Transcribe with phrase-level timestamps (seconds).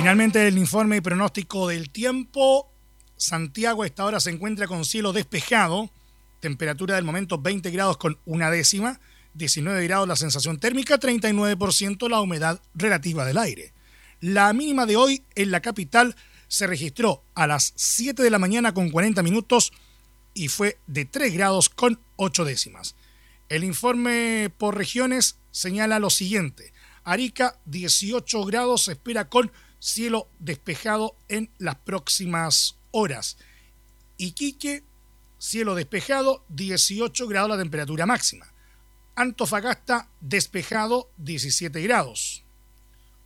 [0.00, 2.72] Finalmente el informe pronóstico del tiempo.
[3.18, 5.90] Santiago a esta hora se encuentra con cielo despejado,
[6.40, 8.98] temperatura del momento 20 grados con una décima,
[9.34, 13.74] 19 grados la sensación térmica, 39% la humedad relativa del aire.
[14.20, 16.16] La mínima de hoy en la capital
[16.48, 19.70] se registró a las 7 de la mañana con 40 minutos
[20.32, 22.94] y fue de 3 grados con 8 décimas.
[23.50, 26.72] El informe por regiones señala lo siguiente.
[27.04, 33.36] Arica 18 grados se espera con cielo despejado en las próximas horas.
[34.18, 34.84] Iquique,
[35.38, 38.46] cielo despejado, 18 grados la temperatura máxima.
[39.16, 42.44] Antofagasta, despejado, 17 grados.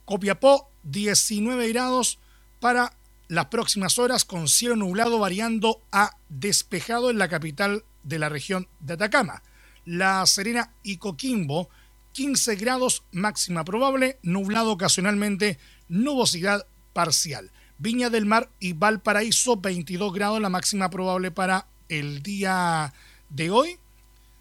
[0.04, 2.18] Copiapó, 19 grados
[2.60, 2.96] para
[3.28, 8.68] las próximas horas con cielo nublado variando a despejado en la capital de la región
[8.80, 9.42] de Atacama.
[9.84, 11.68] La Serena y Coquimbo,
[12.14, 17.50] 15 grados máxima probable, nublado ocasionalmente, nubosidad parcial.
[17.76, 22.94] Viña del Mar y Valparaíso, 22 grados la máxima probable para el día
[23.30, 23.78] de hoy.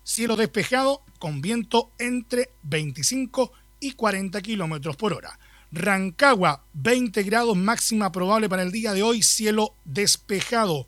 [0.04, 5.40] Cielo despejado con viento entre 25 y 40 kilómetros por hora.
[5.72, 10.86] Rancagua, 20 grados máxima probable para el día de hoy, cielo despejado.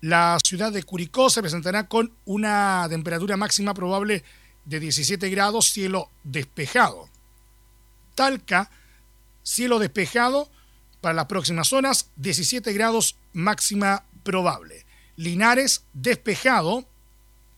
[0.00, 4.24] La ciudad de Curicó se presentará con una temperatura máxima probable
[4.66, 7.08] 17 grados, cielo despejado.
[8.14, 8.70] Talca,
[9.42, 10.50] cielo despejado
[11.00, 14.84] para las próximas zonas, 17 grados máxima probable.
[15.16, 16.86] Linares, despejado,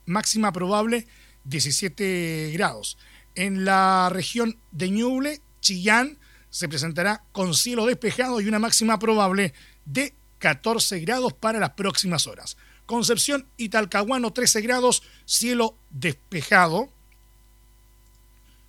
[0.06, 1.06] máxima probable
[1.44, 2.98] 17 grados.
[3.34, 6.18] En la región de Ñuble, Chillán,
[6.50, 12.26] se presentará con cielo despejado y una máxima probable de 14 grados para las próximas
[12.26, 12.56] horas.
[12.86, 16.90] Concepción y Talcahuano 13 grados, cielo despejado.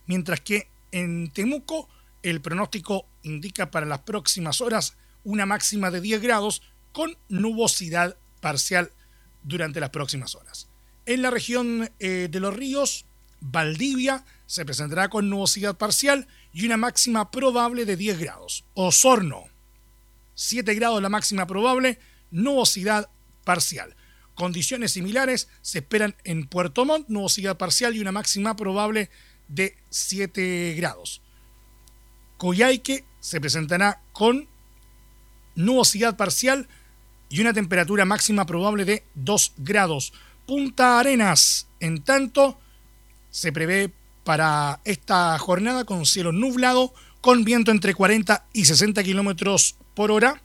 [0.09, 1.87] Mientras que en Temuco
[2.23, 8.91] el pronóstico indica para las próximas horas una máxima de 10 grados con nubosidad parcial
[9.43, 10.67] durante las próximas horas.
[11.05, 13.05] En la región eh, de los ríos,
[13.39, 18.65] Valdivia se presentará con nubosidad parcial y una máxima probable de 10 grados.
[18.73, 19.43] Osorno,
[20.33, 21.99] 7 grados la máxima probable,
[22.31, 23.11] nubosidad
[23.43, 23.95] parcial.
[24.33, 29.09] Condiciones similares se esperan en Puerto Montt, nubosidad parcial y una máxima probable de
[29.89, 31.21] 7 grados.
[32.37, 34.47] Coyhaique se presentará con
[35.55, 36.67] nubosidad parcial
[37.29, 40.13] y una temperatura máxima probable de 2 grados.
[40.47, 42.57] Punta Arenas, en tanto,
[43.29, 43.91] se prevé
[44.23, 50.41] para esta jornada con cielo nublado, con viento entre 40 y 60 kilómetros por hora.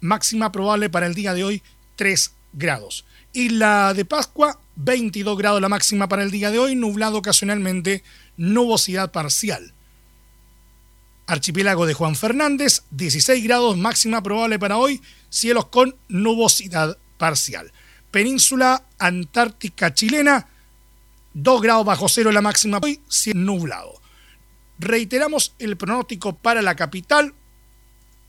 [0.00, 1.62] Máxima probable para el día de hoy,
[1.96, 3.05] 3 grados.
[3.36, 8.02] Isla de Pascua, 22 grados la máxima para el día de hoy, nublado ocasionalmente,
[8.38, 9.74] nubosidad parcial.
[11.26, 17.72] Archipiélago de Juan Fernández, 16 grados máxima probable para hoy, cielos con nubosidad parcial.
[18.10, 20.48] Península Antártica chilena,
[21.34, 23.02] 2 grados bajo cero la máxima hoy,
[23.34, 24.00] nublado.
[24.78, 27.34] Reiteramos el pronóstico para la capital,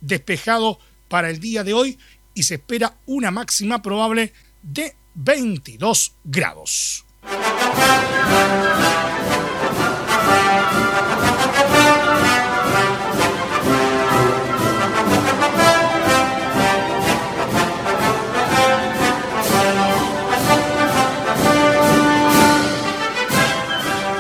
[0.02, 1.98] despejado para el día de hoy
[2.34, 7.06] y se espera una máxima probable de 22 grados.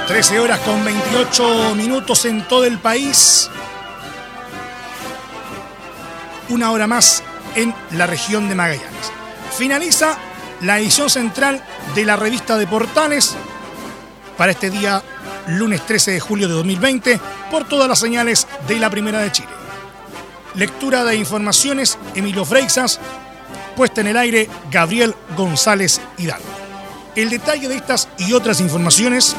[0.08, 3.52] 13 horas con 28 minutos en todo el país.
[6.50, 7.22] Una hora más
[7.56, 9.12] en la región de Magallanes.
[9.56, 10.18] Finaliza
[10.62, 11.64] la edición central
[11.96, 13.36] de la revista de Portales
[14.38, 15.02] para este día
[15.48, 17.20] lunes 13 de julio de 2020
[17.52, 19.50] por todas las señales de la Primera de Chile.
[20.56, 23.00] Lectura de informaciones Emilio Freixas,
[23.76, 26.48] puesta en el aire Gabriel González Hidalgo.
[27.16, 29.36] El detalle de estas y otras informaciones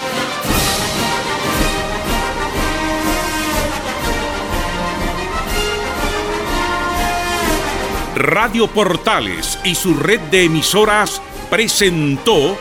[8.22, 12.58] Radio Portales y su red de emisoras presentó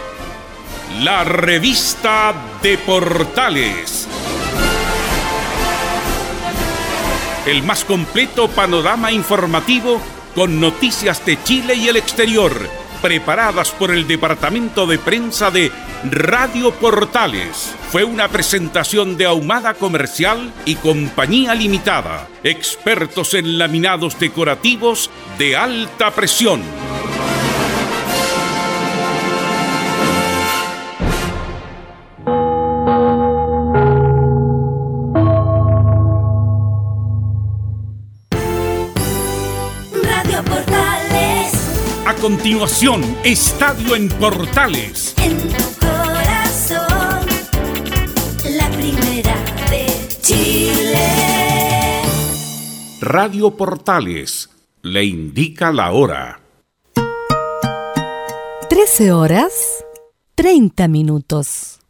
[1.00, 4.08] la revista de Portales.
[7.46, 10.00] El más completo panorama informativo
[10.34, 15.72] con noticias de Chile y el exterior preparadas por el Departamento de Prensa de
[16.10, 17.74] Radio Portales.
[17.90, 26.10] Fue una presentación de Ahumada Comercial y Compañía Limitada, expertos en laminados decorativos de alta
[26.10, 26.62] presión.
[42.30, 45.16] Continuación, Estadio en Portales.
[45.18, 47.26] en tu corazón,
[48.56, 49.34] la primera
[49.68, 49.86] de
[50.22, 52.04] Chile.
[53.00, 54.48] Radio Portales
[54.82, 56.40] le indica la hora.
[58.68, 59.84] 13 horas
[60.36, 61.80] 30 minutos.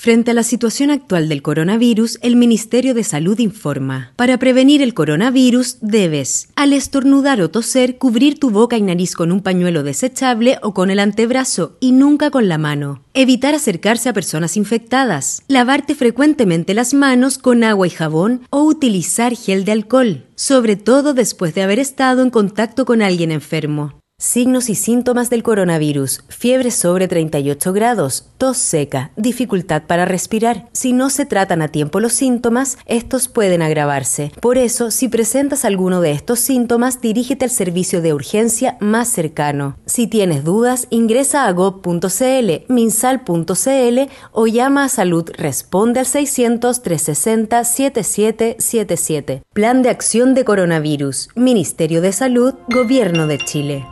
[0.00, 4.14] Frente a la situación actual del coronavirus, el Ministerio de Salud informa.
[4.16, 9.30] Para prevenir el coronavirus, debes, al estornudar o toser, cubrir tu boca y nariz con
[9.30, 13.02] un pañuelo desechable o con el antebrazo y nunca con la mano.
[13.12, 15.42] Evitar acercarse a personas infectadas.
[15.48, 21.12] Lavarte frecuentemente las manos con agua y jabón o utilizar gel de alcohol, sobre todo
[21.12, 23.99] después de haber estado en contacto con alguien enfermo.
[24.20, 26.24] Signos y síntomas del coronavirus.
[26.28, 30.68] Fiebre sobre 38 grados, tos seca, dificultad para respirar.
[30.72, 34.30] Si no se tratan a tiempo los síntomas, estos pueden agravarse.
[34.42, 39.78] Por eso, si presentas alguno de estos síntomas, dirígete al servicio de urgencia más cercano.
[39.86, 43.98] Si tienes dudas, ingresa a gov.cl, minsal.cl
[44.32, 49.42] o llama a Salud Responde al 600 360 7777.
[49.54, 51.30] Plan de acción de coronavirus.
[51.36, 53.86] Ministerio de Salud, Gobierno de Chile.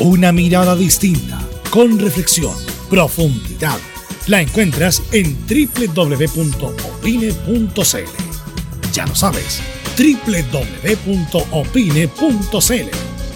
[0.00, 1.38] Una mirada distinta,
[1.68, 2.54] con reflexión,
[2.88, 3.78] profundidad.
[4.28, 6.54] La encuentras en www.opine.cl.
[8.94, 9.60] Ya lo sabes,
[9.98, 11.06] www.opine.cl.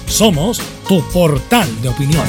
[0.06, 2.26] Somos tu portal de opinión.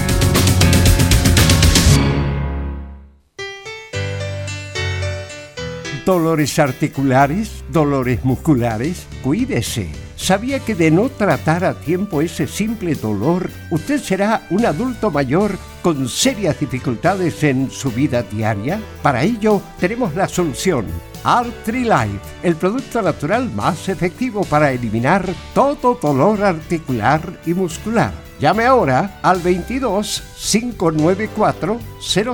[6.06, 10.05] Dolores articulares, dolores musculares, cuídese.
[10.26, 15.56] ¿Sabía que de no tratar a tiempo ese simple dolor, usted será un adulto mayor
[15.84, 18.82] con serias dificultades en su vida diaria?
[19.04, 20.88] Para ello, tenemos la solución.
[21.24, 28.25] Artrilife, el producto natural más efectivo para eliminar todo dolor articular y muscular.
[28.40, 31.80] Llame ahora al 22 594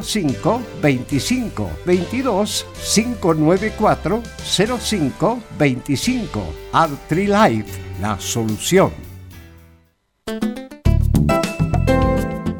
[0.01, 4.23] 05 25 22 594
[4.79, 8.91] 05 25 Artrilife, la solución.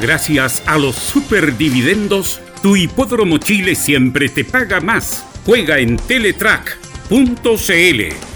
[0.00, 5.24] Gracias a los superdividendos, tu hipódromo Chile siempre te paga más.
[5.46, 7.12] Juega en Teletrack.cl.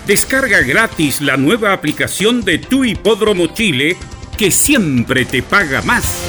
[0.07, 3.97] Descarga gratis la nueva aplicación de tu hipódromo Chile
[4.37, 6.23] que siempre te paga más.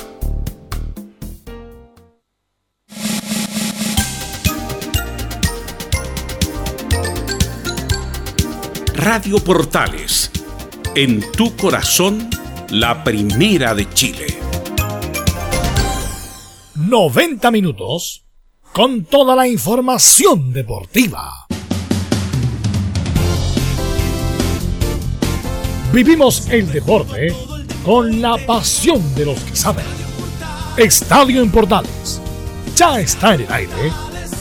[8.95, 10.31] Radio Portales,
[10.95, 12.29] en tu corazón,
[12.69, 14.27] la primera de Chile.
[16.77, 18.27] 90 minutos
[18.75, 21.47] con toda la información deportiva.
[25.93, 27.35] Vivimos el deporte
[27.85, 29.85] con la pasión de los que saben.
[30.77, 32.21] Estadio en Portales
[32.75, 33.93] ya está en el aire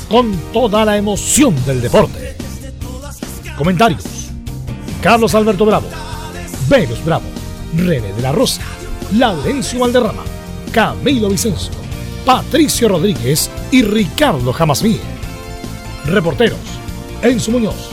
[0.10, 2.36] con toda la emoción del deporte.
[3.58, 4.04] Comentarios.
[5.02, 5.88] Carlos Alberto Bravo,
[6.70, 7.24] Venus Bravo,
[7.76, 8.62] René de la Rosa,
[9.14, 10.24] Laurencio Valderrama,
[10.72, 11.72] Camilo Vicencio,
[12.24, 15.00] Patricio Rodríguez y Ricardo Jamasmí.
[16.06, 16.60] Reporteros.
[17.22, 17.90] Enzo Muñoz,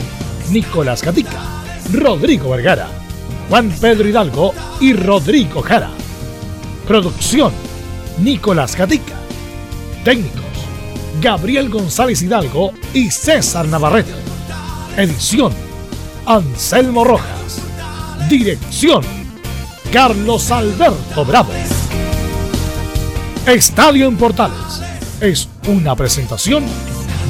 [0.51, 1.39] Nicolás Gatica,
[1.93, 2.87] Rodrigo Vergara,
[3.49, 5.89] Juan Pedro Hidalgo y Rodrigo Jara.
[6.87, 7.51] Producción.
[8.19, 9.15] Nicolás Gatica.
[10.03, 10.43] Técnicos.
[11.19, 14.13] Gabriel González Hidalgo y César Navarrete.
[14.95, 15.51] Edición.
[16.27, 17.61] Anselmo Rojas.
[18.29, 19.03] Dirección.
[19.91, 21.51] Carlos Alberto Bravo.
[23.47, 24.81] Estadio en Portales.
[25.19, 26.63] Es una presentación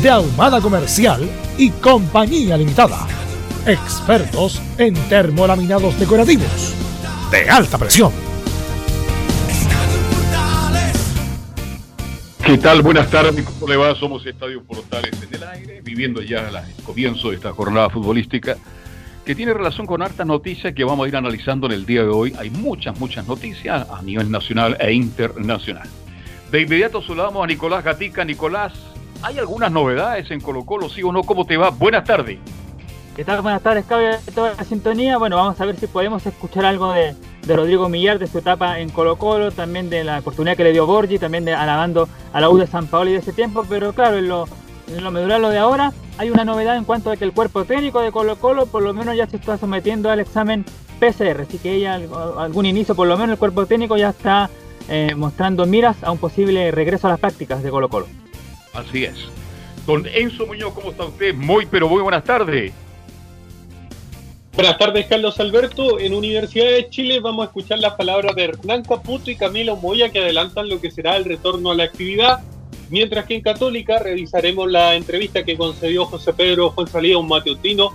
[0.03, 3.07] de Ahumada Comercial y Compañía Limitada.
[3.65, 6.75] Expertos en termolaminados decorativos
[7.31, 8.11] de alta presión.
[12.43, 12.81] ¿Qué tal?
[12.81, 13.93] Buenas tardes, ¿cómo le va?
[13.93, 18.57] Somos Estadio Portales en el aire, viviendo ya el comienzo de esta jornada futbolística
[19.23, 22.09] que tiene relación con hartas noticias que vamos a ir analizando en el día de
[22.09, 22.33] hoy.
[22.39, 25.87] Hay muchas, muchas noticias a nivel nacional e internacional.
[26.49, 28.25] De inmediato saludamos a Nicolás Gatica.
[28.25, 28.73] Nicolás,
[29.21, 31.21] ¿hay algunas novedades en Colo Colo, sí o no?
[31.21, 31.69] ¿Cómo te va?
[31.69, 32.39] Buenas tardes.
[33.25, 33.25] ¿Qué?
[33.41, 35.17] Buenas tardes, Cabio, toda la sintonía.
[35.17, 37.13] Bueno, vamos a ver si podemos escuchar algo de,
[37.53, 40.85] Rodrigo Millar, de su etapa en Colo Colo, también de la oportunidad que le dio
[40.85, 43.91] Borgi, también de alabando a la U de San Paolo y de ese tiempo, pero
[43.91, 44.47] claro, en lo,
[44.88, 47.99] en medular lo de ahora, hay una novedad en cuanto a que el cuerpo técnico
[47.99, 50.63] de Colo Colo por lo menos ya se está sometiendo al examen
[51.01, 54.49] PCR, así que ella, algún inicio, por lo menos el cuerpo técnico ya está
[54.88, 58.07] eh, mostrando miras a un posible regreso a las prácticas de Colo Colo.
[58.73, 59.17] Así es.
[59.85, 61.35] Don Enzo Muñoz, ¿cómo está usted?
[61.35, 62.71] Muy, pero muy buenas tardes.
[64.59, 65.99] Buenas tardes, Carlos Alberto.
[66.01, 70.09] En Universidad de Chile vamos a escuchar las palabras de Hernán Caputo y Camilo Moya
[70.09, 72.41] que adelantan lo que será el retorno a la actividad.
[72.89, 77.93] Mientras que en Católica revisaremos la entrevista que concedió José Pedro Fonsalía un matutino,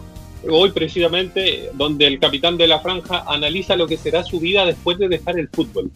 [0.51, 4.97] hoy precisamente, donde el capitán de la franja analiza lo que será su vida después
[4.97, 5.91] de dejar el fútbol.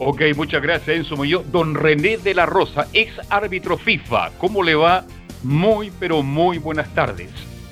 [0.00, 1.44] Ok, muchas gracias, Enzo Muñoz.
[1.52, 4.32] Don René de la Rosa, ex árbitro FIFA.
[4.38, 5.04] ¿Cómo le va?
[5.44, 7.30] Muy, pero muy buenas tardes.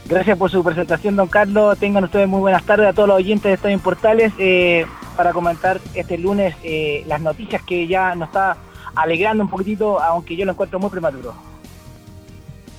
[0.08, 1.76] Gracias por su presentación, don Carlos.
[1.78, 4.86] Tengan ustedes muy buenas tardes a todos los oyentes de Estadio Portales eh,
[5.16, 8.56] para comentar este lunes eh, las noticias que ya nos está
[8.94, 11.34] alegrando un poquitito, aunque yo lo encuentro muy prematuro.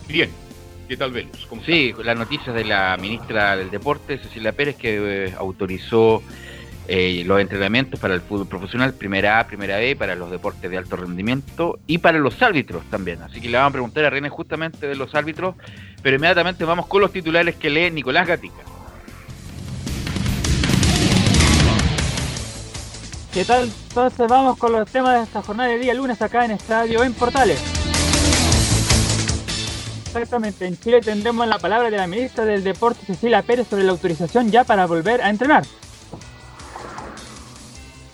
[0.08, 0.30] Bien,
[0.88, 1.46] ¿qué tal Velus?
[1.48, 6.24] ¿Cómo sí, las noticias de la ministra del Deporte, Cecilia Pérez, que eh, autorizó
[6.90, 10.78] eh, los entrenamientos para el fútbol profesional, primera A, primera B, para los deportes de
[10.78, 13.22] alto rendimiento y para los árbitros también.
[13.22, 15.56] Así que le vamos a preguntar a René justamente de los árbitros,
[16.08, 18.64] pero inmediatamente vamos con los titulares que lee Nicolás Gatica.
[23.34, 23.70] ¿Qué tal?
[23.90, 27.14] Entonces vamos con los temas de esta jornada de día lunes acá en Estadio en
[27.14, 27.62] Portales.
[30.06, 33.92] Exactamente, en Chile tendremos la palabra de la ministra del Deporte Cecilia Pérez sobre la
[33.92, 35.66] autorización ya para volver a entrenar.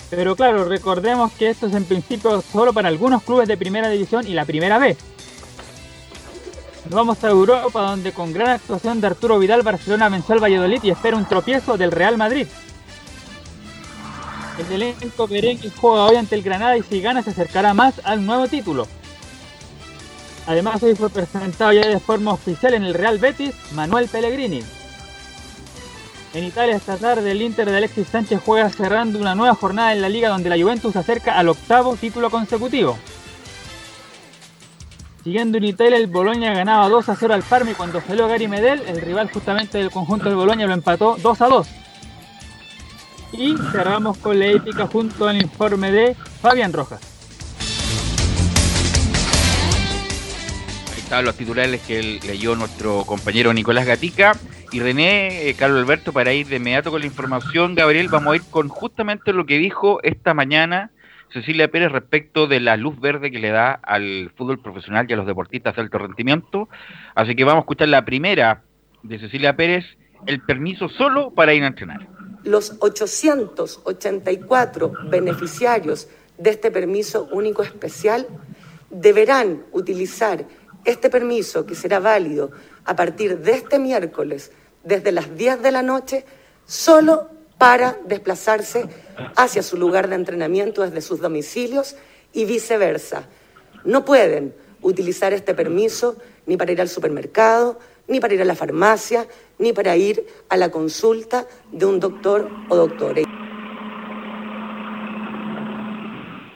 [0.10, 4.28] Pero claro, recordemos que esto es en principio solo para algunos clubes de primera división
[4.28, 4.98] y la primera B.
[6.86, 10.84] Nos vamos a Europa donde con gran actuación de Arturo Vidal Barcelona venció al Valladolid
[10.84, 12.48] y espera un tropiezo del Real Madrid.
[14.60, 18.26] El elenco merengue juega hoy ante el Granada y si gana se acercará más al
[18.26, 18.86] nuevo título.
[20.46, 24.62] Además hoy fue presentado ya de forma oficial en el Real Betis Manuel Pellegrini.
[26.34, 30.02] En Italia esta tarde el Inter de Alexis Sánchez juega cerrando una nueva jornada en
[30.02, 32.98] la liga donde la Juventus se acerca al octavo título consecutivo.
[35.24, 38.50] Siguiendo en Italia, el Boloña ganaba 2 a 0 al Parma y cuando salió Gary
[38.50, 41.68] Medel, el rival justamente del conjunto del Boloña lo empató 2 a 2.
[43.32, 47.00] Y cerramos con la épica junto al informe de Fabián Rojas.
[50.92, 54.36] Ahí estaban los titulares que leyó nuestro compañero Nicolás Gatica.
[54.74, 58.36] Y René, eh, Carlos Alberto, para ir de inmediato con la información, Gabriel, vamos a
[58.36, 60.92] ir con justamente lo que dijo esta mañana
[61.34, 65.18] Cecilia Pérez respecto de la luz verde que le da al fútbol profesional y a
[65.18, 66.70] los deportistas de alto rendimiento.
[67.16, 68.62] Así que vamos a escuchar la primera
[69.02, 69.86] de Cecilia Pérez,
[70.28, 72.08] el permiso solo para ir a entrenar.
[72.44, 78.28] Los 884 beneficiarios de este permiso único especial
[78.90, 80.46] deberán utilizar
[80.86, 82.52] este permiso que será válido
[82.86, 84.52] a partir de este miércoles
[84.84, 86.26] desde las 10 de la noche
[86.66, 87.30] solo
[87.64, 88.90] para desplazarse
[89.38, 91.96] hacia su lugar de entrenamiento desde sus domicilios
[92.34, 93.24] y viceversa.
[93.86, 97.80] No pueden utilizar este permiso ni para ir al supermercado,
[98.10, 99.28] ni para ir a la farmacia,
[99.60, 103.22] ni para ir a la consulta de un doctor o doctora.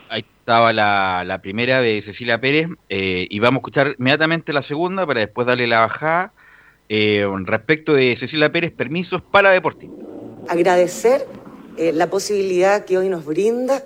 [0.10, 5.08] Ahí estaba la, primera de Cecilia Pérez eh, y vamos a escuchar inmediatamente la segunda
[5.08, 6.34] para después darle la bajada
[6.90, 10.17] eh, respecto de Cecilia Pérez, permisos para deportistas.
[10.48, 11.28] Agradecer
[11.78, 13.84] eh, la posibilidad que hoy nos brinda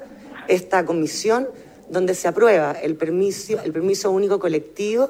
[0.47, 1.47] esta comisión
[1.89, 5.09] donde se aprueba el permiso, el permiso único colectivo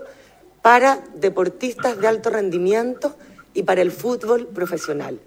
[0.61, 3.15] para deportistas de alto rendimiento
[3.53, 5.19] y para el fútbol profesional.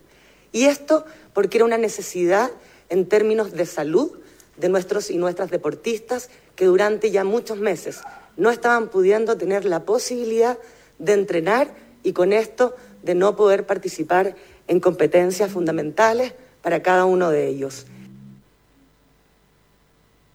[0.53, 2.51] Y esto porque era una necesidad
[2.89, 4.13] en términos de salud
[4.57, 8.01] de nuestros y nuestras deportistas que durante ya muchos meses
[8.37, 10.59] no estaban pudiendo tener la posibilidad
[10.99, 14.37] de entrenar y con esto de no poder participar
[14.69, 17.87] en competencias fundamentales para cada uno de ellos.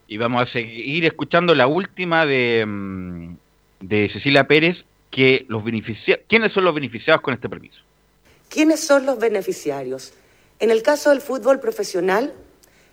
[0.08, 3.36] Y vamos a seguir escuchando la última de, mm,
[3.82, 4.78] de Cecilia Pérez,
[5.12, 7.80] que los beneficia ¿quiénes son los beneficiados con este permiso?
[8.50, 10.14] ¿Quiénes son los beneficiarios?
[10.60, 12.34] En el caso del fútbol profesional,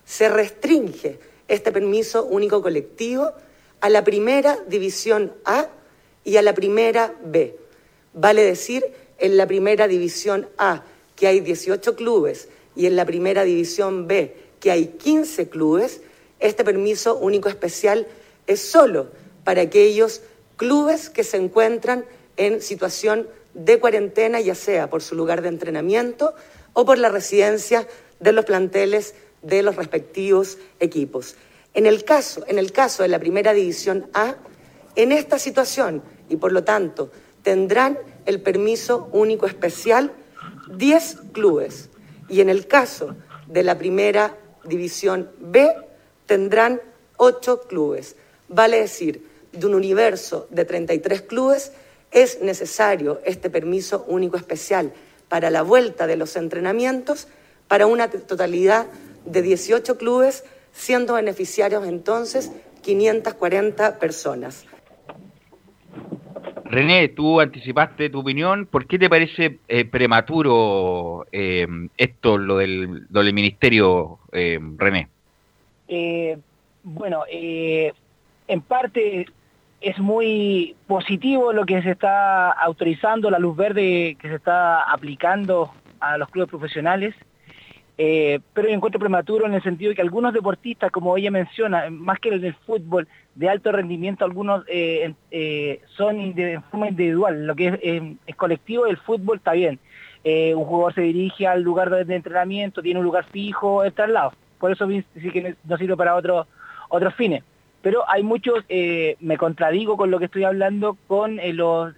[0.05, 3.33] se restringe este permiso único colectivo
[3.81, 5.69] a la primera división A
[6.25, 7.57] y a la primera B.
[8.14, 8.85] Vale decir,
[9.19, 10.83] en la primera división A,
[11.16, 16.02] que hay 18 clubes, y en la primera división B, que hay 15 clubes,
[16.38, 18.06] este permiso único especial
[18.46, 19.08] es solo
[19.44, 20.20] para aquellos
[20.56, 22.04] clubes que se encuentran
[22.37, 26.35] en situación de cuarentena, ya sea por su lugar de entrenamiento
[26.75, 27.88] o por la residencia
[28.20, 31.37] de los planteles de los respectivos equipos.
[31.73, 34.37] En el caso, en el caso de la primera división A,
[34.94, 37.11] en esta situación, y por lo tanto
[37.42, 40.12] tendrán el permiso único especial
[40.68, 41.90] 10 clubes.
[42.28, 45.73] Y en el caso de la primera división B,
[46.26, 46.80] tendrán
[47.16, 48.16] 8 clubes.
[48.49, 51.73] Vale decir, de un universo de 33 clubes,
[52.11, 54.92] es necesario este permiso único especial
[55.28, 57.28] para la vuelta de los entrenamientos
[57.68, 58.87] para una totalidad
[59.25, 62.50] de 18 clubes, siendo beneficiarios entonces
[62.82, 64.64] 540 personas.
[66.70, 68.66] René, tú anticipaste tu opinión.
[68.66, 75.09] ¿Por qué te parece eh, prematuro eh, esto, lo del, lo del ministerio, eh, René?
[75.88, 76.38] Eh,
[76.83, 79.26] bueno, en parte
[79.81, 85.72] es muy positivo lo que se está autorizando, la luz verde que se está aplicando
[86.00, 87.14] a los clubes profesionales.
[87.98, 91.88] Eh, pero yo encuentro prematuro en el sentido de que algunos deportistas, como ella menciona,
[91.90, 97.54] más que el fútbol de alto rendimiento, algunos eh, eh, son de forma individual, lo
[97.54, 99.78] que es, es colectivo, el fútbol está bien.
[100.24, 104.32] un jugador se dirige al lugar de, entrenamiento, tiene un lugar fijo, está al lado.
[104.59, 106.46] Por eso sí que no sirve para otros
[106.88, 107.42] otros fines.
[107.82, 108.64] Pero hay muchos,
[109.20, 111.94] me contradigo con lo que estoy hablando, con los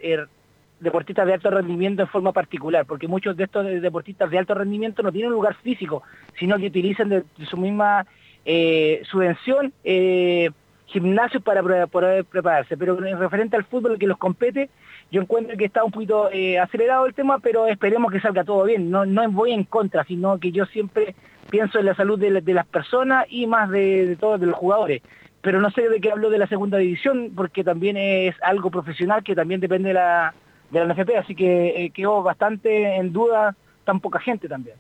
[0.81, 5.03] deportistas de alto rendimiento en forma particular, porque muchos de estos deportistas de alto rendimiento
[5.03, 6.03] no tienen un lugar físico,
[6.39, 8.07] sino que utilizan de, su misma
[8.45, 10.51] eh, subvención eh,
[10.87, 12.77] gimnasios para poder prepararse.
[12.77, 14.71] Pero en referente al fútbol que los compete,
[15.11, 18.65] yo encuentro que está un poquito eh, acelerado el tema, pero esperemos que salga todo
[18.65, 18.91] bien.
[18.91, 21.15] No, no voy en contra, sino que yo siempre
[21.51, 25.03] pienso en la salud de, las personas y más de, todos de los jugadores
[25.41, 29.23] pero no sé de qué hablo de la segunda división, porque también es algo profesional
[29.23, 30.35] que también depende de la,
[30.71, 34.77] de la NFP, así que eh, quedó bastante en duda tan poca gente también.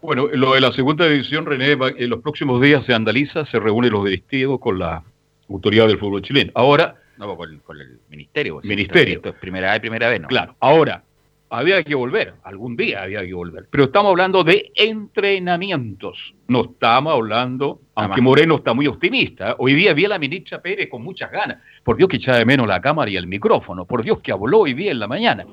[0.00, 3.88] Bueno, lo de la segunda división, René, en los próximos días se andaliza, se reúne
[3.88, 5.04] los directivos con la
[5.48, 6.50] autoridad del fútbol chileno.
[6.54, 6.96] Ahora...
[7.18, 8.60] No, con, con el ministerio.
[8.64, 9.16] Ministerio.
[9.16, 10.28] Esto es primera A y primera vez, ¿no?
[10.28, 10.56] Claro.
[10.58, 11.04] Ahora,
[11.52, 13.68] había que volver, algún día había que volver.
[13.70, 16.34] Pero estamos hablando de entrenamientos.
[16.48, 19.56] No estamos hablando, aunque Moreno está muy optimista.
[19.58, 21.58] Hoy día vi a la ministra Pérez con muchas ganas.
[21.84, 23.84] Por Dios que echaba de menos la cámara y el micrófono.
[23.84, 25.44] Por Dios que habló hoy día en la mañana.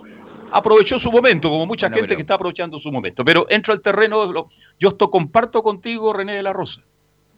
[0.54, 3.26] Aprovechó su momento, como mucha gente que está aprovechando su momento.
[3.26, 6.82] Pero entro al terreno, yo esto comparto contigo, René de la Rosa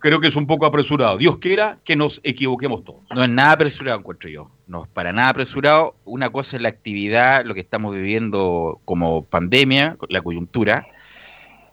[0.01, 1.17] creo que es un poco apresurado.
[1.17, 3.01] Dios quiera que nos equivoquemos todos.
[3.15, 4.51] No es nada apresurado, encuentro yo.
[4.67, 5.95] No es para nada apresurado.
[6.03, 10.85] Una cosa es la actividad, lo que estamos viviendo como pandemia, la coyuntura,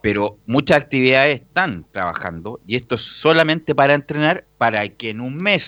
[0.02, 5.36] pero muchas actividades están trabajando y esto es solamente para entrenar para que en un
[5.36, 5.64] mes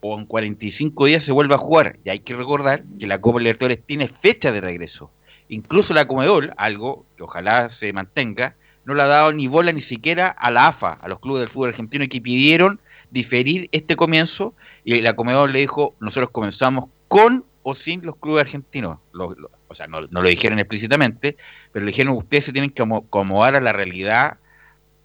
[0.00, 1.98] o en 45 días se vuelva a jugar.
[2.04, 5.12] Y hay que recordar que la Copa Libertadores tiene fecha de regreso.
[5.48, 9.82] Incluso la Comedol, algo que ojalá se mantenga, no le ha dado ni bola ni
[9.82, 14.54] siquiera a la AFA, a los clubes del fútbol argentino que pidieron diferir este comienzo
[14.84, 18.98] y la Comedor le dijo, nosotros comenzamos con o sin los clubes argentinos.
[19.12, 21.36] o sea, no, lo dijeron explícitamente,
[21.72, 24.38] pero le dijeron, ustedes se tienen que acomodar a la realidad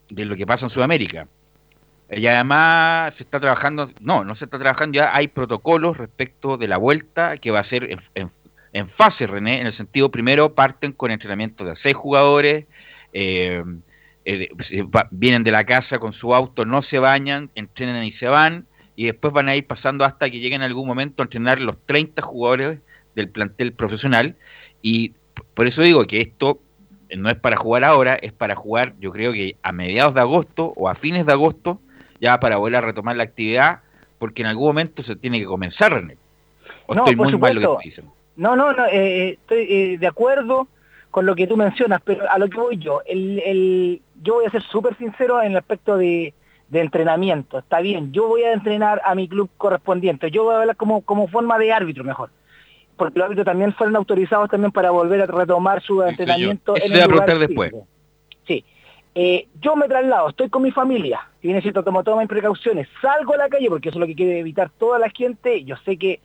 [0.10, 1.28] de lo que pasa en Sudamérica.
[2.10, 6.68] Y además se está trabajando, no, no se está trabajando, ya hay protocolos respecto de
[6.68, 8.30] la vuelta que va a ser en,
[8.74, 12.66] en fase, René, en el sentido, primero parten con entrenamiento de seis jugadores,
[13.18, 13.64] eh,
[14.26, 18.12] eh, se va- vienen de la casa con su auto, no se bañan, entrenan y
[18.14, 18.66] se van,
[18.98, 21.78] y después van a ir pasando hasta que lleguen en algún momento a entrenar los
[21.86, 22.80] 30 jugadores
[23.16, 24.36] del plantel profesional,
[24.82, 25.14] y
[25.54, 26.60] por eso digo que esto
[27.10, 30.22] eh, no es para jugar ahora, es para jugar yo creo que a mediados de
[30.22, 31.80] agosto o a fines de agosto,
[32.20, 33.80] ya para volver a retomar la actividad,
[34.20, 36.18] porque en algún momento se tiene que comenzar, René.
[36.88, 37.94] O No, estoy muy mal lo que.
[38.38, 40.68] No, no, no, eh, eh, estoy eh, de acuerdo
[41.16, 44.46] con lo que tú mencionas, pero a lo que voy yo, el, el, yo voy
[44.48, 46.34] a ser súper sincero en el aspecto de,
[46.68, 47.58] de entrenamiento.
[47.58, 51.04] Está bien, yo voy a entrenar a mi club correspondiente, yo voy a hablar como,
[51.04, 52.32] como forma de árbitro mejor,
[52.98, 57.10] porque los árbitros también fueron autorizados también para volver a retomar su entrenamiento en el
[57.10, 57.72] lugar después.
[57.72, 57.88] físico.
[58.46, 58.66] Sí.
[59.16, 62.28] Eh, yo me traslado, estoy con mi familia, si bien es cierto, tomo todas mis
[62.28, 65.64] precauciones, salgo a la calle porque eso es lo que quiere evitar toda la gente,
[65.64, 66.20] yo sé que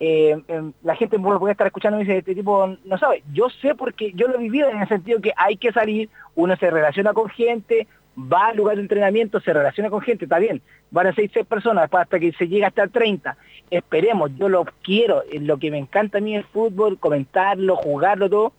[0.00, 3.74] eh, eh, la gente puede estar escuchando y dice, este tipo no sabe, yo sé
[3.74, 7.12] porque yo lo he vivido en el sentido que hay que salir, uno se relaciona
[7.12, 11.14] con gente, va al lugar de entrenamiento, se relaciona con gente, está bien, van a
[11.14, 13.36] ser seis personas hasta que se llega hasta 30,
[13.70, 18.30] esperemos, yo lo quiero, es lo que me encanta a mí el fútbol, comentarlo, jugarlo,
[18.30, 18.52] todo,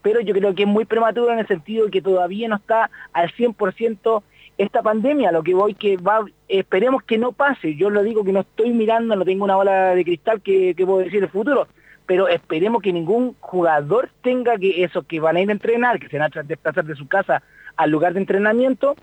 [0.00, 3.30] pero yo creo que es muy prematuro en el sentido que todavía no está al
[3.32, 4.22] 100%
[4.58, 8.32] esta pandemia, lo que voy que va, esperemos que no pase, yo lo digo que
[8.32, 11.68] no estoy mirando, no tengo una bola de cristal que, que puedo decir el futuro,
[12.06, 16.08] pero esperemos que ningún jugador tenga que esos que van a ir a entrenar, que
[16.08, 17.42] se van a desplazar de su casa
[17.76, 18.96] al lugar de entrenamiento,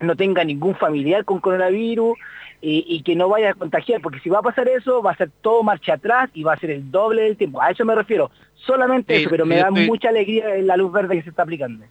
[0.00, 2.16] no tenga ningún familiar con coronavirus
[2.60, 5.16] y, y que no vaya a contagiar, porque si va a pasar eso, va a
[5.16, 7.60] ser todo marcha atrás y va a ser el doble del tiempo.
[7.60, 10.76] A eso me refiero, solamente Sí, eso, pero sí, me da estoy- mucha alegría la
[10.76, 11.84] luz verde que se está aplicando.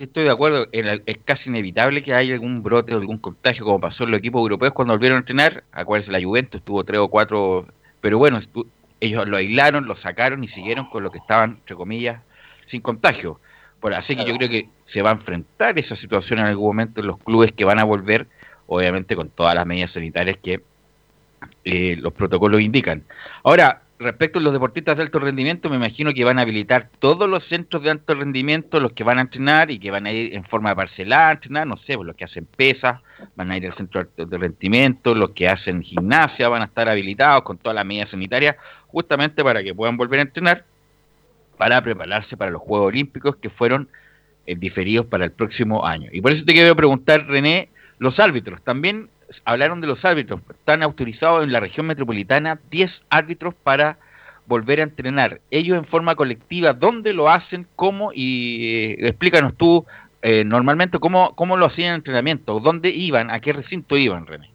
[0.00, 4.04] Estoy de acuerdo, es casi inevitable que haya algún brote o algún contagio, como pasó
[4.04, 5.62] en los equipos europeos cuando volvieron a entrenar.
[5.72, 7.66] Acuérdense, la Juventus tuvo tres o cuatro,
[8.00, 8.66] pero bueno, estu-
[8.98, 12.22] ellos lo aislaron, lo sacaron y siguieron con lo que estaban, entre comillas,
[12.70, 13.40] sin contagio.
[13.78, 17.02] Por, así que yo creo que se va a enfrentar esa situación en algún momento
[17.02, 18.26] en los clubes que van a volver,
[18.68, 20.62] obviamente con todas las medidas sanitarias que
[21.64, 23.04] eh, los protocolos indican.
[23.44, 27.28] Ahora, respecto a los deportistas de alto rendimiento, me imagino que van a habilitar todos
[27.28, 30.34] los centros de alto rendimiento, los que van a entrenar y que van a ir
[30.34, 33.00] en forma parcelada a entrenar, no sé, pues, los que hacen pesas
[33.36, 36.88] van a ir al centro de alto rendimiento, los que hacen gimnasia van a estar
[36.88, 40.64] habilitados con todas las medidas sanitarias, justamente para que puedan volver a entrenar,
[41.58, 43.88] para prepararse para los Juegos Olímpicos que fueron
[44.46, 46.08] eh, diferidos para el próximo año.
[46.10, 49.10] Y por eso te quiero preguntar, René, los árbitros, también
[49.44, 53.98] hablaron de los árbitros, están autorizados en la región metropolitana 10 árbitros para
[54.46, 55.40] volver a entrenar.
[55.50, 57.66] Ellos en forma colectiva, ¿dónde lo hacen?
[57.76, 58.12] ¿Cómo?
[58.12, 59.86] Y eh, explícanos tú
[60.22, 64.50] eh, normalmente cómo, cómo lo hacían en entrenamiento, dónde iban, a qué recinto iban, René.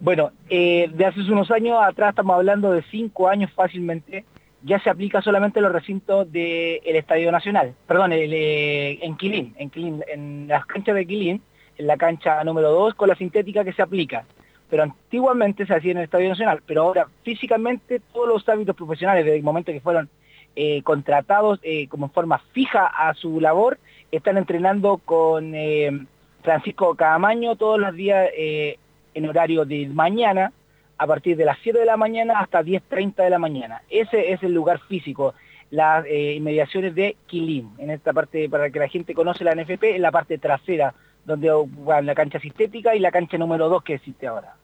[0.00, 4.24] Bueno, eh, de hace unos años atrás, estamos hablando de cinco años fácilmente,
[4.62, 9.54] ya se aplica solamente en los recintos del Estadio Nacional, perdón, el, eh, en Quilín,
[9.58, 11.42] en Quilín, en las canchas de Quilín,
[11.78, 14.24] en la cancha número 2 con la sintética que se aplica.
[14.68, 19.24] Pero antiguamente se hacía en el Estadio Nacional, pero ahora físicamente todos los árbitros profesionales,
[19.24, 20.10] desde el momento que fueron
[20.56, 23.78] eh, contratados eh, como en forma fija a su labor,
[24.12, 26.06] están entrenando con eh,
[26.42, 28.78] Francisco Cadamaño todos los días eh,
[29.14, 30.52] en horario de mañana,
[30.96, 33.82] a partir de las 7 de la mañana hasta 10.30 de la mañana.
[33.88, 35.34] Ese es el lugar físico,
[35.70, 39.96] las eh, inmediaciones de Quilín, en esta parte, para que la gente conoce la NFP,
[39.96, 40.94] en la parte trasera,
[41.28, 41.48] donde
[41.88, 44.54] va la cancha sintética y la cancha número 2 que existe ahora.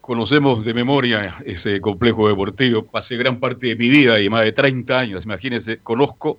[0.00, 4.52] Conocemos de memoria ese complejo deportivo, pasé gran parte de mi vida y más de
[4.52, 6.38] 30 años, imagínense, conozco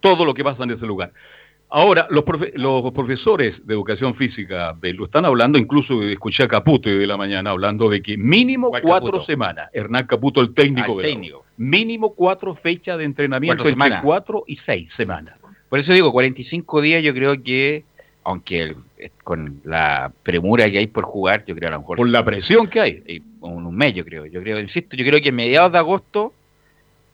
[0.00, 1.12] todo lo que pasa en ese lugar.
[1.70, 6.48] Ahora, los, profe- los profesores de educación física de- lo están hablando, incluso escuché a
[6.48, 9.26] Caputo de la mañana hablando de que mínimo ¿Cuál cuatro Caputo?
[9.26, 14.04] semanas, Hernán Caputo, el técnico, Ah, el mínimo cuatro fechas de entrenamiento Cuatro entre semanas.
[14.04, 15.36] cuatro y seis semanas.
[15.68, 17.84] Por eso digo, 45 días yo creo que,
[18.28, 21.96] aunque el- eh, con la premura que hay por jugar, yo creo a lo mejor...
[21.96, 23.02] Por la presión que hay.
[23.06, 26.34] eh, un, un mes yo creo, yo creo, insisto, yo creo que mediados de agosto,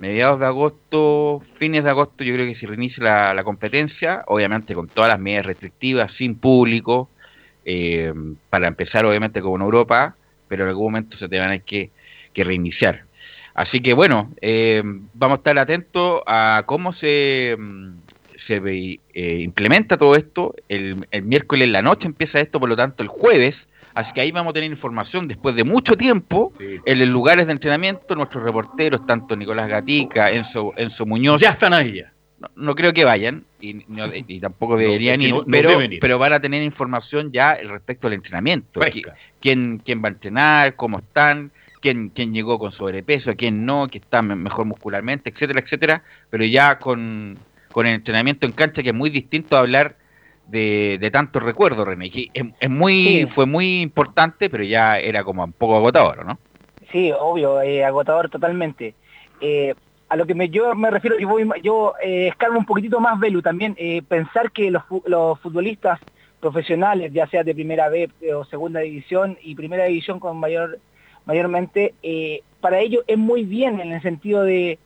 [0.00, 4.74] mediados de agosto, fines de agosto, yo creo que se reinicia la, la competencia, obviamente
[4.74, 7.09] con todas las medidas restrictivas, sin público,
[7.64, 8.12] eh,
[8.50, 10.16] para empezar obviamente como en Europa,
[10.48, 11.90] pero en algún momento se te van a que,
[12.33, 13.05] que reiniciar.
[13.55, 14.83] Así que bueno, eh,
[15.14, 17.92] vamos a estar atentos a cómo se, mm,
[18.47, 20.55] se ve- eh, implementa todo esto.
[20.69, 23.55] El, el miércoles en la noche empieza esto, por lo tanto el jueves.
[23.95, 26.53] Así que ahí vamos a tener información después de mucho tiempo
[26.85, 28.15] en los lugares de entrenamiento.
[28.17, 31.41] Nuestros reporteros, tanto Nicolás Gatica, Enzo, Enzo Muñoz.
[31.41, 32.13] Ya están ahí ya.
[32.41, 35.99] No, no creo que vayan y, no- y tampoco deberían ir, no- no pero, ir.
[36.01, 38.81] pero van a tener información ya respecto al entrenamiento.
[39.41, 40.75] ¿Quién, quién va a entrenar?
[40.75, 41.53] ¿Cómo están?
[41.81, 46.43] quién, quién llegó con sobrepeso, quién no, que está me- mejor muscularmente, etcétera, etcétera, pero
[46.47, 47.37] ya con,
[47.75, 49.97] con el entrenamiento en cancha que es muy distinto a hablar
[50.47, 52.09] de, de tantos recuerdos, René.
[52.09, 56.39] que es, es muy, Fue muy importante, pero ya era como un poco agotador, ¿no?
[56.93, 58.95] Sí, obvio, eh, agotador totalmente.
[59.41, 59.75] Eh,
[60.09, 63.19] a lo que me, yo me refiero, yo, voy, yo eh, escalmo un poquitito más,
[63.19, 65.99] Velu, también pensar que los, los futbolistas
[66.39, 70.79] profesionales, ya sea de primera B o segunda división y primera división con mayor
[71.25, 74.79] mayormente, eh, para ellos es muy bien en el sentido de,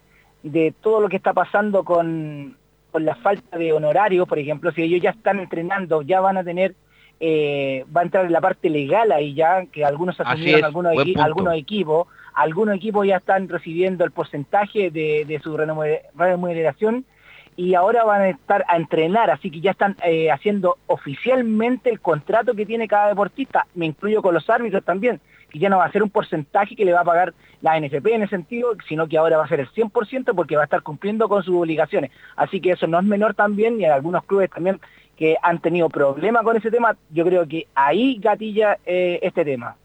[0.42, 2.57] de todo lo que está pasando con,
[2.90, 6.44] con, la falta de honorario, por ejemplo, si ellos ya están entrenando, ya van a
[6.44, 6.74] tener,
[7.20, 11.14] eh, va a entrar en la parte legal ahí ya, que algunos asumieron algunos, equi
[11.18, 17.05] algunos equipos, algunos equipos ya están recibiendo el porcentaje de, de su remuneración
[17.59, 21.98] y ahora van a estar a entrenar, así que ya están eh, haciendo oficialmente el
[21.98, 25.87] contrato que tiene cada deportista, me incluyo con los árbitros también, que ya no va
[25.87, 29.08] a ser un porcentaje que le va a pagar la NFP en ese sentido, sino
[29.08, 32.11] que ahora va a ser el 100% porque va a estar cumpliendo con sus obligaciones.
[32.37, 34.80] Así que eso no es menor también, y hay algunos clubes también
[35.16, 39.76] que han tenido problemas con ese tema, yo creo que ahí gatilla eh, este tema.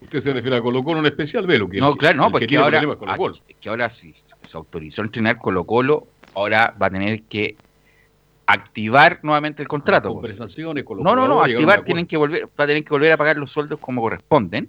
[0.00, 1.68] Usted se refiere a Colo Colo en especial, Velo.
[1.68, 2.80] Que no, claro, no, porque que ahora,
[3.60, 4.12] que ahora sí
[4.50, 7.54] se autorizó a entrenar Colo Colo, ahora va a tener que
[8.46, 10.20] activar nuevamente el contrato.
[11.02, 13.50] no, no, no, activar tienen que volver, va a tener que volver a pagar los
[13.50, 14.68] sueldos como corresponden,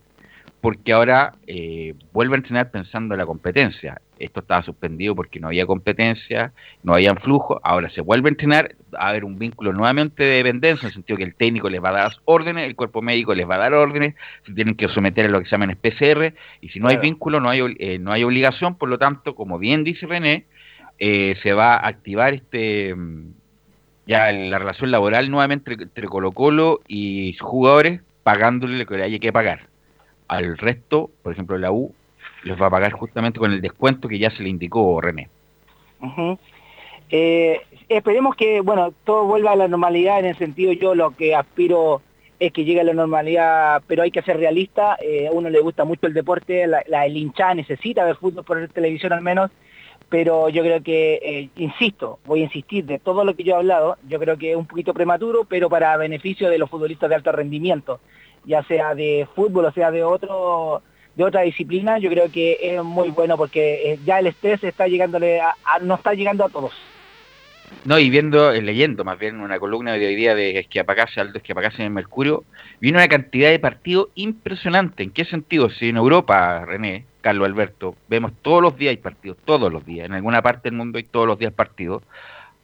[0.62, 4.00] porque ahora eh, vuelve a entrenar pensando en la competencia.
[4.18, 8.76] Esto estaba suspendido porque no había competencia, no había flujo, ahora se vuelve a entrenar,
[8.96, 11.84] va a haber un vínculo nuevamente de dependencia, en el sentido que el técnico les
[11.84, 14.88] va a dar órdenes, el cuerpo médico les va a dar órdenes, se tienen que
[14.88, 18.00] someter a lo que se llaman PCR, y si no hay vínculo, no hay, eh,
[18.00, 20.46] no hay obligación, por lo tanto, como bien dice René,
[20.98, 22.96] eh, se va a activar este
[24.06, 29.20] ya la relación laboral nuevamente entre, Colo Colo y jugadores, pagándole lo que le haya
[29.20, 29.68] que pagar.
[30.28, 31.94] Al resto, por ejemplo, la U
[32.44, 35.30] les va a pagar justamente con el descuento que ya se le indicó René.
[37.10, 41.36] eh, esperemos que, bueno, todo vuelva a la normalidad en el sentido yo lo que
[41.36, 42.02] aspiro
[42.40, 45.62] es que llegue a la normalidad, pero hay que ser realista, eh, a uno le
[45.62, 49.50] gusta mucho el deporte, la, la el hinchada necesita ver fútbol por televisión al menos,
[50.14, 53.58] pero yo creo que, eh, insisto, voy a insistir, de todo lo que yo he
[53.58, 57.16] hablado, yo creo que es un poquito prematuro, pero para beneficio de los futbolistas de
[57.16, 58.00] alto rendimiento,
[58.46, 60.84] ya sea de fútbol o sea de otro
[61.16, 64.88] de otra disciplina, yo creo que es muy bueno porque eh, ya el estrés está
[64.88, 66.74] llegándole a, no está llegando a todos.
[67.84, 71.40] No, y viendo, eh, leyendo más bien una columna de hoy día de Esquiapacase, Aldo
[71.40, 72.44] Esquiapacase en el Mercurio,
[72.80, 75.02] vino una cantidad de partidos impresionante.
[75.02, 75.72] ¿En qué sentido?
[75.72, 80.06] Si en Europa, René, Carlos Alberto, vemos todos los días hay partidos, todos los días,
[80.06, 82.04] en alguna parte del mundo hay todos los días partidos.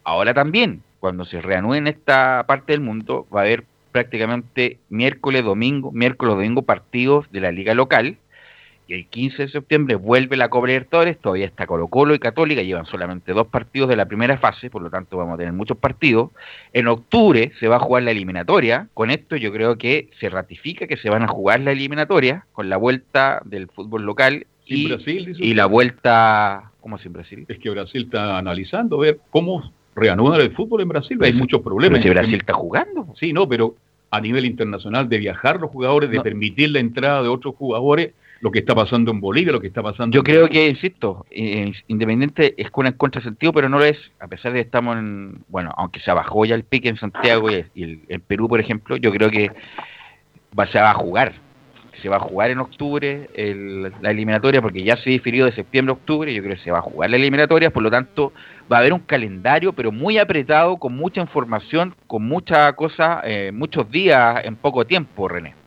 [0.04, 5.44] Ahora también, cuando se reanude en esta parte del mundo, va a haber prácticamente miércoles,
[5.44, 8.18] domingo, miércoles, domingo partidos de la liga local.
[8.90, 12.60] Y el 15 de septiembre vuelve la Copa Libertadores, todavía está Colo Colo y Católica,
[12.60, 15.76] llevan solamente dos partidos de la primera fase, por lo tanto vamos a tener muchos
[15.78, 16.30] partidos.
[16.72, 20.88] En octubre se va a jugar la eliminatoria, con esto yo creo que se ratifica
[20.88, 25.36] que se van a jugar la eliminatoria con la vuelta del fútbol local y, Brasil,
[25.38, 27.44] y la vuelta, ¿cómo es en Brasil?
[27.46, 31.16] Es que Brasil está analizando ver cómo reanudar el fútbol en Brasil.
[31.22, 32.00] Hay muchos problemas.
[32.00, 33.06] Pero si Brasil está jugando.
[33.20, 33.76] Sí, no, pero
[34.10, 38.50] a nivel internacional de viajar los jugadores, de permitir la entrada de otros jugadores, lo
[38.50, 40.14] que está pasando en Bolivia, lo que está pasando.
[40.14, 44.28] Yo creo que, insisto, eh, Independiente es con en contrasentido, pero no lo es, a
[44.28, 47.82] pesar de que estamos en, bueno, aunque se bajó ya el pique en Santiago y,
[47.82, 49.50] el, en Perú, por ejemplo, yo creo que
[50.58, 51.34] va, se va a jugar
[52.00, 53.28] se va a jugar en octubre
[54.00, 56.78] la eliminatoria, porque ya se difirió de septiembre a octubre, yo creo que se va
[56.78, 58.32] a jugar la eliminatoria, por lo tanto
[58.72, 63.50] va a haber un calendario, pero muy apretado, con mucha información, con mucha cosa, eh,
[63.52, 65.59] muchos días en poco tiempo, René.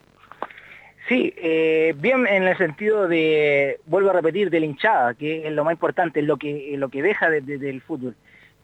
[1.08, 5.54] Sí, eh, bien en el sentido de, vuelvo a repetir, de la hinchada, que es
[5.54, 8.16] lo más importante, es lo que, lo que deja del fútbol.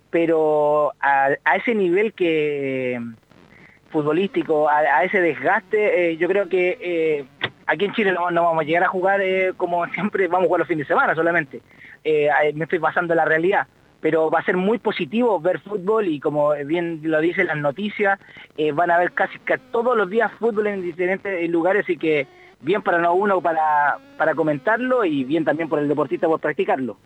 [0.09, 2.99] Pero a, ese nivel que
[3.91, 7.27] futbolístico, a, ese desgaste, eh, yo creo que
[7.69, 10.59] aquí en Chile no, vamos a llegar a jugar eh, como siempre, vamos a jugar
[10.59, 11.61] los fines de semana solamente.
[12.03, 13.67] Eh, me estoy basando en la realidad.
[14.01, 18.19] Pero va a ser muy positivo ver fútbol y como bien lo dicen las noticias,
[18.57, 19.37] eh, van a ver casi
[19.71, 22.27] todos los días fútbol en diferentes lugares y que
[22.61, 26.97] bien para no uno para, para comentarlo y bien también por el deportista por practicarlo.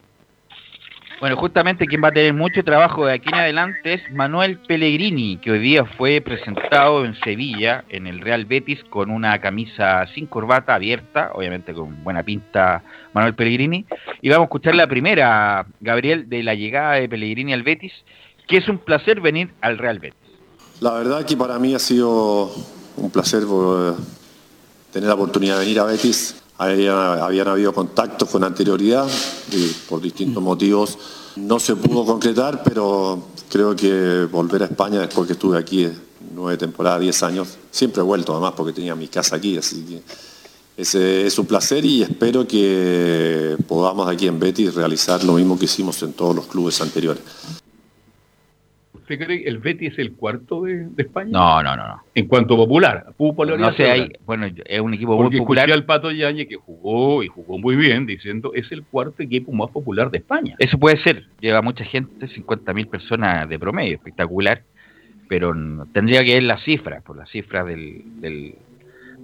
[1.19, 5.38] Bueno, justamente quien va a tener mucho trabajo de aquí en adelante es Manuel Pellegrini,
[5.38, 10.26] que hoy día fue presentado en Sevilla, en el Real Betis, con una camisa sin
[10.26, 13.86] corbata abierta, obviamente con buena pinta Manuel Pellegrini.
[14.21, 17.93] Y vamos a escuchar la primera, Gabriel, de la llegada de Pellegrini al Betis,
[18.47, 20.19] que es un placer venir al Real Betis.
[20.82, 22.52] La verdad que para mí ha sido
[22.97, 23.93] un placer eh,
[24.91, 29.07] tener la oportunidad de venir a Betis habían, habido contactos con anterioridad
[29.51, 30.97] y por distintos motivos
[31.35, 35.87] no se pudo concretar, pero Creo que volver a España después que estuve aquí
[36.33, 40.01] nueve temporadas, diez años, siempre he vuelto además porque tenía mi casa aquí, así que
[40.75, 45.65] ese es un placer y espero que podamos aquí en Betis realizar lo mismo que
[45.65, 47.21] hicimos en todos los clubes anteriores.
[49.03, 51.29] ¿Usted cree que el Betis es el cuarto de, de España?
[51.31, 52.01] No, no, no, no.
[52.15, 53.69] En cuanto a popular, popularidad.
[53.71, 55.65] No sé, hay, bueno, es un equipo Porque muy popular.
[55.65, 59.51] escuché al Pato Yañez que jugó y jugó muy bien, diciendo es el cuarto equipo
[59.51, 60.55] más popular de España.
[60.57, 64.63] Eso puede ser, lleva mucha gente, 50.000 personas de promedio, espectacular,
[65.27, 68.55] pero no- tendría que ver las cifras, por las cifras del, del,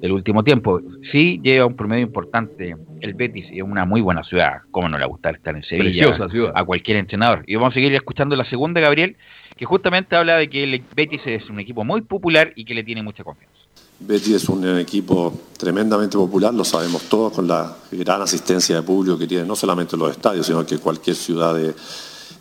[0.02, 0.82] del último tiempo.
[1.12, 4.98] Sí lleva un promedio importante el Betis, y es una muy buena ciudad, cómo no
[4.98, 6.52] le va a gustar estar en Sevilla Preciosa ciudad.
[6.56, 7.44] a cualquier entrenador.
[7.48, 9.16] Y vamos a seguir escuchando la segunda, Gabriel,
[9.56, 12.84] que justamente habla de que el Betis es un equipo muy popular y que le
[12.84, 13.56] tiene mucha confianza.
[14.02, 19.18] Betis es un equipo tremendamente popular, lo sabemos todos, con la gran asistencia de público
[19.18, 21.74] que tiene no solamente los estadios, sino que cualquier ciudad de,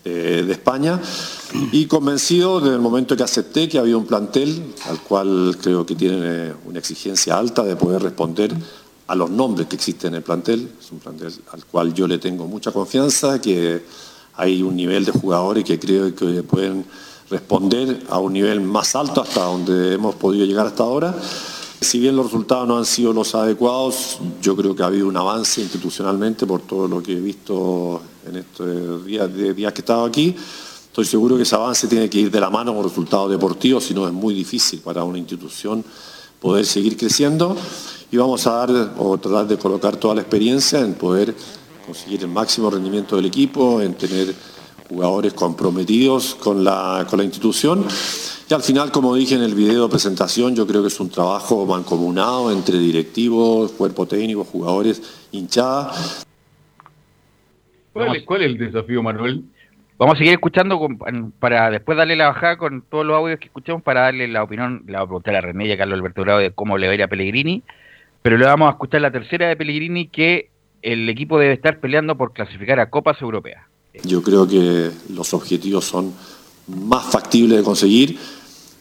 [0.09, 1.01] eh, de España.
[1.73, 5.95] Y convencido desde el momento que acepté que había un plantel al cual creo que
[5.95, 8.55] tiene una exigencia alta de poder responder
[9.07, 10.71] a los nombres que existen en el plantel.
[10.81, 13.83] Es un plantel al cual yo le tengo mucha confianza, que
[14.35, 16.85] hay un nivel de jugadores que creo que pueden
[17.31, 21.15] responder a un nivel más alto hasta donde hemos podido llegar hasta ahora.
[21.81, 25.17] Si bien los resultados no han sido los adecuados, yo creo que ha habido un
[25.17, 30.35] avance institucionalmente por todo lo que he visto en estos días, que he estado aquí.
[30.87, 33.95] Estoy seguro que ese avance tiene que ir de la mano con resultados deportivos, si
[33.95, 35.85] no es muy difícil para una institución
[36.41, 37.57] poder seguir creciendo.
[38.11, 41.35] Y vamos a dar o tratar de colocar toda la experiencia en poder
[41.85, 44.35] conseguir el máximo rendimiento del equipo, en tener
[44.89, 47.85] jugadores comprometidos con la, con la institución.
[48.51, 51.11] Y al final, como dije en el video de presentación, yo creo que es un
[51.11, 55.93] trabajo mancomunado entre directivos, cuerpo técnico, jugadores, hinchada.
[58.07, 59.43] ¿Cuál, es- cuál es el desafío, Manuel?
[59.99, 63.47] Vamos a seguir escuchando con- para después darle la bajada con todos los audios que
[63.47, 66.23] escuchamos para darle la opinión, le vamos a preguntar a René y a Carlos Alberto
[66.23, 67.63] Bravo de cómo le va a ir a Pellegrini,
[68.23, 70.51] pero le vamos a escuchar la tercera de Pellegrini que
[70.83, 73.65] el equipo debe estar peleando por clasificar a Copas Europeas.
[74.05, 76.13] Yo creo que los objetivos son
[76.69, 78.17] más factibles de conseguir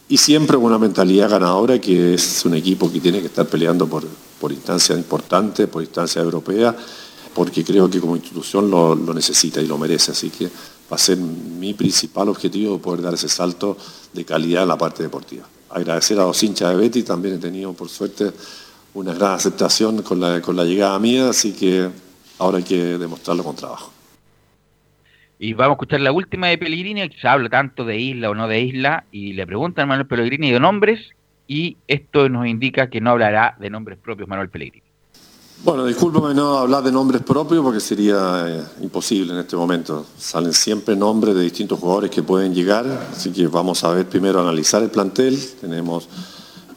[0.09, 3.87] y siempre con una mentalidad ganadora que es un equipo que tiene que estar peleando
[3.87, 4.03] por,
[4.39, 6.75] por instancias importantes, por instancias europeas,
[7.37, 10.11] porque creo que como institución lo, necesita y lo merece.
[10.11, 13.77] Así que va a ser mi principal objetivo poder dar ese salto
[14.11, 15.45] de calidad en la parte deportiva.
[15.69, 18.31] Agradecer a los hinchas de Betty, también he tenido por suerte
[18.95, 21.87] una gran aceptación con la, con la llegada mía, así que
[22.39, 23.93] ahora hay que demostrarlo con trabajo.
[25.37, 28.33] Y vamos a escuchar la última de Pellegrini, que se habla tanto de isla o
[28.33, 31.11] no de isla, y le preguntan Manuel Pellegrini de nombres,
[31.45, 34.86] y esto nos indica que no hablará de nombres propios Manuel Pellegrini.
[35.63, 40.05] Bueno, discúlpame no hablar de nombres propios porque sería eh, imposible en este momento.
[40.17, 44.39] Salen siempre nombres de distintos jugadores que pueden llegar, así que vamos a ver primero
[44.39, 45.37] analizar el plantel.
[45.59, 46.07] Tenemos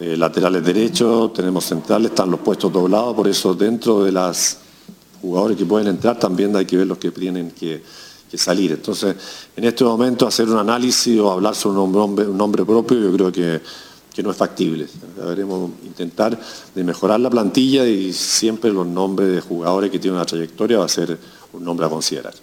[0.00, 4.56] eh, laterales derechos, tenemos centrales, están los puestos doblados, por eso dentro de las
[5.20, 7.82] jugadores que pueden entrar también hay que ver los que tienen que,
[8.32, 8.72] salir.
[8.72, 9.16] Entonces,
[9.56, 13.32] en este momento hacer un análisis o hablar sobre nombre, un nombre propio yo creo
[13.32, 13.60] que,
[14.14, 14.86] que no es factible.
[15.16, 16.38] Deberemos intentar
[16.74, 20.84] de mejorar la plantilla y siempre los nombres de jugadores que tienen una trayectoria va
[20.84, 21.16] a ser
[21.52, 22.34] un nombre a considerar.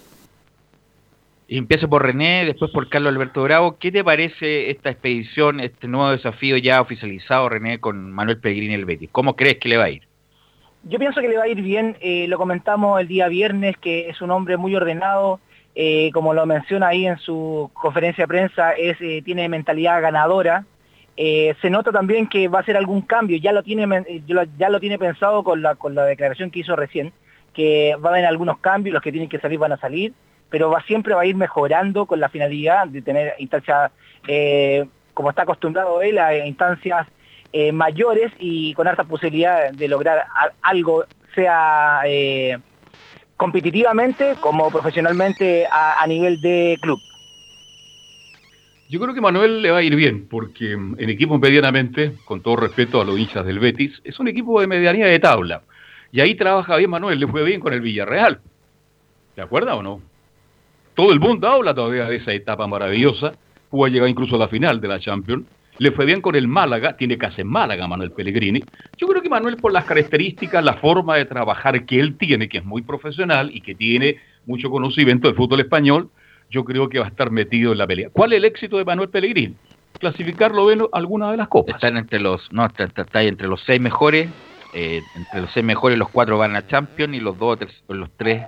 [1.50, 3.78] Y empiezo por René, después por Carlos Alberto Bravo.
[3.78, 8.84] ¿Qué te parece esta expedición, este nuevo desafío ya oficializado, René, con Manuel Pellegrini el
[8.84, 9.08] Betis?
[9.10, 10.02] ¿Cómo crees que le va a ir?
[10.84, 14.10] Yo pienso que le va a ir bien, eh, lo comentamos el día viernes, que
[14.10, 15.40] es un hombre muy ordenado,
[15.74, 20.66] eh, como lo menciona ahí en su conferencia de prensa, es, eh, tiene mentalidad ganadora.
[21.20, 24.22] Eh, se nota también que va a hacer algún cambio, ya lo tiene, eh,
[24.56, 27.12] ya lo- tiene pensado con la, con la declaración que hizo recién,
[27.52, 30.12] que va a haber algunos cambios, los que tienen que salir van a salir,
[30.48, 33.90] pero va, siempre va a ir mejorando con la finalidad de tener instancias,
[34.28, 37.04] eh, como está acostumbrado él, a instancias
[37.72, 40.26] mayores y con harta posibilidad de lograr
[40.62, 41.04] algo,
[41.34, 42.02] sea
[43.36, 47.00] competitivamente como profesionalmente a nivel de club.
[48.88, 52.40] Yo creo que Manuel le va a ir bien, porque mm, en equipo medianamente, con
[52.40, 55.62] todo respeto a los hinchas del Betis, es un equipo de medianía de tabla.
[56.10, 58.40] Y ahí trabaja bien Manuel, le fue bien con el Villarreal.
[59.34, 60.00] ¿Te acuerdas o no?
[60.94, 63.34] Todo el mundo habla todavía de esa etapa maravillosa.
[63.68, 65.44] Pudo llegar incluso a la final de la Champions.
[65.76, 68.64] Le fue bien con el Málaga, tiene casa en Málaga Manuel Pellegrini.
[68.96, 72.58] Yo creo que Manuel por las características, la forma de trabajar que él tiene, que
[72.58, 76.10] es muy profesional y que tiene mucho conocimiento del fútbol español,
[76.50, 78.10] yo creo que va a estar metido en la pelea.
[78.10, 79.56] ¿Cuál es el éxito de Manuel Pellegrini?
[79.98, 81.74] Clasificarlo en alguna de las copas.
[81.74, 84.30] Están entre los, no, está, está- entre los seis mejores,
[84.72, 88.08] eh, entre los seis mejores los cuatro van a Champions y los dos, tres- los
[88.16, 88.44] tres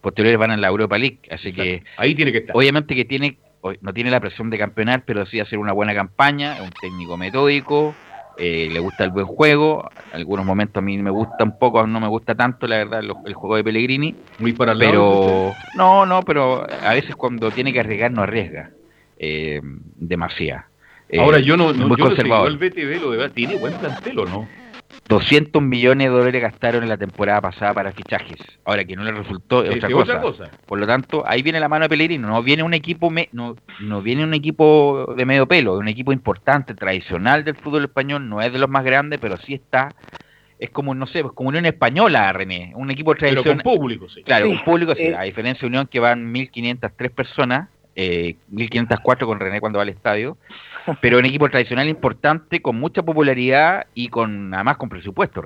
[0.00, 2.56] posteriores van a la Europa League, así que ahí tiene que estar.
[2.56, 5.94] Obviamente que tiene hoy no tiene la presión de campeonar, pero sí hacer una buena
[5.94, 7.96] campaña, es un técnico metódico,
[8.36, 12.00] eh, le gusta el buen juego, algunos momentos a mí me gusta un poco, no
[12.00, 14.16] me gusta tanto, la verdad, lo- el juego de Pellegrini.
[14.38, 18.70] Muy para el Pero, no, no, pero a veces cuando tiene que arriesgar, no arriesga
[19.16, 19.60] eh,
[19.96, 20.62] demasiado.
[21.08, 22.48] Eh, Ahora yo no, no muy yo conservador.
[22.48, 24.48] el BTV lo de tiene buen plantel o no.
[25.08, 28.38] 200 millones de dólares gastaron en la temporada pasada para fichajes.
[28.64, 30.02] Ahora que no le resultó es Es otra, cosa.
[30.02, 30.50] otra cosa.
[30.66, 32.28] Por lo tanto, ahí viene la mano de Pellegrino.
[32.28, 35.88] No viene un equipo me- no, no viene un equipo de medio pelo, es un
[35.88, 38.28] equipo importante, tradicional del fútbol español.
[38.28, 39.88] No es de los más grandes, pero sí está.
[40.58, 42.72] Es como, no sé, pues como Unión Española, René.
[42.76, 43.62] Un equipo Pero tradicional.
[43.64, 44.22] con público, sí.
[44.22, 45.02] Claro, Sí, un público, sí.
[45.02, 45.16] eh.
[45.16, 49.88] A diferencia de Unión, que van 1.503 personas, eh, 1.504 con René cuando va al
[49.88, 50.38] estadio,
[51.00, 55.42] pero un equipo tradicional importante, con mucha popularidad y con además con presupuesto.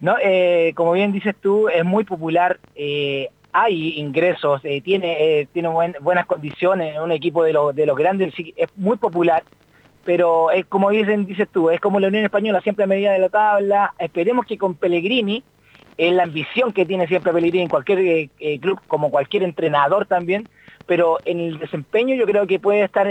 [0.00, 2.58] No, eh, como bien dices tú, es muy popular.
[2.74, 7.96] eh, hay ingresos, eh, tiene, tiene buen- buenas condiciones, un equipo de, los de los
[7.96, 9.42] grandes, es muy popular,
[10.04, 13.18] pero es como dicen, dices tú, es como la Unión Española siempre a medida de
[13.18, 13.94] la tabla.
[13.98, 15.42] Esperemos que con Pellegrini,
[15.96, 18.28] es la ambición que tiene siempre Pellegrini en cualquier
[18.60, 20.46] club, como cualquier entrenador también,
[20.86, 23.08] pero en el desempeño yo creo que puede estar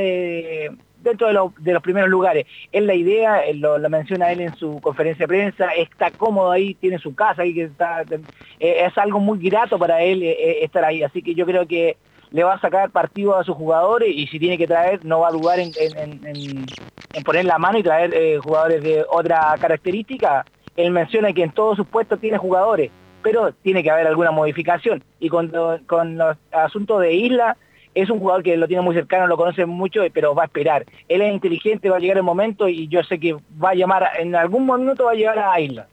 [1.01, 2.45] dentro de, lo- de los primeros lugares.
[2.71, 6.99] Es la idea, lo, menciona él en su conferencia de prensa, está cómodo ahí, tiene
[6.99, 10.83] su casa ahí, que está, eh, es algo muy grato para él eh, eh, estar
[10.85, 11.97] ahí, así que yo creo que
[12.31, 15.29] le va a sacar partido a sus jugadores y si tiene que traer, no va
[15.29, 20.45] a dudar en, en- poner la mano y traer jugadores de otra característica.
[20.75, 22.91] Él menciona que en todos sus puestos tiene jugadores,
[23.21, 25.03] pero tiene que haber alguna modificación.
[25.19, 25.51] Y con,
[25.87, 27.57] con los asuntos de Isla,
[28.01, 30.85] es un jugador que lo tiene muy cercano, lo conoce mucho, pero va a esperar.
[31.07, 33.33] Él es inteligente, va a llegar el momento y yo sé que
[33.63, 35.87] va a llamar, en algún minuto va a llegar a Isla.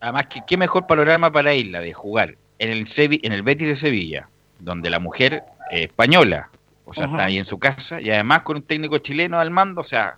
[0.00, 3.68] Además, ¿qué, qué mejor panorama para Isla de jugar en el, Sevi- en el Betis
[3.68, 6.50] de Sevilla, donde la mujer es española,
[6.84, 9.80] o sea, está ahí en su casa, y además con un técnico chileno al mando,
[9.82, 10.16] o sea,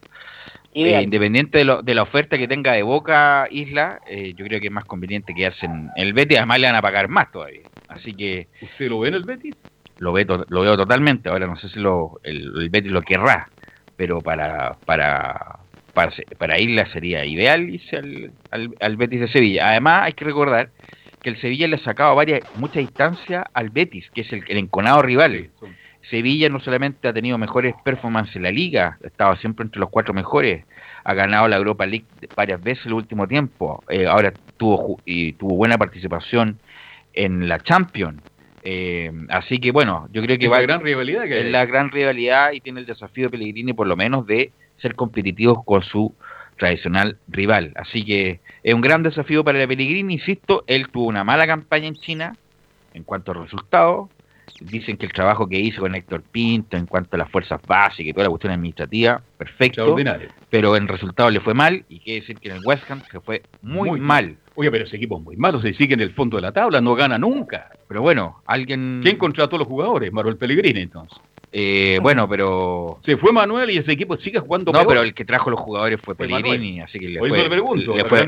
[0.73, 4.59] eh, independiente de, lo- de la oferta que tenga de Boca Isla, eh, yo creo
[4.61, 7.69] que es más conveniente quedarse en el Betis, además le van a pagar más todavía.
[7.89, 9.55] Así que ¿Usted lo ve en el Betis?
[10.05, 13.03] Lo, ve to- lo veo totalmente, ahora no sé si lo, el, el Betis lo
[13.03, 13.49] querrá,
[13.97, 15.61] pero para, para,
[15.95, 19.71] para, para Isla sería ideal irse al, al, al Betis de Sevilla.
[19.71, 20.71] Además, hay que recordar
[21.23, 24.59] que el Sevilla le ha sacado varias, mucha distancia al Betis, que es el, el
[24.59, 25.51] enconado rival.
[26.11, 29.89] Sevilla no solamente ha tenido mejores performances en la liga, ha estado siempre entre los
[29.89, 30.67] cuatro mejores,
[31.03, 32.05] ha ganado la Europa League
[32.37, 36.59] varias veces en el último tiempo, eh, ahora tuvo, y tuvo buena participación
[37.15, 38.21] en la Champions.
[38.67, 41.53] Eh, así que bueno, yo creo que Es va la gran rivalidad que es hay.
[41.53, 45.63] la gran rivalidad y tiene el desafío de Pellegrini por lo menos de ser competitivos
[45.65, 46.15] con su
[46.57, 47.73] tradicional rival.
[47.77, 51.95] Así que es un gran desafío para Pellegrini, insisto, él tuvo una mala campaña en
[51.95, 52.37] China
[52.95, 54.09] en cuanto a resultados.
[54.61, 58.07] Dicen que el trabajo que hizo con Héctor Pinto en cuanto a las fuerzas básicas
[58.07, 59.97] y toda la cuestión administrativa, perfecto.
[60.49, 63.21] Pero en resultados le fue mal y quiere decir que en el West Ham se
[63.21, 64.37] fue muy, mal.
[64.57, 66.81] Oye, pero ese equipo es muy malo, se sigue en el fondo de la tabla,
[66.81, 67.71] no gana nunca.
[67.89, 69.01] Pero bueno, alguien...
[69.03, 70.13] ¿Quién contrató a los jugadores?
[70.13, 71.19] Manuel Pellegrini, entonces.
[71.51, 72.99] Eh, bueno, pero...
[73.05, 74.89] Se fue Manuel y ese equipo sigue jugando No, peor.
[74.89, 77.95] pero el que trajo los jugadores fue Pellegrini, así que le Hoy fue, pregunto.
[77.97, 78.27] le fue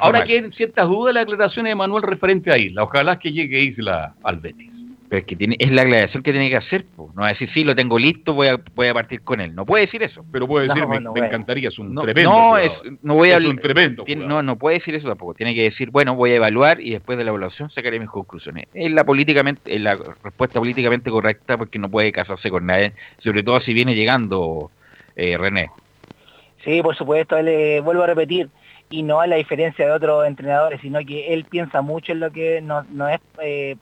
[0.00, 0.28] Ahora mal.
[0.28, 2.82] que ciertas dudas las declaraciones de Manuel referente a Isla.
[2.84, 4.70] Ojalá que llegue Isla al Betis.
[5.08, 7.10] Pero es que tiene, es la aclaración que tiene que hacer, po.
[7.14, 9.54] no va a decir, sí, lo tengo listo, voy a, voy a partir con él.
[9.54, 10.22] No puede decir eso.
[10.30, 11.26] Pero puede No, decir, me, no, me bueno.
[11.26, 12.70] encantaría, es un No, tremendo no, es,
[13.02, 14.44] no voy a Es un tremendo tiene- jugador.
[14.44, 15.32] no, no puede decir eso tampoco.
[15.32, 18.66] Tiene que decir, bueno, voy a evaluar y después de la evaluación sacaré mis conclusiones.
[18.74, 23.42] Es la políticamente, es la respuesta políticamente correcta porque no puede casarse con nadie, sobre
[23.42, 24.70] todo si viene llegando
[25.16, 25.70] eh, René.
[26.64, 28.50] Sí, por supuesto, le vuelvo a repetir,
[28.90, 32.30] y no es la diferencia de otros entrenadores, sino que él piensa mucho en lo
[32.30, 33.76] que no, no es, eh,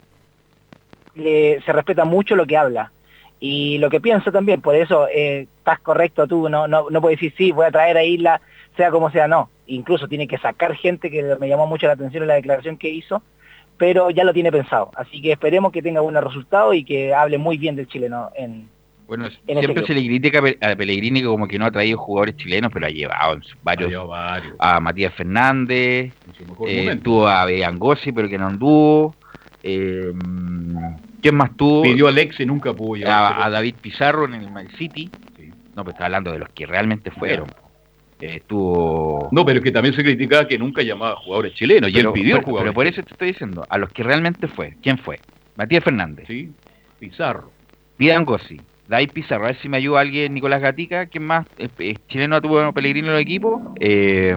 [1.16, 2.92] le- se respeta mucho lo que habla.
[3.40, 7.18] Y lo que piensa también, por eso eh, estás correcto tú, no, no, no puedes
[7.20, 8.40] decir sí, voy a traer a Isla,
[8.76, 12.22] sea como sea, no, incluso tiene que sacar gente que me llamó mucho la atención
[12.22, 13.22] en la declaración que hizo,
[13.76, 17.36] pero ya lo tiene pensado, así que esperemos que tenga buenos resultados y que hable
[17.36, 18.70] muy bien del chileno en,
[19.06, 21.70] Bueno, En siempre se le critica a Pe- a Pellegrini que como que no ha
[21.70, 23.92] traído jugadores chilenos, pero ha llevado varios,
[24.58, 26.14] a Matías Fernández,
[26.48, 29.14] mejor eh, tuvo a Beangosi, pero que no anduvo.
[29.62, 30.12] Eh,
[31.22, 31.82] ¿Quién más tuvo?
[31.82, 33.12] Pidió a Alex y nunca pudo llevar.
[33.34, 35.10] a, a David Pizarro en el Man City.
[35.74, 37.48] No, pero está hablando de los que realmente fueron.
[38.20, 39.28] Eh, estuvo...
[39.30, 42.08] No, pero es que también se criticaba que nunca llamaba a jugadores chilenos y pero,
[42.08, 44.76] él pidió pero- jugadores pero por eso te estoy diciendo, a los que realmente fue.
[44.82, 45.18] ¿Quién fue?
[45.56, 46.26] Matías Fernández.
[46.26, 46.50] Sí,
[46.98, 47.50] Pizarro.
[47.98, 48.58] Vidangosi.
[48.88, 49.44] David Pizarro.
[49.44, 51.06] A ver si me ayuda alguien, Nicolás Gatica.
[51.06, 51.44] ¿Quién más?
[51.58, 53.74] Eh, eh, ¿Chileno tuvo Pellegrino en el equipo?
[53.80, 54.34] Eh,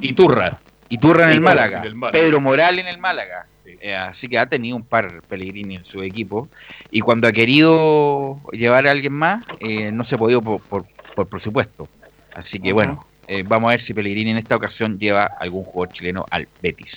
[0.00, 0.60] Iturra.
[0.88, 2.18] Iturra en el Málaga, en el Málaga.
[2.18, 3.46] Pedro Moral en el Málaga.
[3.84, 6.48] Eh, así que ha tenido un par Pellegrini en su equipo.
[6.90, 10.86] Y cuando ha querido llevar a alguien más, eh, no se ha podido por, por,
[11.14, 11.86] por presupuesto.
[12.34, 15.94] Así que bueno, eh, vamos a ver si Pellegrini en esta ocasión lleva algún jugador
[15.94, 16.90] chileno al Betis.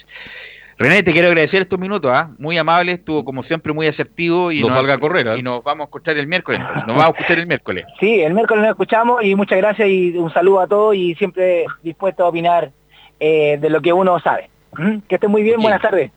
[0.77, 2.29] René, te quiero agradecer estos minutos, ¿ah?
[2.37, 5.37] muy amable, estuvo como siempre muy asertivo y No nos, salga a correr, ¿ah?
[5.37, 6.61] y nos vamos a escuchar el miércoles.
[6.61, 7.85] Nos vamos a escuchar el miércoles.
[7.99, 11.65] Sí, el miércoles nos escuchamos y muchas gracias y un saludo a todos y siempre
[11.83, 12.71] dispuesto a opinar
[13.19, 14.49] eh, de lo que uno sabe.
[14.77, 14.99] ¿Mm?
[15.09, 15.61] Que estén muy bien, Sí.
[15.63, 16.11] buenas tardes.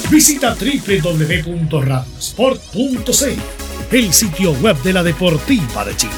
[0.08, 3.40] Visita www.radiosport.cl,
[3.90, 6.12] el sitio web de la Deportiva de Chile.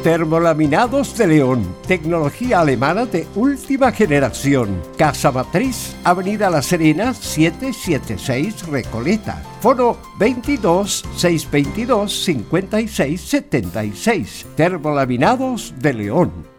[0.03, 4.81] Termolaminados de León, tecnología alemana de última generación.
[4.97, 9.43] Casa Matriz, Avenida La Serena, 776 Recoleta.
[9.61, 14.47] Foro 22 622 56 76.
[14.55, 16.56] Termolaminados de León.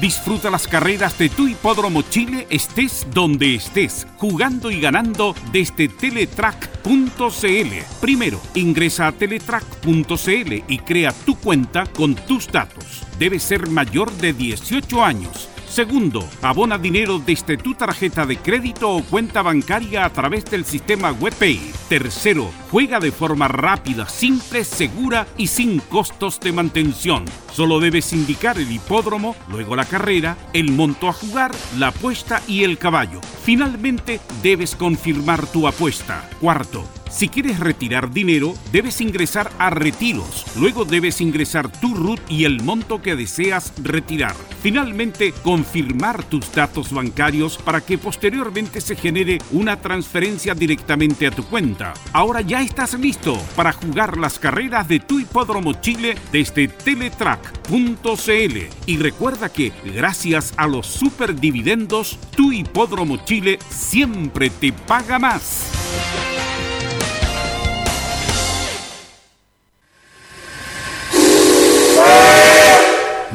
[0.00, 7.72] Disfruta las carreras de tu hipódromo Chile, estés donde estés, jugando y ganando desde teletrack.cl.
[8.00, 13.04] Primero, ingresa a teletrack.cl y crea tu cuenta con tus datos.
[13.18, 15.48] Debes ser mayor de 18 años.
[15.68, 21.12] Segundo, abona dinero desde tu tarjeta de crédito o cuenta bancaria a través del sistema
[21.12, 21.60] WebPay.
[21.88, 27.24] Tercero, juega de forma rápida, simple, segura y sin costos de mantención.
[27.52, 32.64] Solo debes indicar el hipódromo, luego la carrera, el monto a jugar, la apuesta y
[32.64, 33.20] el caballo.
[33.44, 36.28] Finalmente, debes confirmar tu apuesta.
[36.40, 36.84] Cuarto,
[37.16, 40.44] si quieres retirar dinero, debes ingresar a Retiros.
[40.54, 44.36] Luego debes ingresar tu RUT y el monto que deseas retirar.
[44.62, 51.42] Finalmente, confirmar tus datos bancarios para que posteriormente se genere una transferencia directamente a tu
[51.44, 51.94] cuenta.
[52.12, 58.58] Ahora ya estás listo para jugar las carreras de tu hipódromo Chile desde teletrack.cl.
[58.84, 66.25] Y recuerda que gracias a los superdividendos, tu hipódromo Chile siempre te paga más.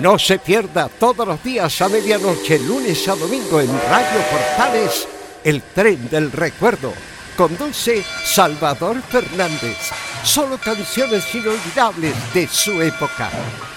[0.02, 5.08] No se pierda todos los días a medianoche, lunes a domingo en Radio Portales,
[5.44, 6.92] el tren del recuerdo.
[7.38, 9.78] Conduce Salvador Fernández.
[10.24, 13.30] Solo canciones inolvidables de su época.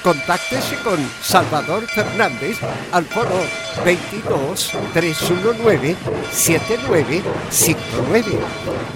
[0.03, 2.57] Contáctese con Salvador Fernández
[2.91, 3.43] al foro
[3.85, 5.95] 22 319
[6.33, 8.39] 7959.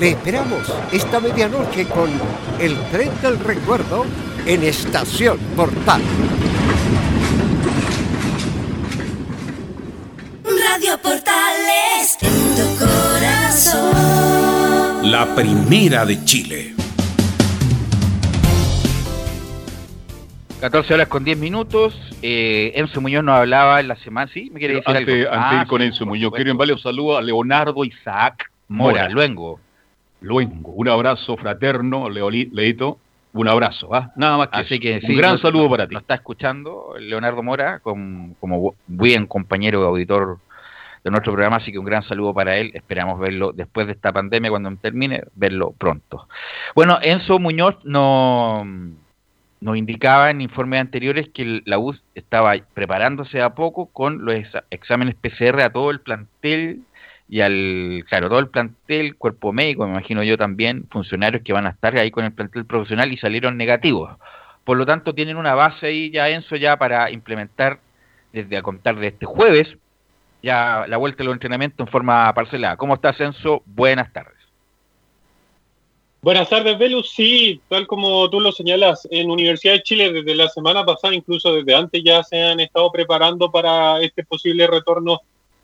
[0.01, 2.09] Le esperamos esta medianoche con
[2.59, 4.07] el tren del recuerdo
[4.47, 6.01] en Estación Portal.
[10.81, 13.83] Radio Portales en tu corazón.
[15.11, 16.73] La primera de Chile.
[20.61, 21.97] 14 horas con 10 minutos.
[22.23, 24.31] Eh, Enzo Muñoz nos hablaba en la semana.
[24.33, 24.51] ¿Sí?
[24.53, 25.33] ¿Me quiere decir Antes, algo?
[25.35, 28.49] antes de Ah, ir con sí, Enzo Muñoz, quiero enviarle un saludo a Leonardo Isaac
[28.69, 29.09] Mora, Mora.
[29.09, 29.59] Luengo.
[30.21, 30.71] Luengo.
[30.73, 32.99] Un abrazo fraterno, Leoli- Leito.
[33.33, 34.11] Un abrazo, ¿ah?
[34.17, 35.95] Nada más que Así que Un sí, gran nos- saludo para ti.
[35.95, 40.39] Nos está escuchando Leonardo Mora com- como buen compañero auditor
[41.09, 42.71] de nuestro programa, así que un gran saludo para él.
[42.75, 46.29] Esperamos verlo después de esta pandemia, cuando termine, verlo pronto.
[46.75, 48.65] Bueno, Enzo Muñoz no,
[49.61, 54.37] nos indicaba en informes anteriores que la U estaba preparándose a poco con los
[54.71, 56.83] exámenes PCR a todo el plantel
[57.29, 61.67] y al, claro, todo el plantel, cuerpo médico, me imagino yo también, funcionarios que van
[61.67, 64.17] a estar ahí con el plantel profesional y salieron negativos.
[64.65, 67.81] Por lo tanto, tienen una base ahí ya, Enzo, ya para implementar
[68.33, 69.77] desde a contar de este jueves,
[70.43, 72.77] ya la vuelta de los entrenamientos en forma parcelada.
[72.77, 73.63] ¿Cómo estás, Enzo?
[73.67, 74.39] Buenas tardes.
[76.21, 77.11] Buenas tardes, Velus.
[77.11, 81.53] Sí, tal como tú lo señalas, en Universidad de Chile desde la semana pasada, incluso
[81.53, 85.21] desde antes, ya se han estado preparando para este posible retorno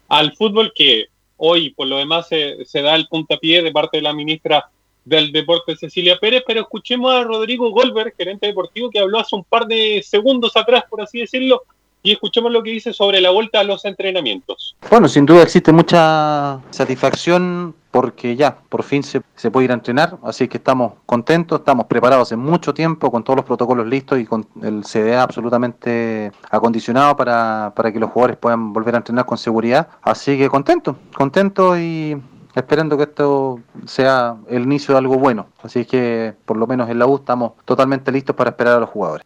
[0.08, 1.06] al fútbol que
[1.38, 4.70] hoy, por lo demás, se, se da el puntapié de parte de la ministra
[5.04, 6.44] del Deporte, Cecilia Pérez.
[6.46, 10.84] Pero escuchemos a Rodrigo Goldberg, gerente deportivo, que habló hace un par de segundos atrás,
[10.88, 11.62] por así decirlo,
[12.04, 14.76] y escuchemos lo que dice sobre la vuelta a los entrenamientos.
[14.90, 20.18] Bueno, sin duda existe mucha satisfacción porque ya, por fin se, puede ir a entrenar,
[20.22, 24.26] así que estamos contentos, estamos preparados hace mucho tiempo con todos los protocolos listos y
[24.26, 29.38] con el CDA absolutamente acondicionado para, para que los jugadores puedan volver a entrenar con
[29.38, 29.88] seguridad.
[30.02, 32.16] Así que contentos, contentos y
[32.54, 35.46] esperando que esto sea el inicio de algo bueno.
[35.62, 38.90] Así que por lo menos en la U estamos totalmente listos para esperar a los
[38.90, 39.24] jugadores.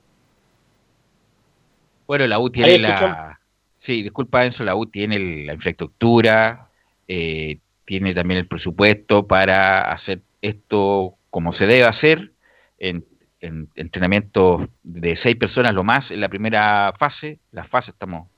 [2.09, 3.38] Bueno, la U tiene la...
[3.84, 6.68] Sí, disculpa Enzo, la U tiene el- la infraestructura,
[7.06, 12.32] eh, tiene también el presupuesto para hacer esto como se debe hacer,
[12.78, 13.04] en,
[13.40, 18.28] en entrenamientos de seis personas lo más en la primera fase, las fases estamos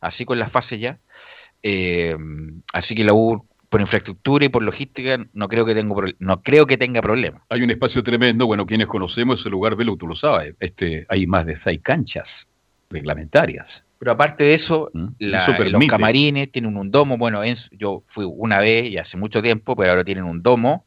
[0.00, 0.98] así con las fases ya,
[1.62, 2.16] eh,
[2.72, 6.42] así que la U por infraestructura y por logística no creo que tenga pro- no
[6.42, 7.42] creo que tenga problema.
[7.50, 11.26] Hay un espacio tremendo, bueno, quienes conocemos ese lugar, Velo, tú lo sabes, este, hay
[11.26, 12.26] más de seis canchas
[12.90, 13.66] reglamentarias.
[13.98, 15.08] Pero aparte de eso, ¿Mm?
[15.18, 17.18] la- Eso los camarines tienen un domo.
[17.18, 20.84] Bueno, en- yo fui una vez y hace mucho tiempo, pero ahora tienen un domo,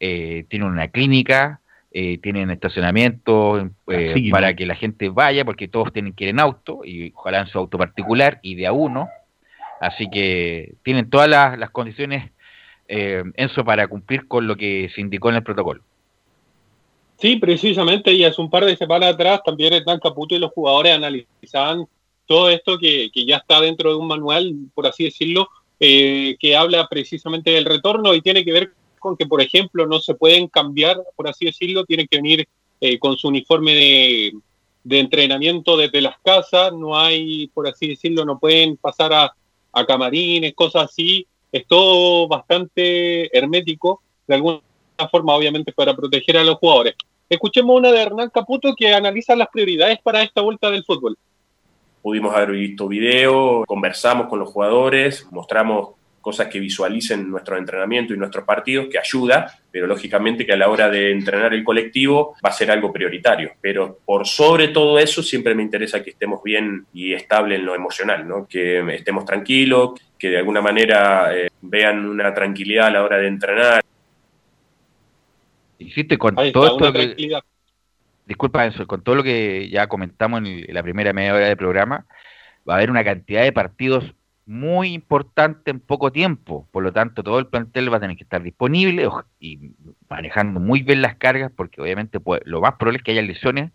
[0.00, 1.60] eh, tienen una clínica,
[1.90, 4.56] eh, tienen estacionamiento eh, Así, para ¿no?
[4.56, 7.58] que la gente vaya, porque todos tienen que ir en auto y ojalá en su
[7.58, 9.08] auto particular y de a uno.
[9.80, 12.30] Así que tienen todas las, las condiciones,
[12.88, 15.82] Enzo, para cumplir con lo que se indicó en el protocolo.
[17.20, 20.94] Sí, precisamente, y hace un par de semanas atrás también Hernán Caputo y los jugadores
[20.94, 21.84] analizaban
[22.26, 25.48] todo esto que, que ya está dentro de un manual, por así decirlo,
[25.80, 29.98] eh, que habla precisamente del retorno y tiene que ver con que, por ejemplo, no
[29.98, 32.48] se pueden cambiar, por así decirlo, tienen que venir
[32.80, 34.32] eh, con su uniforme de,
[34.84, 39.34] de entrenamiento desde las casas, no hay, por así decirlo, no pueden pasar a,
[39.72, 44.60] a camarines, cosas así, es todo bastante hermético, de alguna
[45.10, 46.94] forma, obviamente, para proteger a los jugadores.
[47.28, 51.16] Escuchemos una de Hernán Caputo que analiza las prioridades para esta vuelta del fútbol.
[52.00, 55.90] Pudimos haber visto video, conversamos con los jugadores, mostramos
[56.22, 60.68] cosas que visualicen nuestro entrenamiento y nuestros partidos, que ayuda, pero lógicamente que a la
[60.70, 63.52] hora de entrenar el colectivo va a ser algo prioritario.
[63.60, 67.74] Pero por sobre todo eso siempre me interesa que estemos bien y estable en lo
[67.74, 68.46] emocional, ¿no?
[68.46, 73.28] que estemos tranquilos, que de alguna manera eh, vean una tranquilidad a la hora de
[73.28, 73.84] entrenar.
[76.18, 77.14] Con Ahí todo esto que-.
[78.26, 81.46] Disculpa, Enzo, con todo lo que ya comentamos en, el- en la primera media hora
[81.46, 82.04] del programa,
[82.68, 84.14] va a haber una cantidad de partidos
[84.44, 86.68] muy importante en poco tiempo.
[86.70, 89.08] Por lo tanto, todo el plantel va a tener que estar disponible
[89.40, 89.72] y
[90.08, 93.72] manejando muy bien las cargas, porque obviamente pues, lo más probable es que haya lesiones,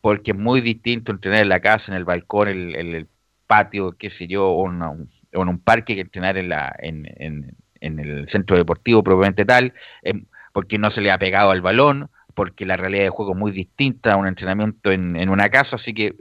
[0.00, 3.06] porque es muy distinto entrenar en la casa, en el balcón, en, en el
[3.46, 7.56] patio, qué sé yo, o en, un, en parque que entrenar en, la, en, en-
[7.80, 10.24] en el centro deportivo propiamente tal, em,
[10.54, 13.50] porque no se le ha pegado al balón, porque la realidad de juego es muy
[13.50, 16.14] distinta a un entrenamiento en, en una casa, así que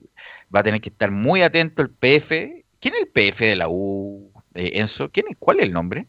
[0.53, 2.63] va a tener que estar muy atento el PF.
[2.81, 5.09] ¿Quién es el PF de la U, eh, Enzo?
[5.09, 6.07] ¿Quién es, ¿Cuál es el nombre?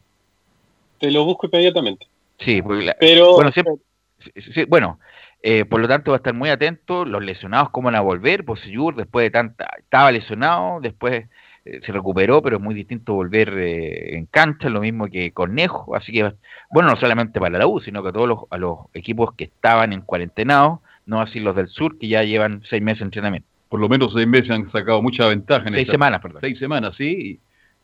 [0.99, 2.07] Te lo busco inmediatamente.
[2.39, 3.75] Sí, porque la- Pero- bueno, siempre-
[4.19, 4.99] sí, sí, bueno,
[5.43, 8.41] eh, por lo tanto va a estar muy atento, los lesionados cómo van a volver,
[8.41, 11.27] Bosellur después de tanta, estaba lesionado, después
[11.65, 15.95] eh, se recuperó, pero es muy distinto volver eh, en cancha, lo mismo que Cornejo,
[15.95, 16.31] así que,
[16.71, 19.45] bueno, no solamente para la U, sino que a todos los, a los equipos que
[19.45, 23.47] estaban en cuarentenados, no así los del sur, que ya llevan seis meses de entrenamiento.
[23.69, 26.39] Por lo menos seis meses han sacado mucha ventaja en Seis esta- semanas, perdón.
[26.41, 27.39] Seis semanas, sí.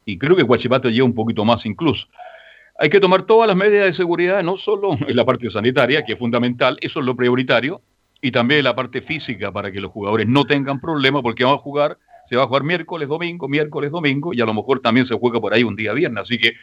[0.05, 2.07] Y, y creo que Guachipato lleva un poquito más incluso.
[2.79, 6.13] Hay que tomar todas las medidas de seguridad, no solo en la parte sanitaria, que
[6.13, 7.81] es fundamental, eso es lo prioritario,
[8.21, 11.63] y también la parte física para que los jugadores no tengan problemas, porque vamos a
[11.63, 11.97] jugar,
[12.31, 15.41] se va a jugar miércoles, domingo, miércoles, domingo, y a lo mejor también se juega
[15.41, 16.23] por ahí un día viernes.
[16.23, 16.53] Así que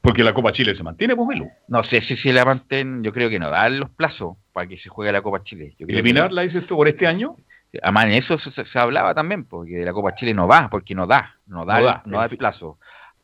[0.00, 1.50] Porque la Copa Chile se mantiene, pues, Melu.
[1.66, 4.78] No sé si se la mantienen, yo creo que no dan los plazos para que
[4.78, 5.70] se juegue la Copa Chile.
[5.70, 7.34] Yo creo que ¿Eliminarla, dices tú, por este año?
[7.82, 11.08] Además, en eso se, se hablaba también, porque la Copa Chile no va, porque no
[11.08, 12.78] da, no da, No da, no da el plazo.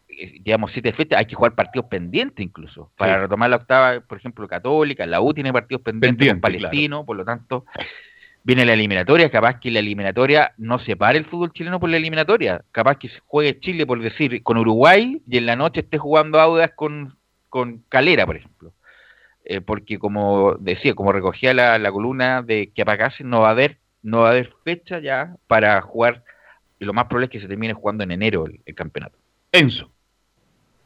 [0.09, 2.91] Eh, Digamos, siete fechas, hay que jugar partidos pendientes incluso.
[2.97, 3.21] Para Sí.
[3.21, 7.17] retomar la octava, por ejemplo, Católica, la U tiene partidos pendientes Pendiente, con Palestino, por
[7.17, 7.65] lo tanto,
[8.45, 12.64] viene la eliminatoria, capaz que la eliminatoria no separe el fútbol chileno por la eliminatoria.
[12.72, 16.40] Capaz que se juegue Chile, por decir, con Uruguay y en la noche esté jugando
[16.40, 17.16] Audas con,
[17.49, 18.72] con Calera, por ejemplo.
[19.45, 23.53] Eh, porque como decía, como recogía la, la columna de que apagase, no va a
[23.53, 26.24] haber, no va a haber fecha ya para jugar,
[26.78, 29.18] y lo más probable es que se termine jugando en enero el, el campeonato.
[29.51, 29.90] Enzo.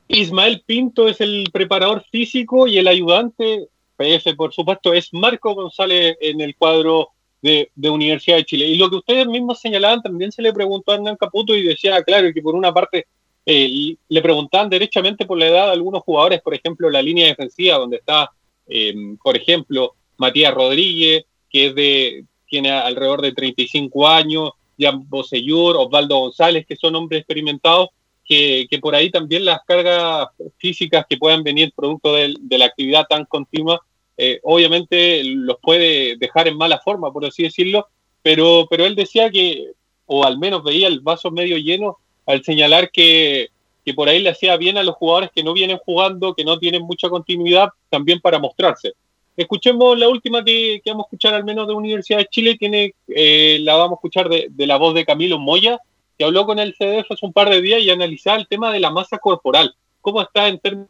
[0.09, 6.17] Ismael Pinto es el preparador físico y el ayudante, PF por supuesto, es Marco González
[6.21, 7.11] en el cuadro
[7.47, 8.67] de, Universidad de Chile.
[8.67, 12.03] Y lo que ustedes mismos señalaban, también se le preguntó a Hernán Caputo y decía,
[12.03, 13.07] claro, que por una parte
[13.45, 17.99] eh, le preguntaban derechamente por la edad algunos jugadores, por ejemplo, la línea defensiva, donde
[17.99, 18.31] está,
[18.67, 25.77] eh, por ejemplo, Matías Rodríguez, que es de, tiene alrededor de 35 años, Jan Bosellur,
[25.77, 27.91] Osvaldo González, que son hombres experimentados,
[28.25, 30.29] que, que por ahí también las cargas
[30.59, 33.81] físicas que puedan venir producto de, la actividad tan continua,
[34.17, 37.89] eh, obviamente los puede dejar en mala forma, por así decirlo,
[38.23, 39.73] pero, pero él decía que,
[40.07, 43.51] o al menos veía el vaso medio lleno al señalar que,
[43.85, 46.59] que por ahí le hacía bien a los jugadores que no vienen jugando, que no
[46.59, 48.95] tienen mucha continuidad, también para mostrarse.
[49.37, 52.95] Escuchemos la última que, que vamos a escuchar al menos de Universidad de Chile, tiene,
[53.07, 55.79] eh, la vamos a escuchar de, la voz de Camilo Moya,
[56.19, 58.81] que habló con el CDF hace un par de días y analizaba el tema de
[58.81, 59.75] la masa corporal.
[60.01, 60.89] ¿Cómo está en términos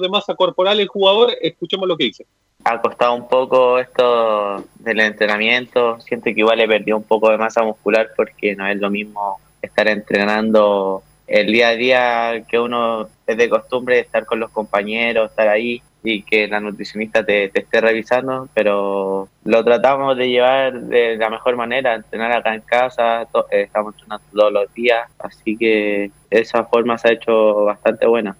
[0.00, 1.32] de masa corporal el jugador?
[1.40, 2.26] Escuchemos lo que dice.
[2.64, 6.00] ha costado un poco esto del entrenamiento.
[6.00, 9.40] Siento que igual he perdido un poco de masa muscular porque no es lo mismo
[9.60, 15.30] estar entrenando el día a día que uno es de costumbre estar con los compañeros,
[15.30, 21.16] estar ahí y que la nutricionista te, esté revisando, pero lo tratamos de llevar de
[21.16, 26.10] la mejor manera, entrenar acá en casa, eh, estamos entrenando todos los días, así que
[26.28, 28.36] esa forma se ha hecho bastante buena.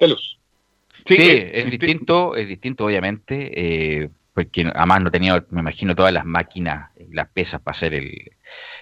[0.00, 0.38] ¿Qué luz?
[1.06, 3.50] Sí, es distinto, es distinto obviamente,
[4.02, 7.92] eh, porque además no tenía, me imagino, todas las máquinas, y las pesas para hacer
[7.92, 8.10] el,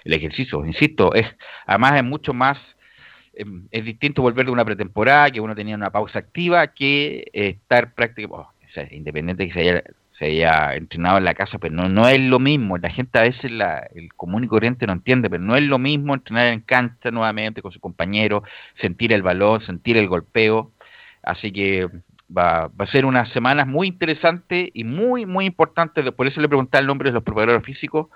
[0.05, 0.65] el ejercicio.
[0.65, 1.27] Insisto, es
[1.65, 2.57] además es mucho más,
[3.33, 7.49] eh, es distinto volver de una pretemporada, que uno tenía una pausa activa, que eh,
[7.49, 9.83] estar prácticamente, o sea, independiente que se haya,
[10.17, 12.77] se haya entrenado en la casa, pero no, no es lo mismo.
[12.77, 15.79] La gente a veces, la, el común y corriente no entiende, pero no es lo
[15.79, 18.43] mismo entrenar en cancha nuevamente con su compañero,
[18.79, 20.71] sentir el balón, sentir el golpeo.
[21.23, 21.87] Así que
[22.35, 26.09] va, a ser unas semanas muy interesantes y muy, muy importantes.
[26.11, 28.07] Por eso le pregunté el nombre de los preparadores físicos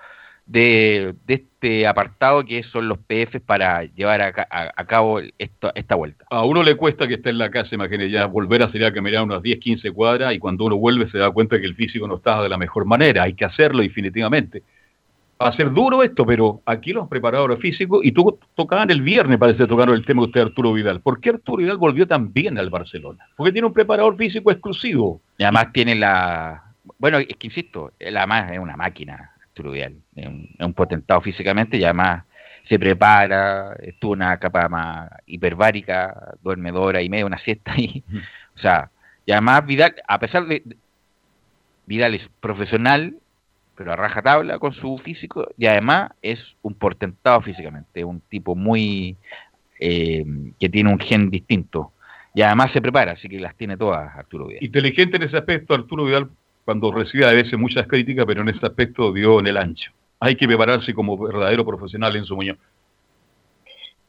[0.46, 4.46] de, de este apartado que son los PF para llevar a,
[4.76, 6.26] a- cabo esta vuelta.
[6.30, 8.92] A uno le cuesta que esté en la casa, imagínate, ya volver a salir a
[8.92, 12.06] caminar unas 10, 15 cuadras y cuando uno vuelve se da cuenta que el físico
[12.06, 13.22] no está de la mejor manera.
[13.22, 14.62] Hay que hacerlo definitivamente.
[15.40, 19.38] Va a ser duro esto, pero aquí los preparadores físicos, y tú tocaban el viernes,
[19.38, 21.00] parece tocaron el tema de usted, Arturo Vidal.
[21.00, 23.26] ¿Por qué Arturo Vidal volvió tan bien al Barcelona?
[23.36, 25.20] Porque tiene un preparador físico exclusivo.
[25.36, 26.62] Y además tiene la...
[26.98, 29.96] Bueno, es que insisto, además es una máquina, Arturo Vidal.
[30.14, 32.24] Es un, es un potentado físicamente y además
[32.68, 38.02] se prepara, estuvo una capa más hiperbárica, duerme dos horas y media, una siesta y,
[38.56, 38.90] o sea,
[39.26, 40.62] y además Vidal, a pesar de,
[41.86, 43.16] Vidal es profesional,
[43.76, 48.54] pero a rajatabla con su físico y además es un portentado físicamente, es un tipo
[48.54, 49.16] muy
[49.80, 50.24] eh,
[50.58, 51.92] que tiene un gen distinto
[52.34, 54.64] y además se prepara, así que las tiene todas Arturo Vidal.
[54.64, 56.28] Inteligente en ese aspecto, Arturo Vidal,
[56.64, 59.92] cuando recibe a veces muchas críticas, pero en ese aspecto dio en el ancho.
[60.18, 62.58] Hay que prepararse como verdadero profesional en su muñón.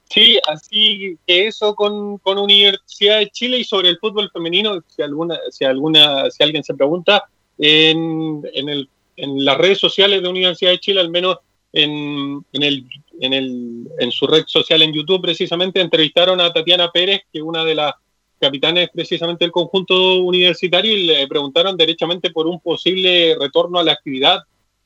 [0.10, 5.02] Sí, así que eso con, con Universidad de Chile y sobre el fútbol femenino, si
[5.02, 7.26] alguna, si alguna, si alguien se pregunta,
[7.58, 11.38] en, en, el, en las redes sociales de Universidad de Chile, al menos
[11.74, 12.86] en, en, el,
[13.20, 17.44] en, el, en su red social en YouTube, precisamente entrevistaron a Tatiana Pérez, que es
[17.44, 17.94] una de las
[18.40, 23.94] capitanes precisamente del conjunto universitario, y le preguntaron derechamente por un posible retorno a la
[23.94, 24.40] actividad,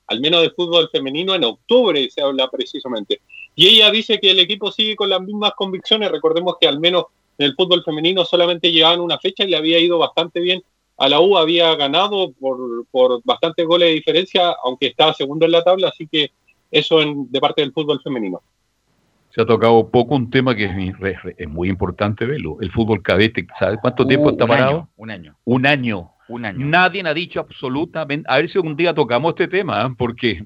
[0.07, 3.21] al menos de fútbol femenino, en octubre se habla precisamente.
[3.55, 6.11] Y ella dice que el equipo sigue con las mismas convicciones.
[6.11, 7.05] Recordemos que al menos
[7.37, 10.63] en el fútbol femenino solamente llevaban una fecha y le había ido bastante bien.
[10.99, 12.57] A la U había ganado por,
[12.91, 16.31] por bastantes goles de diferencia, aunque estaba segundo en la tabla, así que
[16.69, 18.41] eso en, de parte del fútbol femenino.
[19.33, 20.93] Se ha tocado poco un tema que es, muy-
[21.37, 22.57] es muy importante verlo.
[22.61, 24.69] El fútbol cadete, ¿sabes cuánto tiempo Uh, está un parado?
[24.71, 25.35] año, un año.
[25.45, 26.11] Un año.
[26.27, 26.65] Un año.
[26.65, 28.27] Nadie ha dicho absolutamente.
[28.29, 29.95] A ver si un día tocamos este tema, ¿eh?
[29.97, 30.45] porque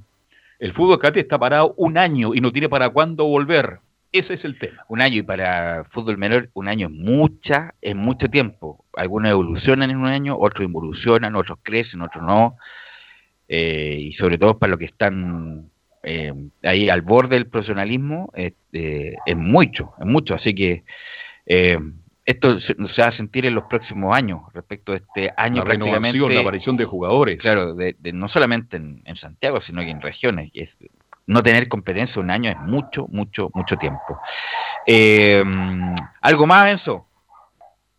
[0.60, 3.80] el fútbol cadete está parado un año y no tiene para cuándo volver.
[4.14, 4.86] Ese es el tema.
[4.90, 8.86] Un año y para fútbol menor un año es mucha, es mucho tiempo.
[8.94, 12.56] Algunos evolucionan en un año, otros evolucionan, otros crecen, otros no.
[13.48, 15.72] Eh, y sobre todo para los que están
[16.04, 20.36] eh, ahí al borde del profesionalismo, eh, es mucho, es mucho.
[20.36, 20.84] Así que
[22.26, 26.34] esto se, va a sentir en los próximos años respecto a este año la renovación,
[26.36, 27.40] la aparición de jugadores.
[27.40, 30.52] Claro, de, no solamente en, Santiago, sino que en regiones.
[30.54, 30.70] Y es,
[31.26, 34.20] no tener competencia un año es mucho, mucho, mucho tiempo.
[34.86, 35.44] Eh,
[36.22, 37.06] ¿Algo más, Enzo?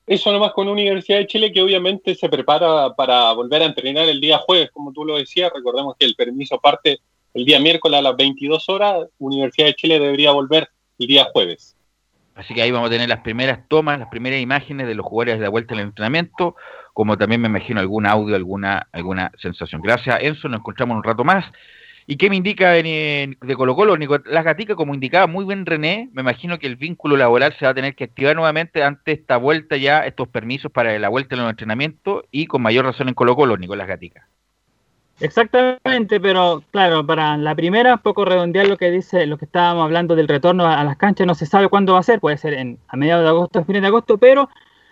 [0.07, 4.21] Eso nomás con Universidad de Chile que obviamente se prepara para volver a entrenar el
[4.21, 5.51] día jueves, como tú lo decías.
[5.55, 6.99] Recordemos que el permiso parte
[7.33, 9.07] el día miércoles a las 22 horas.
[9.19, 10.69] Universidad de Chile debería volver
[10.99, 11.75] el día jueves.
[12.35, 15.39] Así que ahí vamos a tener las primeras tomas, las primeras imágenes de los jugadores
[15.39, 16.57] de la vuelta al entrenamiento,
[16.93, 19.81] como también me imagino algún audio, alguna, alguna sensación.
[19.81, 20.49] Gracias, Enzo.
[20.49, 21.45] Nos encontramos un rato más.
[22.07, 23.97] ¿Y qué me indica de Colo Colo?
[23.97, 27.71] Nicolás Gatica, como indicaba muy bien René, me imagino que el vínculo laboral se va
[27.71, 31.43] a tener que activar nuevamente ante esta vuelta ya, estos permisos para la vuelta en
[31.43, 34.29] los entrenamientos y con mayor razón en Colo Colo, Nicolás Gatica.
[35.21, 40.17] Exactamente, pero claro, para la primera, poco redondear lo que dice, lo que estábamos hablando
[40.17, 42.79] del retorno a, las canchas, no se sabe cuándo va a ser, puede ser en,
[42.89, 44.51] a mediados de agosto, a fines de agosto, pero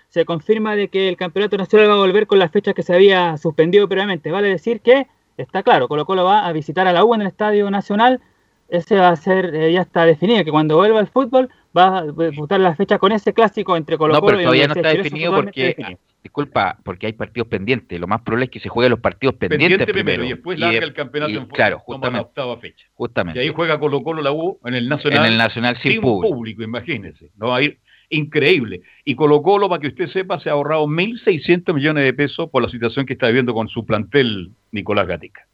[0.08, 2.94] se confirma de que el campeonato nacional va a volver con las fechas que se
[2.94, 4.30] había suspendido previamente.
[4.30, 7.26] Vale decir que está claro, Colo Colo va a visitar a la U en el
[7.28, 8.20] Estadio Nacional,
[8.68, 12.02] ese va a ser, eh, ya está definido, que cuando vuelva el fútbol va a
[12.04, 15.34] disputar la fecha con ese clásico entre Colo Colo no, pero todavía no está definido
[15.34, 19.34] porque, disculpa, porque hay partidos pendientes, lo más probable es que se jueguen los partidos
[19.36, 22.86] pendientes primero, y después larga el campeonato en claro, justamente, octava fecha.
[22.94, 23.40] Justamente.
[23.40, 25.26] Y ahí juega Colo Colo la U en el Nacional.
[25.26, 26.34] En el Nacional sin, público.
[26.34, 27.30] público, imagínense.
[27.36, 27.78] No va a ir
[28.12, 28.82] increíble.
[29.04, 32.62] Y Colo Colo, para que usted sepa, se ha ahorrado 1.600 millones de pesos por
[32.62, 35.46] la situación que está viviendo con su plantel Nicolás Gatica.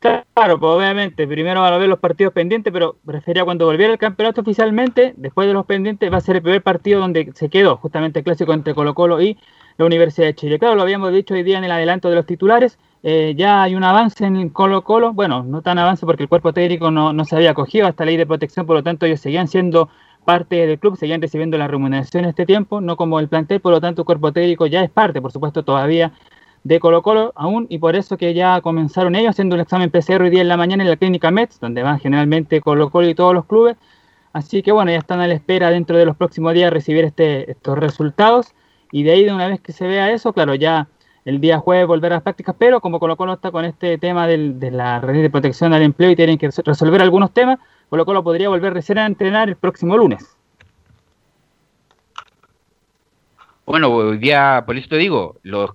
[0.00, 3.98] Claro, pues obviamente, primero van a ver los partidos pendientes, pero prefería cuando volviera el
[3.98, 7.76] campeonato oficialmente, después de los pendientes, va a ser el primer partido donde se quedó,
[7.76, 9.36] justamente el clásico entre Colo Colo y
[9.76, 10.58] la Universidad de Chile.
[10.58, 13.74] Claro, lo habíamos dicho hoy día en el adelanto de los titulares, eh, ya hay
[13.74, 17.24] un avance en Colo Colo, bueno, no tan avance porque el cuerpo técnico no, no
[17.26, 19.90] se había acogido a esta ley de protección, por lo tanto ellos seguían siendo
[20.30, 23.72] parte del club, seguían recibiendo la remuneración en este tiempo, no como el plantel, por
[23.72, 26.12] lo tanto el cuerpo técnico ya es parte, por supuesto, todavía
[26.62, 30.22] de Colo Colo aún y por eso que ya comenzaron ellos haciendo un examen PCR
[30.22, 33.14] hoy día en la mañana en la clínica METS, donde van generalmente Colo Colo y
[33.16, 33.76] todos los clubes.
[34.32, 37.50] Así que bueno, ya están a la espera dentro de los próximos días recibir este,
[37.50, 38.54] estos resultados
[38.92, 40.86] y de ahí de una vez que se vea eso, claro, ya
[41.24, 44.28] el día jueves volver a las prácticas, pero como Colo Colo está con este tema
[44.28, 47.58] de la red de protección al empleo y tienen que resolver algunos temas,
[47.90, 50.36] Colo Colo podría volver recién a entrenar el próximo lunes.
[53.66, 55.72] Bueno, hoy día, por eso te digo, los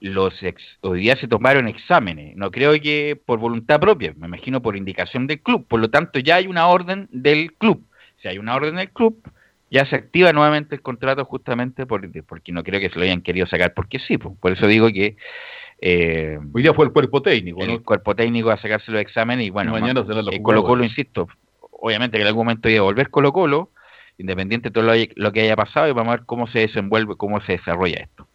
[0.00, 0.34] los
[0.82, 5.26] hoy día se tomaron exámenes, no creo que por voluntad propia, me imagino por indicación
[5.26, 7.82] del club, por lo tanto ya hay una orden del club,
[8.20, 9.16] si hay una orden del club,
[9.70, 13.22] ya se activa nuevamente el contrato justamente por, porque no creo que se lo hayan
[13.22, 15.16] querido sacar porque sí, por eso digo que
[15.80, 19.50] eh, hoy día fue el cuerpo técnico, el cuerpo técnico a sacarse los exámenes y
[19.50, 21.28] bueno, mañana será eh, Colo Colo, insisto,
[21.70, 23.70] obviamente que en algún momento iba a volver Colo Colo,
[24.18, 27.40] independiente de todo lo que haya pasado y vamos a ver cómo se desenvuelve, cómo
[27.40, 28.26] se desarrolla esto.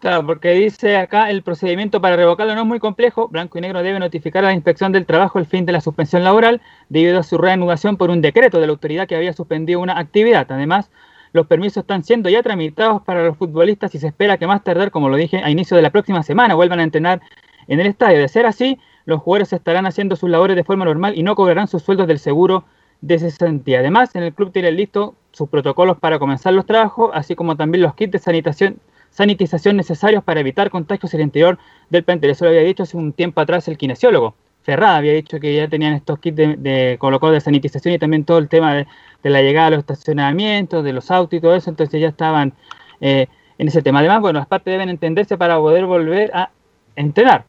[0.00, 3.26] Claro, porque dice acá el procedimiento para revocarlo no es muy complejo.
[3.26, 6.22] Blanco y Negro debe notificar a la inspección del trabajo el fin de la suspensión
[6.22, 9.98] laboral debido a su reanudación por un decreto de la autoridad que había suspendido una
[9.98, 10.46] actividad.
[10.50, 10.88] Además,
[11.32, 14.90] los permisos están siendo ya tramitados para los futbolistas y se espera que más tardar,
[14.90, 17.20] como lo dije, a inicio de la próxima semana vuelvan a entrenar
[17.66, 18.18] en el estadio.
[18.18, 21.68] De ser así, los jugadores estarán haciendo sus labores de forma normal y no cobrarán
[21.68, 22.64] sus sueldos del seguro
[23.00, 23.80] de cesantía.
[23.80, 27.82] Además, en el club tienen listo sus protocolos para comenzar los trabajos, así como también
[27.82, 31.58] los kits de sanitación sanitización necesarios para evitar contagios en el interior
[31.90, 32.30] del plantel.
[32.30, 34.34] Eso lo había dicho hace un tiempo atrás el kinesiólogo.
[34.68, 38.36] Ferrada había dicho que ya tenían estos kits de, de de sanitización y también todo
[38.36, 38.86] el tema de,
[39.22, 42.52] la llegada a los estacionamientos, de los autos y todo eso, entonces ya estaban
[43.00, 44.00] eh, en ese tema.
[44.00, 46.50] Además, bueno, las partes deben entenderse para poder volver a
[46.96, 47.46] entrenar.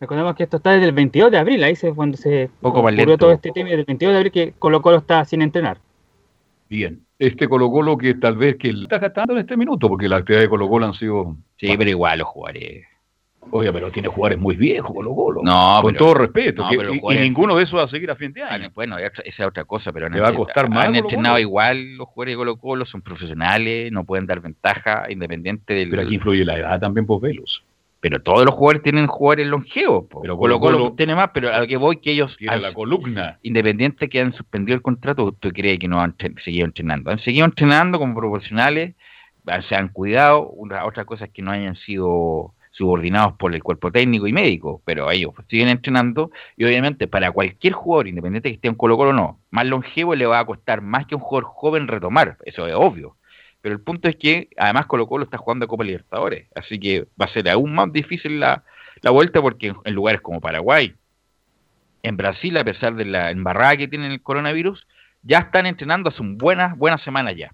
[0.00, 3.32] Recordemos que esto está desde el 22 de abril, ahí es cuando se ocurrió todo
[3.32, 5.76] este tema, del 22 de abril que Colo Colo está sin entrenar.
[6.70, 10.20] Bien, este Colo Colo que tal vez que está gastando en este minuto, porque las
[10.20, 11.36] actividades de Colo Colo han sido...
[11.58, 12.86] Sí, pero igual los jugadores...
[13.50, 15.40] Oye, pero tiene jugadores muy viejos Colo Colo.
[15.42, 16.64] No, Con todo respeto.
[16.70, 18.70] y, ninguno de esos va a seguir a fin de año.
[18.74, 20.08] Bueno, esa es otra cosa, pero...
[20.08, 23.90] ¿Le va a costar más Han entrenado igual los jugadores de Colo Colo, son profesionales,
[23.92, 25.90] no pueden dar ventaja independiente del...
[25.90, 27.64] Pero aquí influye la edad también, por pues, Velos.
[28.00, 30.06] Pero todos los jugadores tienen jugadores longevos.
[30.22, 32.34] Pero Colo Colo, tiene más, pero a lo que voy que ellos...
[32.38, 33.38] Tiene la columna.
[33.42, 37.10] Independiente que han suspendido el contrato, ¿usted cree que no han seguido entrenando?
[37.10, 38.94] Han seguido entrenando como profesionales,
[39.68, 40.48] se han cuidado.
[40.48, 44.82] Una, otra cosa es que no hayan sido subordinados por el cuerpo técnico y médico,
[44.84, 49.10] pero ellos siguen entrenando y obviamente para cualquier jugador, independiente que esté en Colo Colo
[49.10, 52.66] o no, más longevo le va a costar más que un jugador joven retomar, eso
[52.66, 53.16] es obvio.
[53.60, 57.06] Pero el punto es que además Colo Colo está jugando a Copa Libertadores, así que
[57.20, 58.64] va a ser aún más difícil la,
[59.02, 60.94] la vuelta porque en lugares como Paraguay,
[62.02, 64.86] en Brasil, a pesar de la embarrada que tienen el coronavirus,
[65.22, 67.52] ya están entrenando hace un buenas, buenas semanas ya.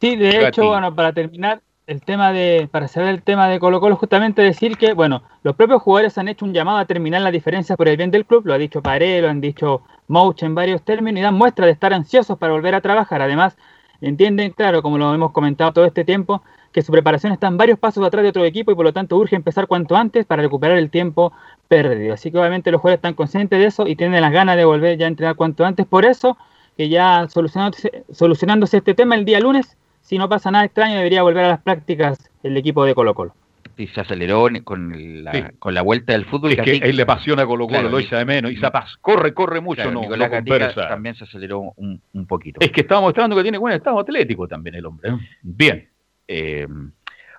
[0.00, 3.80] Sí, de hecho, bueno, para terminar, el tema de, para saber el tema de Colo
[3.80, 7.30] Colo, justamente decir que, bueno, los propios jugadores han hecho un llamado a terminar la
[7.30, 10.54] diferencia por el bien del club, lo ha dicho Paré, lo han dicho Mouch en
[10.54, 13.20] varios términos, y dan muestra de estar ansiosos para volver a trabajar.
[13.20, 13.56] Además,
[14.00, 17.78] entienden, claro, como lo hemos comentado todo este tiempo, que su preparación está en varios
[17.78, 20.78] pasos atrás de otro equipo y por lo tanto urge empezar cuanto antes para recuperar
[20.78, 21.32] el tiempo
[21.68, 22.14] perdido.
[22.14, 24.98] Así que obviamente los jugadores están conscientes de eso y tienen las ganas de volver
[24.98, 25.86] ya a entrenar cuanto antes.
[25.86, 26.36] Por eso,
[26.76, 31.22] que ya solucionándose, solucionándose este tema el día lunes, si no pasa nada extraño, debería
[31.22, 33.34] volver a las prácticas el equipo de Colo Colo.
[33.76, 36.52] Y se aceleró con la, con la vuelta del fútbol.
[36.52, 38.52] Es que él le apasiona Colo Colo, lo echa de menos.
[38.52, 40.30] Y Zapaz corre, corre mucho, no, Nicolás
[40.76, 42.60] también se aceleró un, un, poquito.
[42.60, 45.10] Es que estaba mostrando que tiene buen estado atlético también el hombre.
[45.10, 45.16] ¿eh?
[45.42, 45.88] Bien.
[46.28, 46.68] Eh,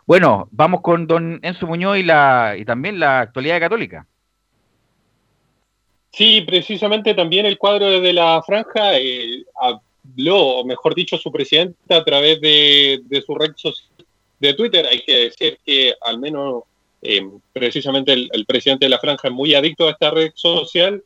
[0.08, 4.08] bueno, vamos con don Enzo Muñoz y, la, y también la actualidad católica.
[6.12, 9.44] Sí, precisamente también el cuadro de la franja eh,
[10.16, 13.90] habló, o mejor dicho, su presidente a través de, su red social
[14.40, 14.86] de Twitter.
[14.86, 16.64] Hay que decir que al menos
[17.02, 21.04] eh, precisamente el, presidente de la franja es muy adicto a esta red social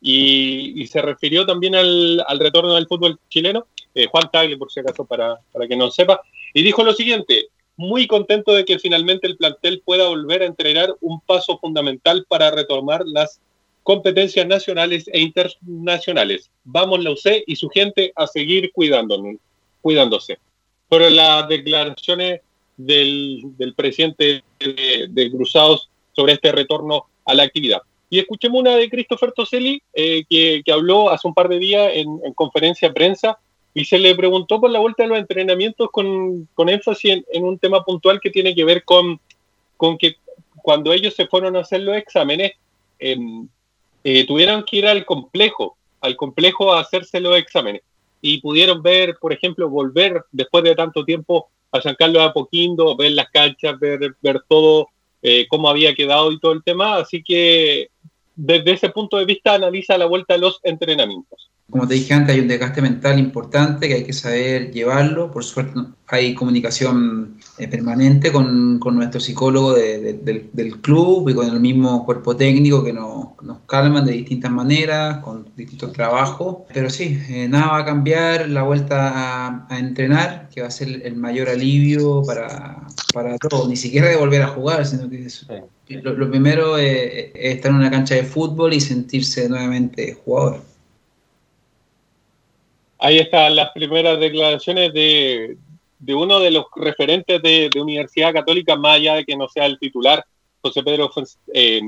[0.00, 5.04] y, se refirió también al, retorno del fútbol chileno, eh, Juan Tagle, por si acaso,
[5.04, 6.20] para, para que no sepa,
[6.54, 10.94] y dijo lo siguiente, muy contento de que finalmente el plantel pueda volver a entrenar
[11.00, 13.40] un paso fundamental para retomar las
[13.86, 16.50] competencias nacionales e internacionales.
[16.64, 20.38] Vamos la UC y su gente a seguir cuidándose.
[20.88, 22.40] Pero las declaraciones
[22.76, 23.44] del,
[23.76, 27.80] presidente de, Cruzados sobre este retorno a la actividad.
[28.10, 32.08] Y escuchemos una de Christopher Toselli, eh, que, habló hace un par de días en,
[32.24, 33.38] en conferencia de prensa
[33.72, 37.84] y se le preguntó por la vuelta de los entrenamientos con, énfasis en, un tema
[37.84, 39.20] puntual que tiene que ver con,
[39.76, 40.16] con que
[40.56, 42.54] cuando ellos se fueron a hacer los exámenes,
[42.98, 43.46] em,
[44.08, 47.82] eh, tuvieron que ir al complejo, al complejo a hacerse los exámenes.
[48.22, 52.96] Y pudieron ver, por ejemplo, volver después de tanto tiempo a San Carlos de Apoquindo,
[52.96, 54.90] ver las canchas, ver, ver todo,
[55.22, 56.98] eh, cómo había quedado y todo el tema.
[56.98, 57.88] Así que
[58.36, 61.50] desde ese punto de vista analiza la vuelta de los entrenamientos.
[61.68, 65.32] Como te dije antes, hay un desgaste mental importante que hay que saber llevarlo.
[65.32, 72.04] Por suerte hay comunicación eh, permanente con, nuestro psicólogo del, club y con el mismo
[72.04, 73.28] cuerpo técnico que nos,
[73.66, 76.58] calman de distintas maneras, con distintos trabajos.
[76.74, 81.00] Pero sí, eh, nada va a cambiar la vuelta a, entrenar, que va a ser
[81.02, 83.68] el mayor alivio para, para todos.
[83.68, 85.26] Ni siquiera de volver a jugar, sino que
[86.02, 90.60] lo, primero es estar en una cancha de fútbol y sentirse nuevamente jugador.
[92.98, 95.56] Ahí están las primeras declaraciones de,
[96.08, 100.24] uno de los referentes de, Universidad Católica, más allá de que no sea el titular,
[100.60, 101.10] José Pedro,
[101.52, 101.80] eh,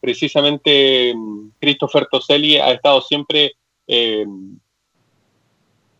[0.00, 1.14] precisamente
[1.60, 3.54] Christopher Toselli ha estado siempre
[3.86, 4.24] eh,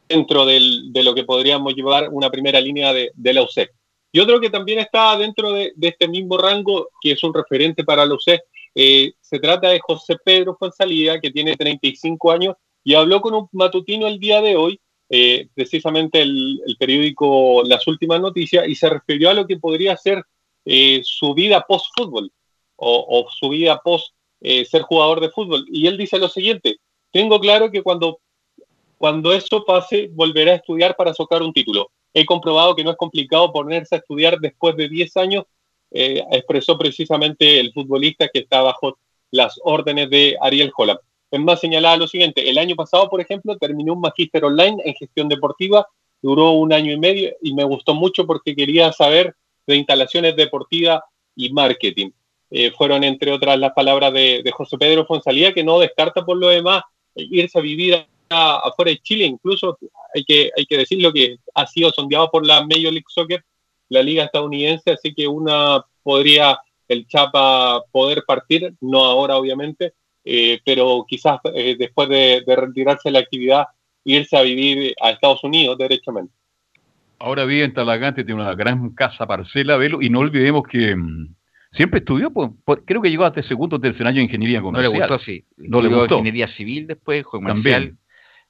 [0.08, 3.70] dentro de lo que podríamos llevar una primera línea de, la UCE.
[4.12, 8.06] Y otro que también está dentro de, este mismo rango, que es un referente para
[8.06, 8.40] la UCE,
[8.74, 13.48] eh, se trata de José Pedro Fonsalía, que tiene 35 años y habló con un
[13.52, 14.78] matutino el día de hoy,
[15.08, 20.24] eh, precisamente el, periódico Las Últimas Noticias, y se refirió a lo que podría ser
[20.64, 22.32] eh, su vida post-fútbol
[22.76, 25.64] o, su vida post eh, ser jugador de fútbol.
[25.68, 26.76] Y él dice lo siguiente,
[27.12, 28.18] tengo claro que cuando,
[28.98, 31.90] cuando eso pase, volverá a estudiar para sacar un título.
[32.12, 35.44] He comprobado que no es complicado ponerse a estudiar después de 10 años,
[35.90, 38.98] expresó precisamente el futbolista que está bajo
[39.30, 40.98] las órdenes de Ariel Holland.
[41.30, 44.94] Es más, señalaba lo siguiente, el año pasado, por ejemplo, terminé un magíster online en
[44.94, 45.86] gestión deportiva,
[46.22, 49.34] duró un año y medio y me gustó mucho porque quería saber
[49.66, 51.00] de instalaciones deportivas
[51.34, 52.10] y marketing.
[52.50, 56.48] Eh, fueron, entre otras, las palabras de, José Pedro Fonsalía, que no descarta por lo
[56.48, 56.82] demás
[57.14, 59.24] irse a vivir afuera de Chile.
[59.24, 59.78] Incluso
[60.14, 63.44] hay que, hay que decirlo que ha sido sondeado por la Major League Soccer,
[63.88, 66.58] la liga estadounidense, así que una podría
[66.88, 69.94] el Chapa poder partir, no ahora obviamente,
[70.28, 73.66] eh, pero quizás eh, después de, retirarse de la actividad,
[74.02, 76.32] irse a vivir a Estados Unidos derechamente.
[77.20, 81.34] Ahora vive en Talagante, tiene una gran casa parcela, Velo, y no olvidemos que mm,
[81.72, 82.50] siempre estudió, pues,
[82.84, 84.92] creo que llegó hasta el segundo o tercer año de ingeniería comercial.
[84.92, 85.44] No le gustó, sí.
[85.56, 86.18] No le gustó.
[86.18, 87.96] Ingeniería civil después, comercial.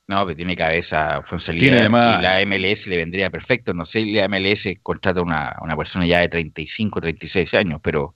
[0.08, 3.74] No, pero tiene cabeza Fonsalía Tiene además- y la MLS le vendría perfecto.
[3.74, 8.14] No sé, la MLS contrata una, una persona ya de 35, 36 años, pero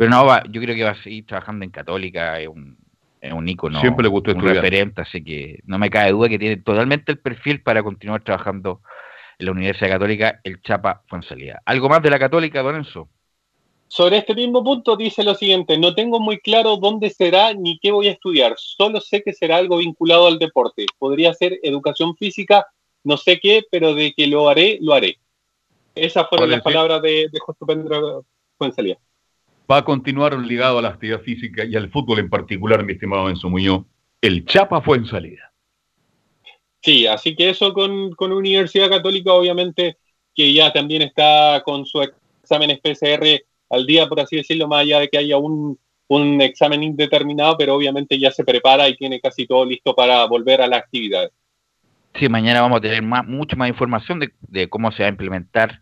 [0.00, 2.78] pero no, va, yo creo que va a seguir trabajando en Católica, es un,
[3.20, 4.56] es un ícono, Siempre le gustó un estudiar.
[4.56, 8.80] referente, así que no me cabe duda que tiene totalmente el perfil para continuar trabajando
[9.38, 11.60] en la Universidad Católica, el Chapa Fonsalía.
[11.66, 13.10] ¿Algo más de la Católica, Don Enzo?
[13.88, 17.90] Sobre este mismo punto dice lo siguiente, no tengo muy claro dónde será ni qué
[17.90, 20.86] voy a estudiar, solo sé que será algo vinculado al deporte.
[20.98, 22.66] Podría ser educación física,
[23.04, 25.18] no sé qué, pero de que lo haré, lo haré.
[25.94, 28.24] Esas fueron las palabras de, de José Pedro
[28.56, 28.96] Fuenzalía.
[29.70, 33.28] Va a continuar ligado a la actividad física y al fútbol en particular, mi estimado
[33.28, 33.84] Enzo Muñoz.
[34.20, 35.52] El Chapa fue en salida.
[36.82, 39.98] Sí, así que eso con, con Universidad Católica, obviamente,
[40.34, 42.08] que ya también está con sus
[42.42, 46.82] exámenes PCR al día, por así decirlo, más allá de que haya un, un examen
[46.82, 50.78] indeterminado, pero obviamente ya se prepara y tiene casi todo listo para volver a la
[50.78, 51.30] actividad.
[52.14, 55.12] Sí, mañana vamos a tener más, mucho más información de, de cómo se va a
[55.12, 55.80] implementar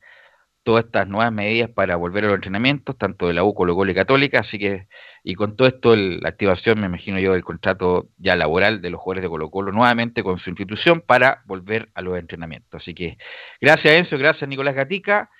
[0.69, 3.91] todas estas nuevas medidas para volver a los entrenamientos, tanto de la U, Colo Colo
[3.91, 4.87] y Católica, así que,
[5.25, 8.91] y con todo esto, el- la activación, me imagino yo, del contrato ya laboral de
[8.91, 12.83] los jugadores de Colo Colo nuevamente con su institución para volver a los entrenamientos.
[12.83, 13.16] Así que,
[13.62, 15.31] gracias Enzo, gracias Nicolás Gatica.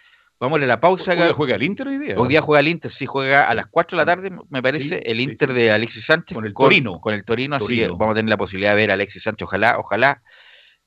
[0.41, 1.11] Vamos a la pausa.
[1.13, 2.15] Hoy juega el Inter hoy día.
[2.17, 5.03] Hoy día juega el Inter, sí, juega a las 4 de la tarde, me parece,
[5.05, 6.35] el Inter de Alexis Sánchez.
[6.35, 7.01] Con el Torino.
[7.03, 7.89] Con el Torino, así Torino.
[7.89, 10.23] que vamos a tener la posibilidad de ver a Alexis Sánchez, ojalá, ojalá,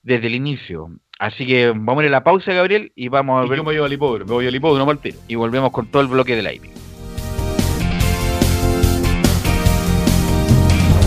[0.02, 0.88] desde el inicio.
[1.18, 3.58] Así que vamos a ir a la pausa, Gabriel, y vamos a Y ver.
[3.58, 5.18] yo me voy al hipódromo, me voy al hipódromo tiro.
[5.28, 6.70] Y volvemos con todo el bloque del aire.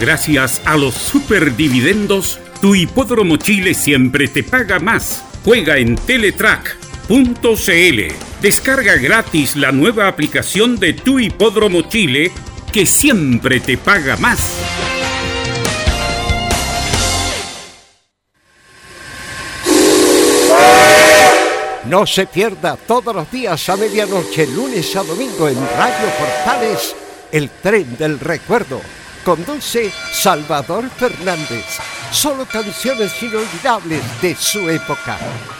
[0.00, 5.22] Gracias a los superdividendos, tu hipódromo Chile siempre te paga más.
[5.44, 8.14] Juega en Teletrack.cl.
[8.40, 12.32] Descarga gratis la nueva aplicación de tu hipódromo Chile
[12.72, 14.56] que siempre te paga más.
[21.84, 26.96] No se pierda todos los días a medianoche, lunes a domingo en Radio Portales,
[27.32, 28.80] el tren del recuerdo.
[29.24, 31.64] Conduce Salvador Fernández.
[32.10, 35.18] Solo canciones inolvidables de su época.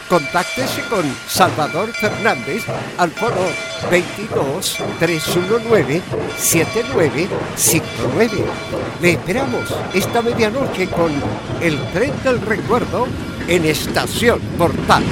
[0.09, 2.65] Contáctese con Salvador Fernández
[2.97, 3.47] al foro
[3.89, 6.01] 22 319
[6.37, 8.43] 7959.
[9.01, 11.11] Le esperamos esta medianoche con
[11.61, 13.07] el tren del recuerdo
[13.47, 15.03] en Estación Portal.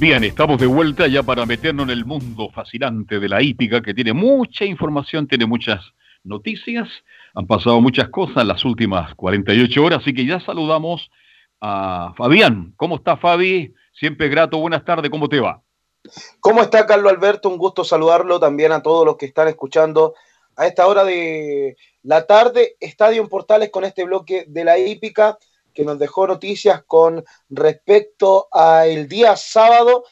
[0.00, 3.92] Bien, estamos de vuelta ya para meternos en el mundo fascinante de la hípica, que
[3.92, 5.80] tiene mucha información, tiene muchas
[6.22, 6.88] noticias.
[7.34, 11.10] Han pasado muchas cosas en las últimas 48 horas, así que ya saludamos
[11.60, 12.74] a Fabián.
[12.76, 13.74] ¿Cómo está Fabi?
[13.92, 15.62] Siempre grato, buenas tardes, ¿cómo te va?
[16.38, 17.48] ¿Cómo está Carlos Alberto?
[17.48, 20.14] Un gusto saludarlo también a todos los que están escuchando
[20.54, 22.76] a esta hora de la tarde.
[22.78, 25.38] Estadio en Portales con este bloque de la hípica
[25.78, 30.02] que nos dejó noticias con respecto al día sábado,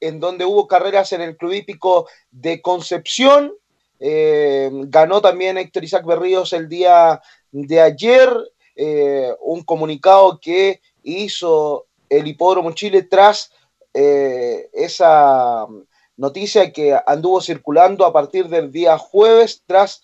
[0.00, 3.54] en donde hubo carreras en el Club Hípico de Concepción.
[4.00, 7.22] Eh, ganó también Héctor Isaac Berríos el día
[7.52, 8.36] de ayer.
[8.74, 13.52] Eh, un comunicado que hizo el Hipódromo Chile tras
[13.94, 15.68] eh, esa
[16.16, 20.02] noticia que anduvo circulando a partir del día jueves tras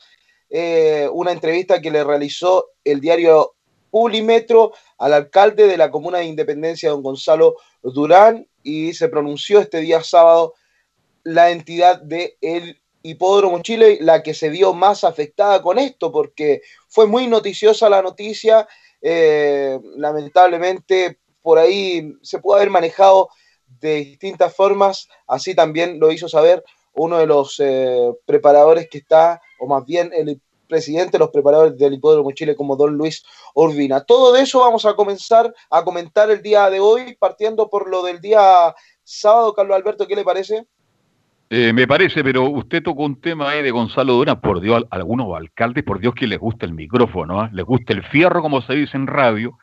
[1.12, 3.57] una entrevista que le realizó el diario
[3.90, 9.80] Pulimetro al alcalde de la comuna de Independencia, don Gonzalo Durán, y se pronunció este
[9.80, 10.54] día sábado
[11.24, 16.62] la entidad de el Hipódromo Chile, la que se vio más afectada con esto, porque
[16.88, 18.66] fue muy noticiosa la noticia,
[19.00, 23.30] eh, lamentablemente por ahí se pudo haber manejado
[23.80, 29.40] de distintas formas, así también lo hizo saber uno de los eh, preparadores que está,
[29.60, 33.24] o más bien el presidente de los preparadores del Hipódromo Chile como don Luis
[33.54, 34.04] Urbina.
[34.04, 38.02] Todo de eso vamos a comenzar a comentar el día de hoy, partiendo por lo
[38.02, 39.54] del día sábado.
[39.54, 40.66] Carlos Alberto, ¿qué le parece?
[41.50, 45.34] Eh, me parece, pero usted tocó un tema ahí de Gonzalo Durán, por Dios, algunos
[45.34, 47.48] alcaldes, por Dios que les gusta el micrófono, ¿eh?
[47.52, 49.56] les gusta el fierro, como se dice en radio,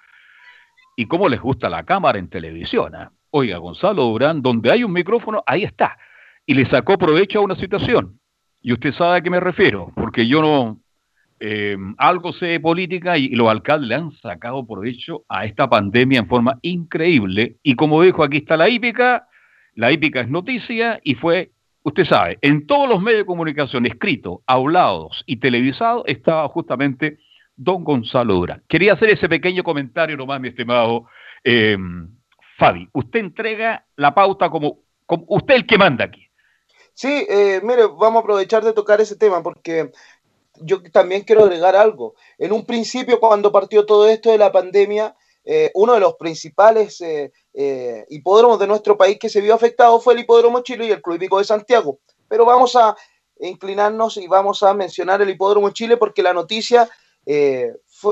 [0.97, 2.95] y cómo les gusta la cámara en televisión.
[2.95, 3.07] ¿eh?
[3.29, 5.95] Oiga, Gonzalo Durán, donde hay un micrófono, ahí está.
[6.47, 8.19] Y le sacó provecho a una situación.
[8.61, 10.79] Y usted sabe a qué me refiero, porque yo no,
[11.39, 16.19] eh, algo sé de política y, los alcaldes le han sacado provecho a esta pandemia
[16.19, 17.57] en forma increíble.
[17.63, 19.27] Y como dijo, aquí está la hípica,
[19.73, 21.51] la hípica es noticia y fue,
[21.83, 27.19] usted sabe, en todos los medios de comunicación, escritos, hablados y televisados, estaba justamente
[27.55, 28.63] don Gonzalo Durán.
[28.67, 31.07] Quería hacer ese pequeño comentario nomás, mi estimado
[31.43, 31.77] eh,
[32.57, 32.87] Fabi.
[32.93, 36.25] Usted entrega la pauta como, como usted el que manda aquí.
[36.93, 39.91] Sí, eh, mire, vamos a aprovechar de tocar ese tema porque
[40.61, 42.15] yo también quiero agregar algo.
[42.37, 45.15] En un principio, cuando partió todo esto de la pandemia,
[45.47, 49.99] eh, uno de los principales eh, eh, hipódromos de nuestro país que se vio afectado
[49.99, 51.99] fue el Hipódromo Chile y el Club Hípico de Santiago.
[52.27, 52.95] Pero vamos a
[53.39, 56.89] inclinarnos y vamos a mencionar el Hipódromo Chile porque la noticia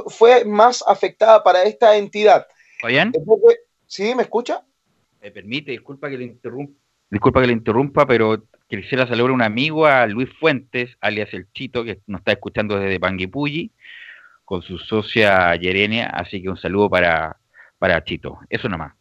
[0.07, 2.47] fue, más afectada para esta entidad.
[2.83, 3.11] ¿Oyen?
[3.87, 4.13] ¿Sí?
[4.15, 4.63] ¿Me escucha?
[5.21, 6.79] Me permite, disculpa que le interrumpa,
[7.09, 8.43] disculpa que le interrumpa, pero
[8.81, 12.79] quisiera saludar a un amigo, a Luis Fuentes, alias El Chito, que nos está escuchando
[12.79, 13.71] desde Panguipulli,
[14.45, 17.37] con su socia Yerenia, así que un saludo para,
[17.79, 18.39] para Chito.
[18.49, 18.93] Eso nomás.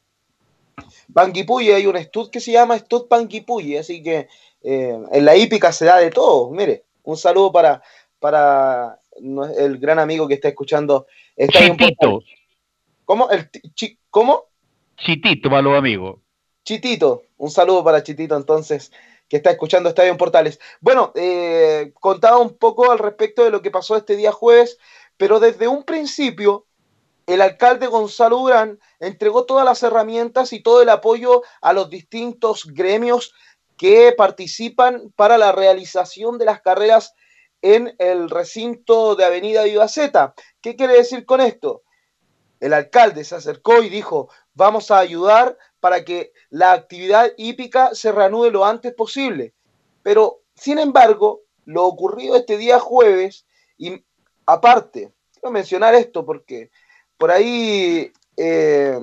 [1.12, 4.28] Panguipulli, hay un estud que se llama Estud Panguipulli, así que
[4.62, 6.51] eh, en la hípica se da de todo.
[6.51, 7.82] Mire, un saludo para,
[8.19, 8.99] para
[9.59, 11.07] el gran amigo que está escuchando.
[11.36, 12.23] Chitito.
[13.05, 13.31] ¿Cómo?
[13.31, 13.49] El,
[14.11, 14.44] ¿Cómo?
[14.97, 16.20] Chitito para los amigos.
[16.65, 18.93] Chitito, un saludo para Chitito entonces
[19.32, 20.60] que está escuchando Estadio en Portales.
[20.82, 24.76] Bueno, eh, contaba un poco al respecto de lo que pasó este día jueves,
[25.16, 26.66] pero desde un principio
[27.24, 32.66] el alcalde Gonzalo Durán entregó todas las herramientas y todo el apoyo a los distintos
[32.66, 33.32] gremios
[33.78, 37.14] que participan para la realización de las carreras
[37.62, 40.34] en el recinto de Avenida Vivaceta.
[40.60, 41.84] ¿Qué quiere decir con esto?
[42.60, 48.12] El alcalde se acercó y dijo, vamos a ayudar para que la actividad hípica se
[48.12, 49.52] reanude lo antes posible.
[50.04, 53.46] Pero, sin embargo, lo ocurrido este día jueves,
[53.76, 54.00] y
[54.46, 56.70] aparte, quiero mencionar esto porque
[57.18, 58.96] por ahí, eh,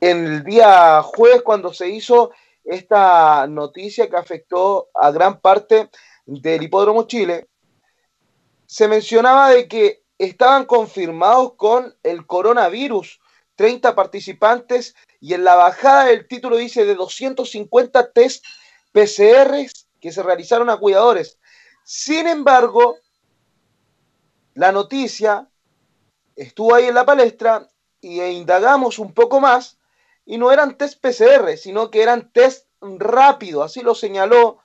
[0.00, 2.30] en el día jueves, cuando se hizo
[2.64, 5.90] esta noticia que afectó a gran parte
[6.24, 7.48] del Hipódromo Chile,
[8.64, 13.20] se mencionaba de que estaban confirmados con el coronavirus
[13.62, 18.44] 30 participantes y en la bajada del título dice de 250 test
[18.90, 19.54] PCR
[20.00, 21.38] que se realizaron a cuidadores.
[21.84, 22.96] Sin embargo,
[24.54, 25.48] la noticia
[26.34, 27.68] estuvo ahí en la palestra
[28.00, 29.78] y indagamos un poco más
[30.26, 34.58] y no eran test PCR, sino que eran test rápido, así lo señaló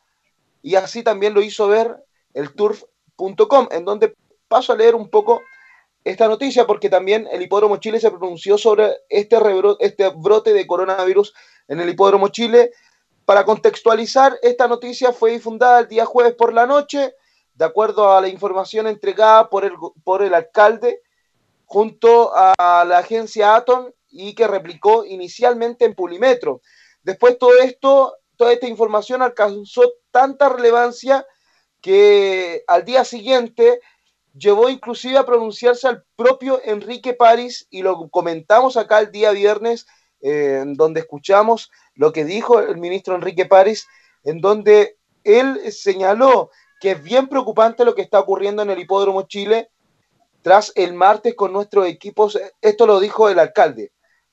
[0.64, 2.04] y así también lo hizo ver
[2.34, 4.16] el turf.com, en donde
[4.48, 5.44] paso a leer un poco
[6.10, 9.38] esta noticia porque también el Hipódromo Chile se pronunció sobre este,
[9.80, 11.34] este brote de coronavirus
[11.68, 12.72] en el Hipódromo Chile.
[13.26, 17.14] Para contextualizar, esta noticia fue difundida el día jueves por la noche,
[17.54, 19.74] de acuerdo a la información entregada por el,
[20.04, 21.02] por el alcalde
[21.66, 26.62] junto a la agencia Atom y que replicó inicialmente en Pulimetro.
[27.04, 31.26] Después todo esto, toda esta información alcanzó tanta relevancia
[31.82, 33.82] que al día siguiente
[34.38, 39.88] llevó inclusive a pronunciarse al propio Enrique París y lo comentamos acá el día viernes,
[40.22, 43.88] eh, donde escuchamos lo que dijo el ministro Enrique París,
[44.24, 49.24] en donde él señaló que es bien preocupante lo que está ocurriendo en el Hipódromo
[49.24, 49.70] Chile
[50.42, 53.92] tras el martes con nuestros equipos, esto lo dijo el alcalde,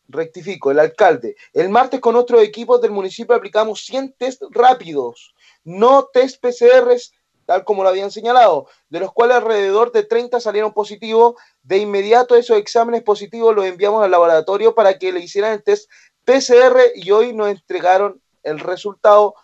[0.08, 6.04] rectifico, el alcalde, el martes con nuestros equipos del municipio aplicamos 100 test rápidos, no
[6.12, 7.12] test PCRs
[7.46, 11.34] tal como lo habían señalado, de los cuales alrededor de 30 salieron positivos.
[11.62, 15.90] De inmediato esos exámenes positivos los enviamos al laboratorio para que le hicieran el test
[16.24, 19.34] PCR y hoy nos entregaron el resultado.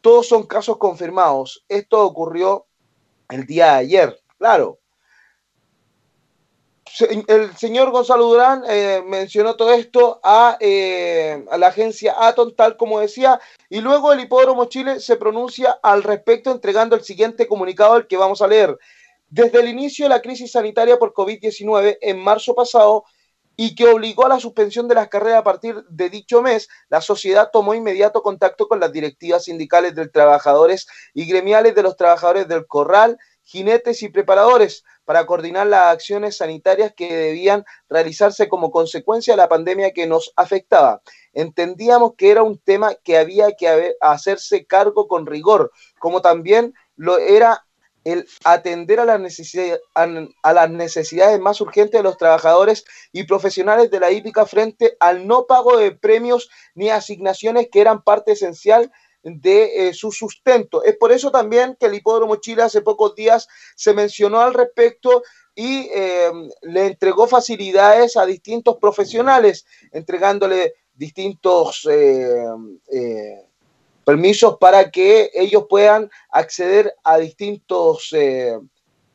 [0.00, 1.64] Todos son casos confirmados.
[1.68, 2.66] Esto ocurrió
[3.28, 4.79] el día de ayer, claro
[7.28, 12.76] el señor Gonzalo Durán eh, mencionó todo esto a, eh, a, la agencia Atom, tal
[12.76, 17.96] como decía, y luego el Hipódromo Chile se pronuncia al respecto entregando el siguiente comunicado,
[17.96, 18.76] el que vamos a leer.
[19.28, 23.04] Desde el inicio de la crisis sanitaria por COVID-19 en marzo pasado
[23.56, 27.00] y que obligó a la suspensión de las carreras a partir de dicho mes, la
[27.00, 32.48] sociedad tomó inmediato contacto con las directivas sindicales de trabajadores y gremiales de los trabajadores
[32.48, 33.18] del corral,
[33.50, 39.48] jinetes y preparadores para coordinar las acciones sanitarias que debían realizarse como consecuencia de la
[39.48, 41.02] pandemia que nos afectaba.
[41.32, 47.18] Entendíamos que era un tema que había que hacerse cargo con rigor, como también lo
[47.18, 47.66] era
[48.04, 49.20] el atender a, las
[50.70, 55.76] necesidades más urgentes de los trabajadores y profesionales de la hípica frente al no pago
[55.76, 60.82] de premios ni asignaciones que eran parte esencial de eh, su sustento.
[60.82, 65.22] Es por eso también que el Hipódromo Chile hace pocos días se mencionó al respecto
[65.54, 66.30] y eh,
[66.62, 72.44] le entregó facilidades a distintos profesionales, entregándole distintos eh,
[74.04, 78.14] permisos para que ellos puedan acceder a distintos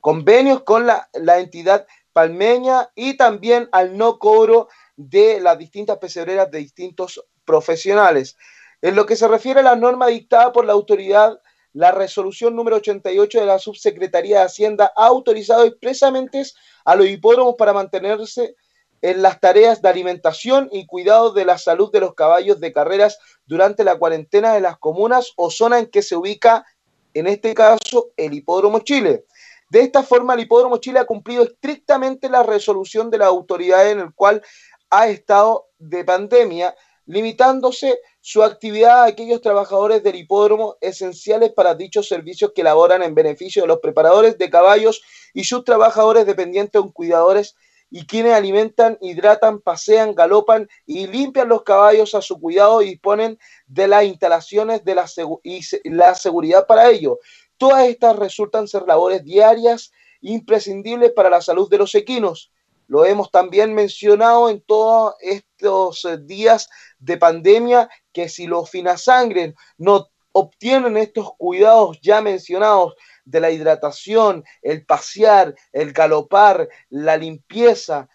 [0.02, 6.50] convenios con la, la entidad palmeña y también al no cobro de las distintas pesebreras
[6.50, 8.38] de distintos profesionales.
[8.82, 11.40] En lo que se refiere a la norma dictada por la autoridad,
[11.74, 16.44] la resolución número 88 de la Subsecretaría de Hacienda ha autorizado expresamente
[16.86, 18.56] a los hipódromos para mantenerse
[19.02, 23.20] en las tareas de alimentación y cuidado de la salud de los caballos de carreras
[23.46, 26.66] durante la cuarentena de las comunas o zona en que se ubica,
[27.14, 29.26] en este caso, el Hipódromo Chile.
[29.70, 34.00] De esta forma, el Hipódromo Chile ha cumplido estrictamente la resolución de la autoridad en
[34.00, 34.42] el cual
[34.90, 36.76] ha estado de pandemia
[37.06, 43.14] limitándose su actividad a aquellos trabajadores del hipódromo esenciales para dichos servicios que laboran en
[43.14, 45.04] beneficio de los preparadores de caballos
[45.36, 47.56] y sus trabajadores dependientes o cuidadores
[47.92, 53.38] y quienes alimentan, hidratan, pasean, galopan y limpian los caballos a su cuidado y disponen
[53.68, 55.06] de las instalaciones de la
[55.44, 55.62] y
[55.92, 57.20] la seguridad para ello.
[57.58, 59.92] Todas estas resultan ser labores diarias
[60.22, 62.52] imprescindibles para la salud de los equinos.
[62.88, 69.54] Lo hemos también mencionado en todos estos eh, días de pandemia, que si los finasangres
[69.78, 78.10] no obtienen estos cuidados ya mencionados de la hidratación, el pasear, el galopar, la limpieza,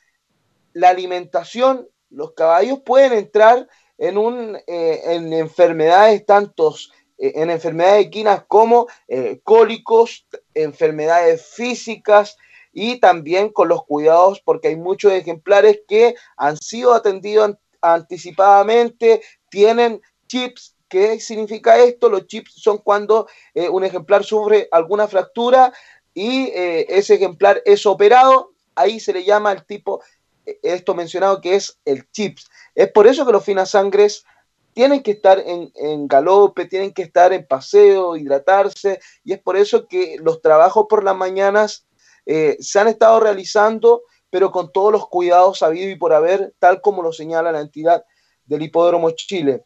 [0.72, 3.68] la alimentación, los caballos pueden entrar
[3.98, 8.86] en, un, eh, en enfermedades tantos eh, en enfermedades equinas como
[9.44, 12.36] cólicos, enfermedades físicas,
[12.72, 20.00] y también con los cuidados porque hay muchos ejemplares que han sido atendidos anticipadamente, tienen
[20.26, 20.76] chips.
[20.88, 22.08] ¿Qué significa esto?
[22.08, 25.72] Los chips son cuando eh, un ejemplar sufre alguna fractura
[26.14, 30.02] y eh, ese ejemplar es operado, ahí se le llama el tipo,
[30.46, 32.50] eh, esto mencionado que es el chips.
[32.74, 34.24] Es por eso que los finasangres
[34.72, 39.56] tienen que estar en, en, galope, tienen que estar en paseo, hidratarse, y es por
[39.56, 41.86] eso que los trabajos por las mañanas
[42.32, 46.80] eh, se han estado realizando, pero con todos los cuidados habido y por haber, tal
[46.80, 48.04] como lo señala la entidad
[48.44, 49.64] del Hipódromo Chile.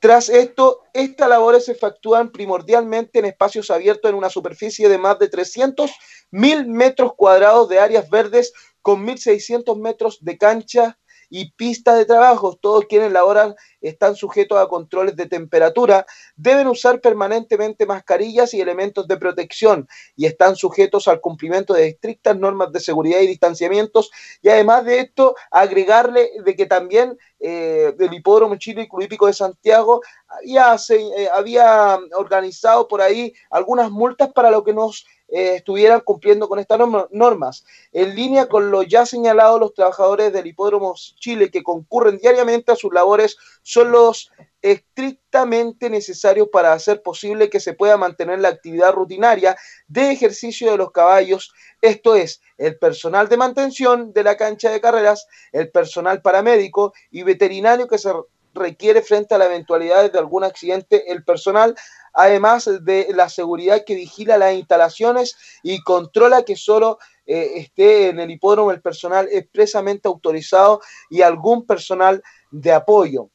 [0.00, 5.20] Tras esto, estas labores se efectúan primordialmente en espacios abiertos en una superficie de más
[5.20, 5.92] de 300
[6.32, 8.52] mil metros cuadrados de áreas verdes
[8.82, 10.98] con 1.600 metros de cancha
[11.30, 12.56] y pistas de trabajo.
[12.60, 19.06] Todos quienes laboran están sujetos a controles de temperatura, deben usar permanentemente mascarillas y elementos
[19.06, 24.10] de protección y están sujetos al cumplimiento de estrictas normas de seguridad y distanciamientos.
[24.42, 29.32] Y además de esto, agregarle de que también eh, el Hipódromo Chile y Club de
[29.32, 36.00] Santiago había, eh, había organizado por ahí algunas multas para lo que nos eh, estuvieran
[36.00, 36.78] cumpliendo con estas
[37.10, 37.64] normas.
[37.92, 42.76] En línea con lo ya señalado, los trabajadores del Hipódromo Chile que concurren diariamente a
[42.76, 44.30] sus labores son los
[44.62, 50.76] estrictamente necesarios para hacer posible que se pueda mantener la actividad rutinaria de ejercicio de
[50.76, 56.22] los caballos, esto es, el personal de mantención de la cancha de carreras, el personal
[56.22, 58.12] paramédico y veterinario que se
[58.56, 61.76] requiere frente a la eventualidad de algún accidente, el personal
[62.16, 68.18] además de la seguridad que vigila las instalaciones y controla que solo eh, esté en
[68.18, 70.80] el hipódromo el personal expresamente autorizado
[71.10, 73.28] y algún personal de apoyo.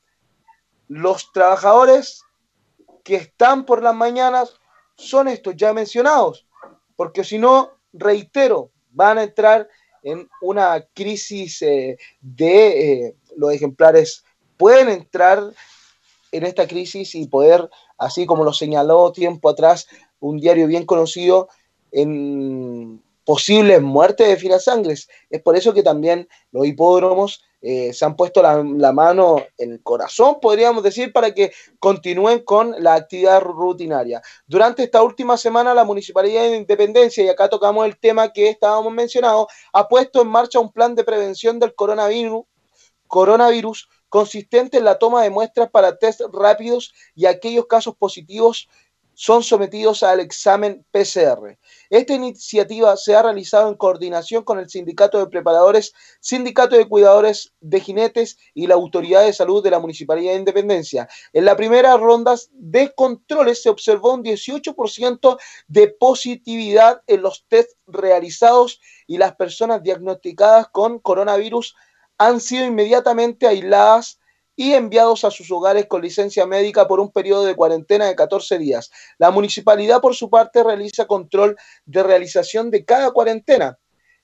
[0.87, 2.23] Los trabajadores
[3.03, 4.59] que están por las mañanas
[4.95, 6.47] son estos ya mencionados,
[6.95, 9.69] porque si no, reitero, van a entrar
[10.01, 14.25] en una crisis eh, de eh, los ejemplares,
[14.61, 15.41] pueden entrar
[16.31, 17.67] en esta crisis y poder,
[17.97, 19.87] así como lo señaló tiempo atrás
[20.19, 21.49] un diario bien conocido,
[21.91, 25.09] en posibles muertes de filasangres.
[25.31, 29.81] Es por eso que también los hipódromos eh, se han puesto la, mano en el
[29.81, 34.21] corazón, podríamos decir, para que continúen con la actividad rutinaria.
[34.45, 38.93] Durante esta última semana, la Municipalidad de Independencia, y acá tocamos el tema que estábamos
[38.93, 42.45] mencionando, ha puesto en marcha un plan de prevención del coronavirus,
[43.07, 48.67] coronavirus consistente en la toma de muestras para test rápidos y aquellos casos positivos
[49.13, 51.57] son sometidos al examen PCR.
[51.89, 57.53] Esta iniciativa se ha realizado en coordinación con el Sindicato de Preparadores, Sindicato de Cuidadores
[57.61, 61.07] de Jinetes y la Autoridad de Salud de la Municipalidad de Independencia.
[61.31, 67.77] En la primera ronda de controles se observó un 18% de positividad en los test
[67.87, 71.75] realizados y las personas diagnosticadas con coronavirus
[72.21, 74.19] han sido inmediatamente aisladas
[74.55, 78.59] y enviados a sus hogares con licencia médica por un periodo de cuarentena de 14
[78.59, 78.91] días.
[79.17, 83.79] La municipalidad, por su parte, realiza control de realización de cada cuarentena.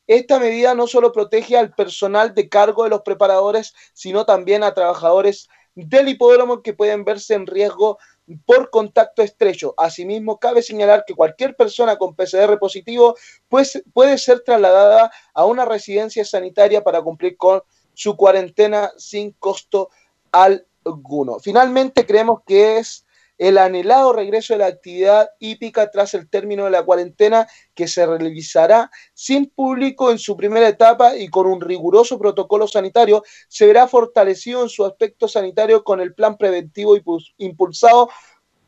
[0.06, 4.76] Esta medida no solo protege al personal de cargo de los preparadores, sino también a
[4.76, 7.98] trabajadores del hipódromo que pueden verse en riesgo
[8.46, 9.74] por contacto estrecho.
[9.76, 13.16] Asimismo, cabe señalar que cualquier persona con PCR positivo
[13.48, 17.64] pues, puede ser trasladada a una residencia sanitaria para cumplir con
[17.98, 19.90] su cuarentena sin costo
[20.32, 21.40] alguno.
[21.40, 23.08] Finalmente, creemos que es
[23.40, 28.06] el anhelado regreso de la actividad hípica tras el término de la cuarentena que se
[28.06, 33.88] realizará sin público en su primera etapa y con un riguroso protocolo sanitario, se verá
[33.88, 36.96] fortalecido en su aspecto sanitario con el plan preventivo
[37.38, 38.10] impulsado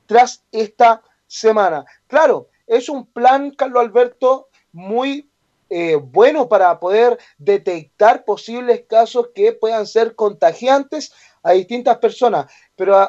[0.08, 1.86] tras esta semana.
[2.08, 5.29] Claro, es un plan, Carlos Alberto, muy
[5.70, 11.14] eh, bueno para poder detectar posibles casos que puedan ser contagiantes
[11.44, 12.52] a distintas personas.
[12.76, 13.08] Pero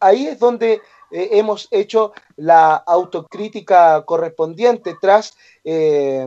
[0.00, 0.80] ahí es donde
[1.12, 6.26] eh, hemos hecho la autocrítica correspondiente tras eh,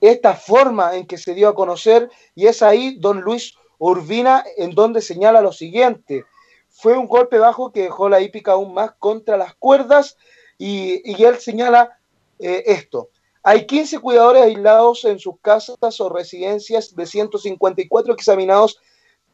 [0.00, 4.70] esta forma en que se dio a conocer y es ahí don Luis Urbina en
[4.70, 6.24] donde señala lo siguiente.
[6.68, 10.16] Fue un golpe bajo que dejó la hípica aún más contra las cuerdas
[10.58, 11.98] y, y él señala
[12.38, 13.10] esto.
[13.44, 18.80] Hay 15 cuidadores aislados en sus casas o residencias de 154 examinados.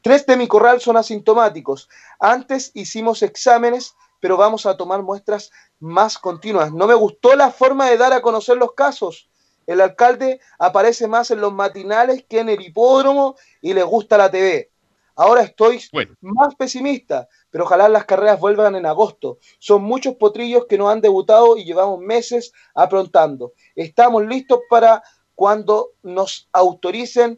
[0.01, 1.89] Tres de mi corral son asintomáticos.
[2.19, 6.73] Antes hicimos exámenes, pero vamos a tomar muestras más continuas.
[6.73, 9.29] No me gustó la forma de dar a conocer los casos.
[9.67, 14.31] El alcalde aparece más en los matinales que en el hipódromo y le gusta la
[14.31, 14.71] TV.
[15.19, 15.81] Ahora estoy
[16.21, 19.37] más pesimista, pero ojalá las carreras vuelvan en agosto.
[19.59, 23.51] Son muchos potrillos que no han debutado y llevamos meses aprontando.
[23.75, 25.03] Estamos listos para
[25.35, 27.37] cuando nos autoricen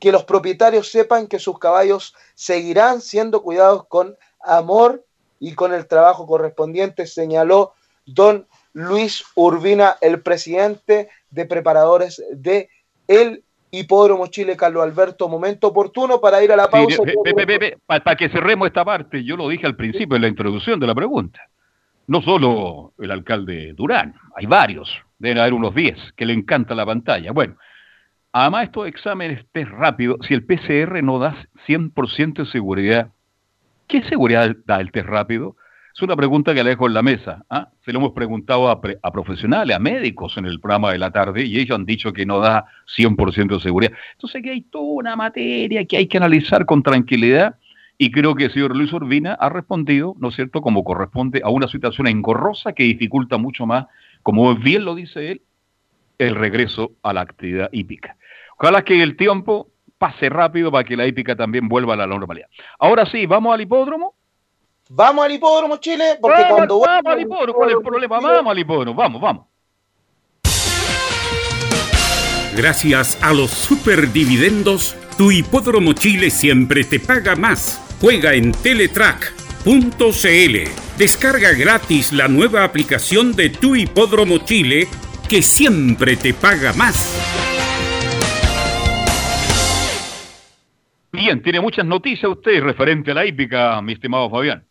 [0.00, 5.06] que los propietarios sepan que sus caballos seguirán siendo cuidados con amor
[5.38, 7.74] y con el trabajo correspondiente, señaló
[8.06, 12.70] don Luis Urbina, el presidente de preparadores de
[13.06, 13.43] el
[13.74, 17.02] Hipódromo Chile, Carlos Alberto, momento oportuno para ir a la pausa.
[17.86, 20.94] para que cerremos esta parte, yo lo dije al principio en la introducción de la
[20.94, 21.40] pregunta.
[22.06, 26.84] No solo el alcalde Durán, hay varios, deben haber unos 10 que le encanta la
[26.84, 27.32] pantalla.
[27.32, 27.56] Bueno,
[28.32, 31.36] además estos exámenes test rápido, si el PCR no da
[31.66, 33.08] 100% de seguridad,
[33.88, 35.56] ¿qué seguridad da el test rápido?
[35.94, 37.44] Es una pregunta que le dejo en la mesa.
[37.48, 37.68] ¿ah?
[37.84, 41.56] Se lo hemos preguntado a, profesionales, a médicos en el programa de la tarde y
[41.60, 42.64] ellos han dicho que no da
[42.98, 43.92] 100% de seguridad.
[44.14, 47.58] Entonces que hay toda una materia que hay que analizar con tranquilidad
[47.96, 51.50] y creo que el señor Luis Urbina ha respondido, ¿no es cierto?, como corresponde a
[51.50, 53.86] una situación engorrosa que dificulta mucho más,
[54.24, 55.42] como bien lo dice él,
[56.18, 58.16] el regreso a la actividad hípica.
[58.58, 62.48] Ojalá que el tiempo pase rápido para que la hípica también vuelva a la normalidad.
[62.80, 64.14] Ahora sí, vamos al hipódromo.
[64.90, 66.80] Vamos al hipódromo, Chile, porque vamos, cuando...
[66.80, 68.20] Vamos al hipódromo, ¿cuál es el problema?
[68.20, 69.46] Vamos al hipódromo, vamos, vamos.
[72.56, 77.80] Gracias a los superdividendos, tu hipódromo Chile siempre te paga más.
[78.00, 79.74] Juega en Teletrack.cl.
[80.98, 84.86] Descarga gratis la nueva aplicación de tu hipódromo Chile
[85.28, 87.10] que siempre te paga más.
[91.10, 94.64] Bien, tiene muchas noticias usted referente a la hípica, mi estimado Fabián.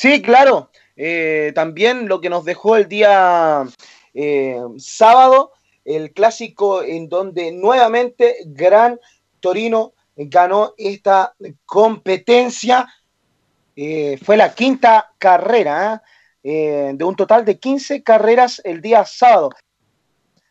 [0.00, 0.70] Sí, claro.
[0.94, 3.64] Eh, también lo que nos dejó el día
[4.14, 5.50] eh, sábado,
[5.84, 9.00] el clásico en donde nuevamente Gran
[9.40, 11.34] Torino ganó esta
[11.66, 12.86] competencia.
[13.74, 16.00] Eh, fue la quinta carrera
[16.44, 19.50] de un total de 15 carreras el día sábado.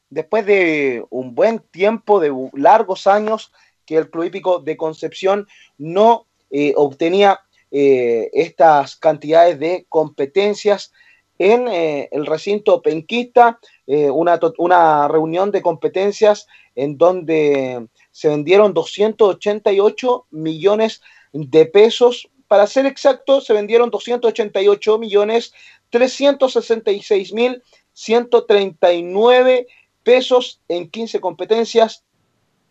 [0.09, 3.53] Después de un buen tiempo, de largos años,
[3.85, 5.47] que el Club Hípico de Concepción
[5.77, 6.27] no
[6.75, 7.39] obtenía
[7.71, 10.91] eh, estas cantidades de competencias
[11.39, 18.73] en eh, el recinto penquista, eh, una, una, reunión de competencias en donde se vendieron
[18.73, 21.01] 288 millones
[21.33, 22.29] de pesos.
[22.47, 25.53] Para ser exacto, se vendieron 288 millones
[25.89, 27.61] 366 mil
[27.93, 29.67] 139
[30.03, 32.03] pesos en 15 competencias.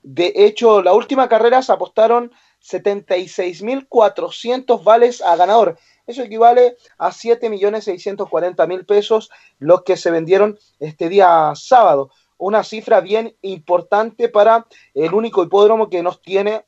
[0.02, 2.32] De hecho, la última carrera se apostaron
[2.66, 5.78] 76.400 vales a ganador.
[6.06, 12.10] Eso equivale a 7.640.000 pesos los que se vendieron este día sábado.
[12.38, 16.64] Una cifra bien importante para el único hipódromo que nos tiene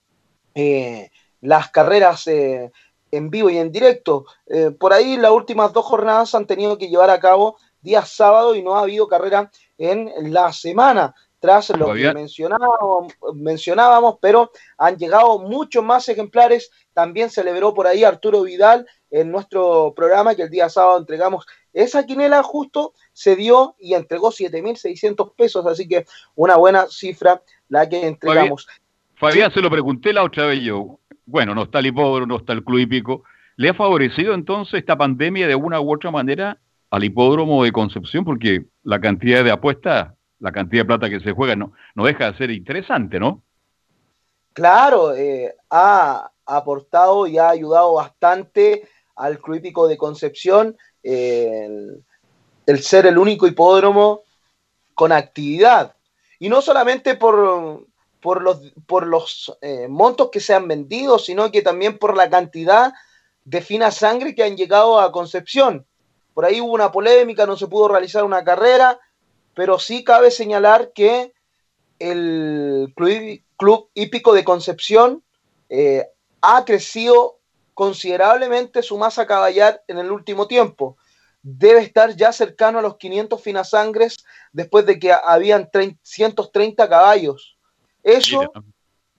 [0.54, 1.10] eh,
[1.40, 2.72] las carreras eh,
[3.10, 4.24] en vivo y en directo.
[4.46, 8.54] Eh, por ahí las últimas dos jornadas han tenido que llevar a cabo día sábado
[8.54, 14.96] y no ha habido carrera en la semana tras lo que mencionábamos, mencionábamos, pero han
[14.96, 16.70] llegado muchos más ejemplares.
[16.92, 22.04] También celebró por ahí Arturo Vidal en nuestro programa que el día sábado entregamos esa
[22.04, 28.06] quinela justo, se dio y entregó 7.600 pesos, así que una buena cifra la que
[28.06, 28.66] entregamos.
[29.14, 30.98] Fabián, se lo pregunté la otra vez yo.
[31.24, 33.22] Bueno, no está el hipódromo, no está el club hípico.
[33.56, 36.58] ¿Le ha favorecido entonces esta pandemia de una u otra manera
[36.90, 38.24] al hipódromo de Concepción?
[38.24, 42.30] Porque la cantidad de apuestas la cantidad de plata que se juega no, no deja
[42.30, 43.42] de ser interesante, ¿no?
[44.52, 52.02] Claro, eh, ha aportado y ha ayudado bastante al Club de Concepción el,
[52.80, 54.22] ser el único hipódromo
[54.94, 55.94] con actividad.
[56.38, 57.86] Y no solamente por,
[58.20, 62.30] por los, por los eh, montos que se han vendido, sino que también por la
[62.30, 62.92] cantidad
[63.44, 65.86] de fina sangre que han llegado a Concepción.
[66.34, 68.98] Por ahí hubo una polémica, no se pudo realizar una carrera,
[69.58, 71.32] pero sí cabe señalar que
[71.98, 72.94] el
[73.56, 75.24] Club, Hípico de Concepción
[75.68, 76.06] eh,
[76.40, 77.40] ha crecido
[77.74, 80.96] considerablemente su masa caballar en el último tiempo.
[81.42, 85.68] Debe estar ya cercano a los 500 finasangres después de que habían
[86.02, 87.58] 130 caballos.
[88.04, 88.52] Eso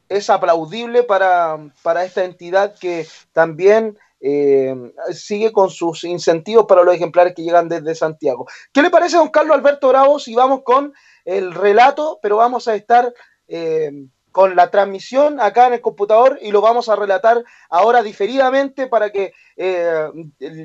[0.07, 4.75] es aplaudible para, para esta entidad que también eh,
[5.11, 8.47] sigue con sus incentivos para los ejemplares que llegan desde Santiago.
[8.73, 10.93] ¿Qué le parece, don Carlos Alberto Bravo, si vamos con
[11.25, 13.13] el relato, pero vamos a estar
[13.47, 13.91] eh,
[14.31, 19.09] con la transmisión acá en el computador y lo vamos a relatar ahora diferidamente para
[19.09, 20.07] que eh,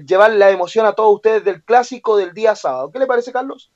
[0.06, 2.90] llevar la emoción a todos ustedes del clásico del día sábado.
[2.93, 3.70] ¿Qué le parece, Carlos?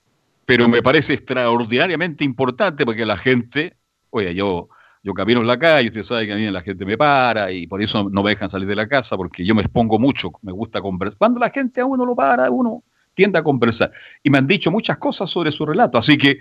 [0.45, 3.77] Pero me parece extraordinariamente importante porque la gente,
[4.11, 4.69] oye, yo
[5.03, 7.67] yo camino en la calle, usted sabe que a mí la gente me para y
[7.67, 10.53] por eso no me dejan salir de la casa, porque yo me expongo mucho, me
[10.53, 11.19] gusta conversar.
[11.19, 12.83] Cuando la gente a uno lo para, uno
[13.15, 13.93] tiende a conversar.
[14.23, 16.39] Y me han dicho muchas cosas sobre su relato, así que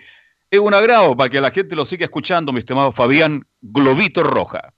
[0.50, 4.74] es un agrado para que la gente lo siga escuchando, mi estimado Fabián Globito Roja.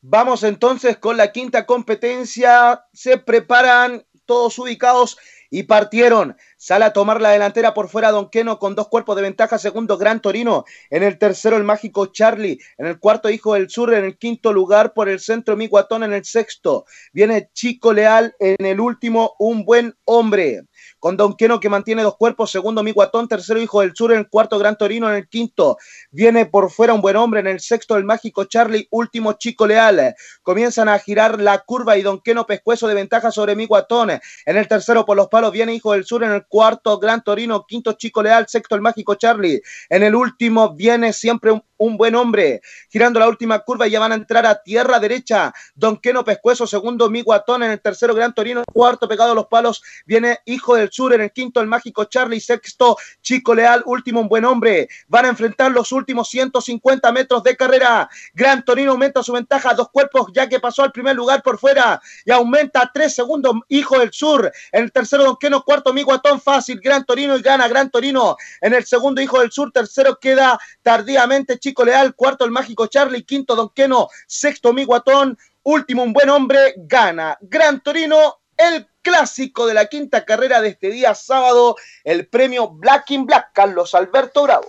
[0.00, 2.82] Vamos entonces con la quinta competencia.
[2.92, 5.16] Se preparan todos ubicados
[5.54, 6.36] y partieron.
[6.56, 9.56] Sale a tomar la delantera por fuera Don Queno con dos cuerpos de ventaja.
[9.56, 10.64] Segundo, Gran Torino.
[10.90, 12.58] En el tercero, el mágico Charlie.
[12.76, 13.94] En el cuarto, Hijo del Sur.
[13.94, 16.02] En el quinto lugar, por el centro, Miguatón.
[16.02, 18.34] En el sexto, viene Chico Leal.
[18.40, 20.64] En el último, un buen hombre
[21.04, 24.20] con Don Queno que mantiene dos cuerpos, segundo Mi Guatón, tercero Hijo del Sur, en
[24.20, 25.76] el cuarto Gran Torino, en el quinto
[26.10, 30.14] viene por fuera un buen hombre, en el sexto el mágico Charlie, último Chico Leal.
[30.42, 34.12] Comienzan a girar la curva y Don Queno pescuezo de ventaja sobre Mi Guatón.
[34.46, 37.66] En el tercero por los palos viene Hijo del Sur, en el cuarto Gran Torino,
[37.68, 39.60] quinto Chico Leal, sexto el mágico Charlie.
[39.90, 42.60] En el último viene siempre un buen hombre.
[42.90, 45.52] Girando la última curva, ya van a entrar a tierra derecha.
[45.74, 49.82] Don Queno Pescuezo, segundo Miguatón en el tercero Gran Torino, cuarto pegado a los palos,
[50.06, 54.28] viene Hijo del Sur en el quinto el mágico Charlie, sexto Chico Leal, último un
[54.28, 54.88] buen hombre.
[55.08, 58.08] Van a enfrentar los últimos 150 metros de carrera.
[58.32, 62.00] Gran Torino aumenta su ventaja dos cuerpos ya que pasó al primer lugar por fuera
[62.24, 64.50] y aumenta tres segundos Hijo del Sur.
[64.72, 68.36] En el tercero Don Queno, cuarto Miguatón fácil, Gran Torino y gana Gran Torino.
[68.60, 73.22] En el segundo Hijo del Sur, tercero queda tardíamente Chico Leal, cuarto el mágico Charlie,
[73.22, 79.72] quinto Don Queno, sexto Miguatón, último un buen hombre, gana Gran Torino, el clásico de
[79.72, 84.66] la quinta carrera de este día sábado, el premio Black in Black, Carlos Alberto Bravo.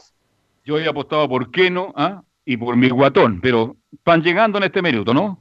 [0.64, 2.24] Yo he apostado por Keno ¿ah?
[2.46, 5.38] y por mi guatón, pero van llegando en este minuto, ¿no?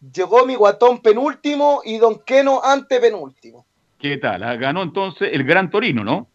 [0.00, 3.66] Llegó mi guatón penúltimo y Don Queno antepenúltimo.
[4.00, 4.42] ¿Qué tal?
[4.42, 6.26] Ah, Ganó entonces el Gran Torino, ¿no?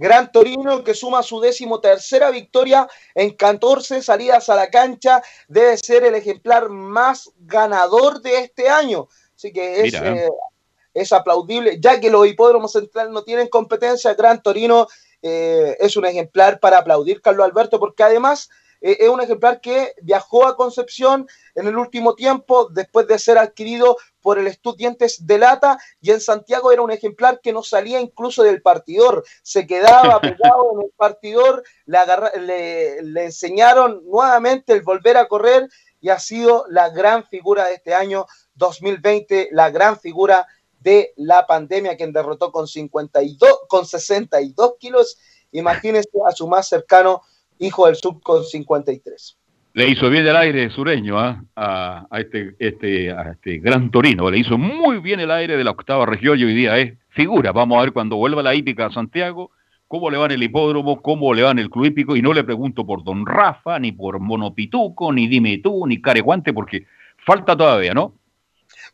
[0.00, 5.76] Gran Torino que suma su décimo tercera victoria en 14 salidas a la cancha, debe
[5.76, 9.08] ser el ejemplar más ganador de este año.
[9.36, 10.16] Así que es, Mira.
[10.16, 10.30] eh,
[10.94, 14.88] es aplaudible, ya que los hipódromos centrales no tienen competencia, Gran Torino
[15.20, 18.48] eh, es un ejemplar para aplaudir, Carlos Alberto, porque además
[18.80, 23.38] eh, es un ejemplar que viajó a Concepción en el último tiempo después de ser
[23.38, 28.00] adquirido por el Estudiantes de Lata y en Santiago era un ejemplar que no salía
[28.00, 34.72] incluso del partidor, se quedaba pegado en el partidor, le, agarra- le- le enseñaron nuevamente
[34.72, 35.68] el volver a correr
[36.00, 40.46] y ha sido la gran figura de este año 2020, la gran figura
[40.78, 45.18] de la pandemia, quien derrotó con 52, con 62 kilos,
[45.52, 47.20] imagínense a su más cercano
[47.60, 49.36] hijo del sub con 53.
[49.72, 51.44] Le hizo bien el aire sureño ¿ah?
[51.54, 54.28] a, a este, este, a este Gran Torino.
[54.28, 57.52] Le hizo muy bien el aire de la octava región y hoy día es figura.
[57.52, 59.52] Vamos a ver cuando vuelva la hípica a Santiago,
[59.86, 62.16] cómo le va en el hipódromo, cómo le va en el club hípico.
[62.16, 66.52] Y no le pregunto por Don Rafa, ni por Monopituco, ni Dime tú, ni Careguante,
[66.52, 66.86] porque
[67.24, 68.14] falta todavía, ¿no?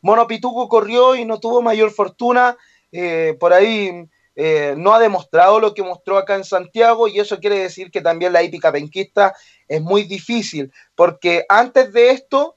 [0.02, 2.56] Mono Pituco corrió y no tuvo mayor fortuna.
[2.92, 4.06] eh, por ahí
[4.38, 8.02] eh, no ha demostrado lo que mostró acá en Santiago y eso quiere decir que
[8.02, 9.34] también la hípica penquista
[9.66, 12.54] es muy difícil porque antes de esto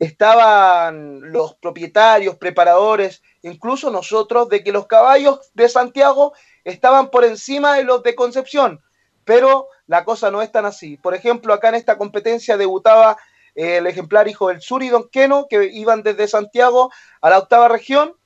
[0.00, 6.32] estaban los propietarios, preparadores, incluso nosotros, de que los caballos de Santiago
[6.64, 8.80] estaban por encima de los de Concepción,
[9.24, 10.96] pero la cosa no es tan así.
[10.96, 13.16] Por ejemplo, acá en esta competencia debutaba
[13.54, 16.90] eh, el ejemplar hijo del sur y Don Queno, que iban desde Santiago
[17.20, 18.16] a la octava región.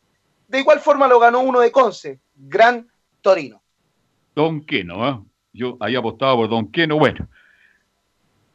[0.49, 2.89] De igual forma lo ganó uno de Conce, Gran
[3.21, 3.63] Torino.
[4.35, 5.23] Don Queno, ¿ah?
[5.53, 6.99] Yo había apostado por Don Queno.
[6.99, 7.29] Bueno,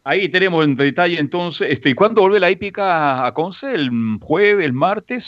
[0.03, 1.67] ahí tenemos en detalle entonces.
[1.71, 3.73] Este, ¿Y cuándo vuelve la hípica a Conce?
[3.73, 3.89] ¿El
[4.21, 5.23] jueves, el martes?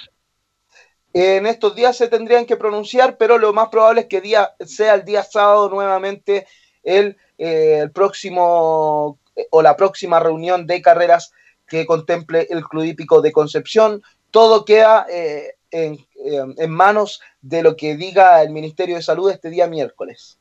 [1.14, 4.96] En estos días se tendrían que pronunciar, pero lo más probable es que día, sea
[4.96, 6.48] el día sábado nuevamente
[6.82, 11.32] el, eh, el próximo eh, o la próxima reunión de carreras
[11.68, 14.02] que contemple el Club Hípico de Concepción.
[14.32, 19.30] Todo queda eh, en, eh, en manos de lo que diga el Ministerio de Salud
[19.30, 20.40] este día miércoles.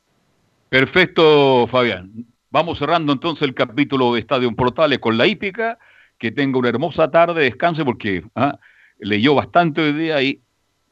[0.69, 2.25] Perfecto, Fabián.
[2.49, 5.77] Vamos cerrando entonces el capítulo de Estadio Portales con la hípica.
[6.17, 8.57] Que tenga una hermosa tarde, descanse porque ah,
[8.99, 10.39] leyó bastante hoy día y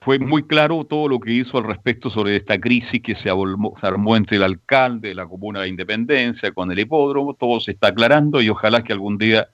[0.01, 4.15] fue muy claro todo lo que hizo al respecto sobre esta crisis que se armó
[4.15, 7.35] entre el alcalde, la comuna de Independencia, con el hipódromo.
[7.35, 9.49] Todo se está aclarando y ojalá que algún día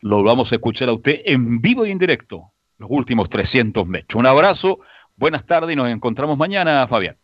[0.00, 2.50] lo vamos a escuchar a usted en vivo y en directo,
[2.80, 4.18] los últimos 300 metros.
[4.18, 4.80] Un abrazo,
[5.14, 7.16] buenas tardes y nos encontramos mañana, Fabián.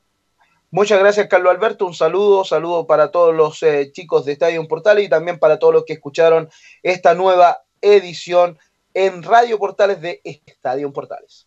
[0.70, 1.86] Muchas gracias, Carlos Alberto.
[1.86, 5.72] Un saludo, saludo para todos los eh, chicos de Estadio Portales y también para todos
[5.72, 6.50] los que escucharon
[6.82, 8.58] esta nueva edición
[8.92, 11.46] en Radio Portales de Estadio Portales.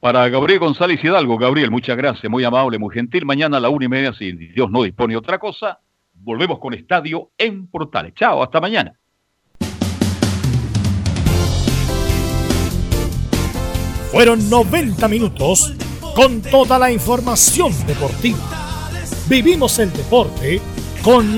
[0.00, 3.24] Para Gabriel González Hidalgo, Gabriel, muchas gracias, muy amable, muy gentil.
[3.24, 5.78] Mañana a la una y media, si Dios no dispone otra cosa,
[6.12, 8.14] volvemos con Estadio en Portales.
[8.14, 8.98] Chao, hasta mañana.
[14.14, 15.74] Fueron 90 minutos
[16.14, 18.38] con toda la información deportiva.
[19.28, 20.60] Vivimos el deporte
[21.02, 21.32] con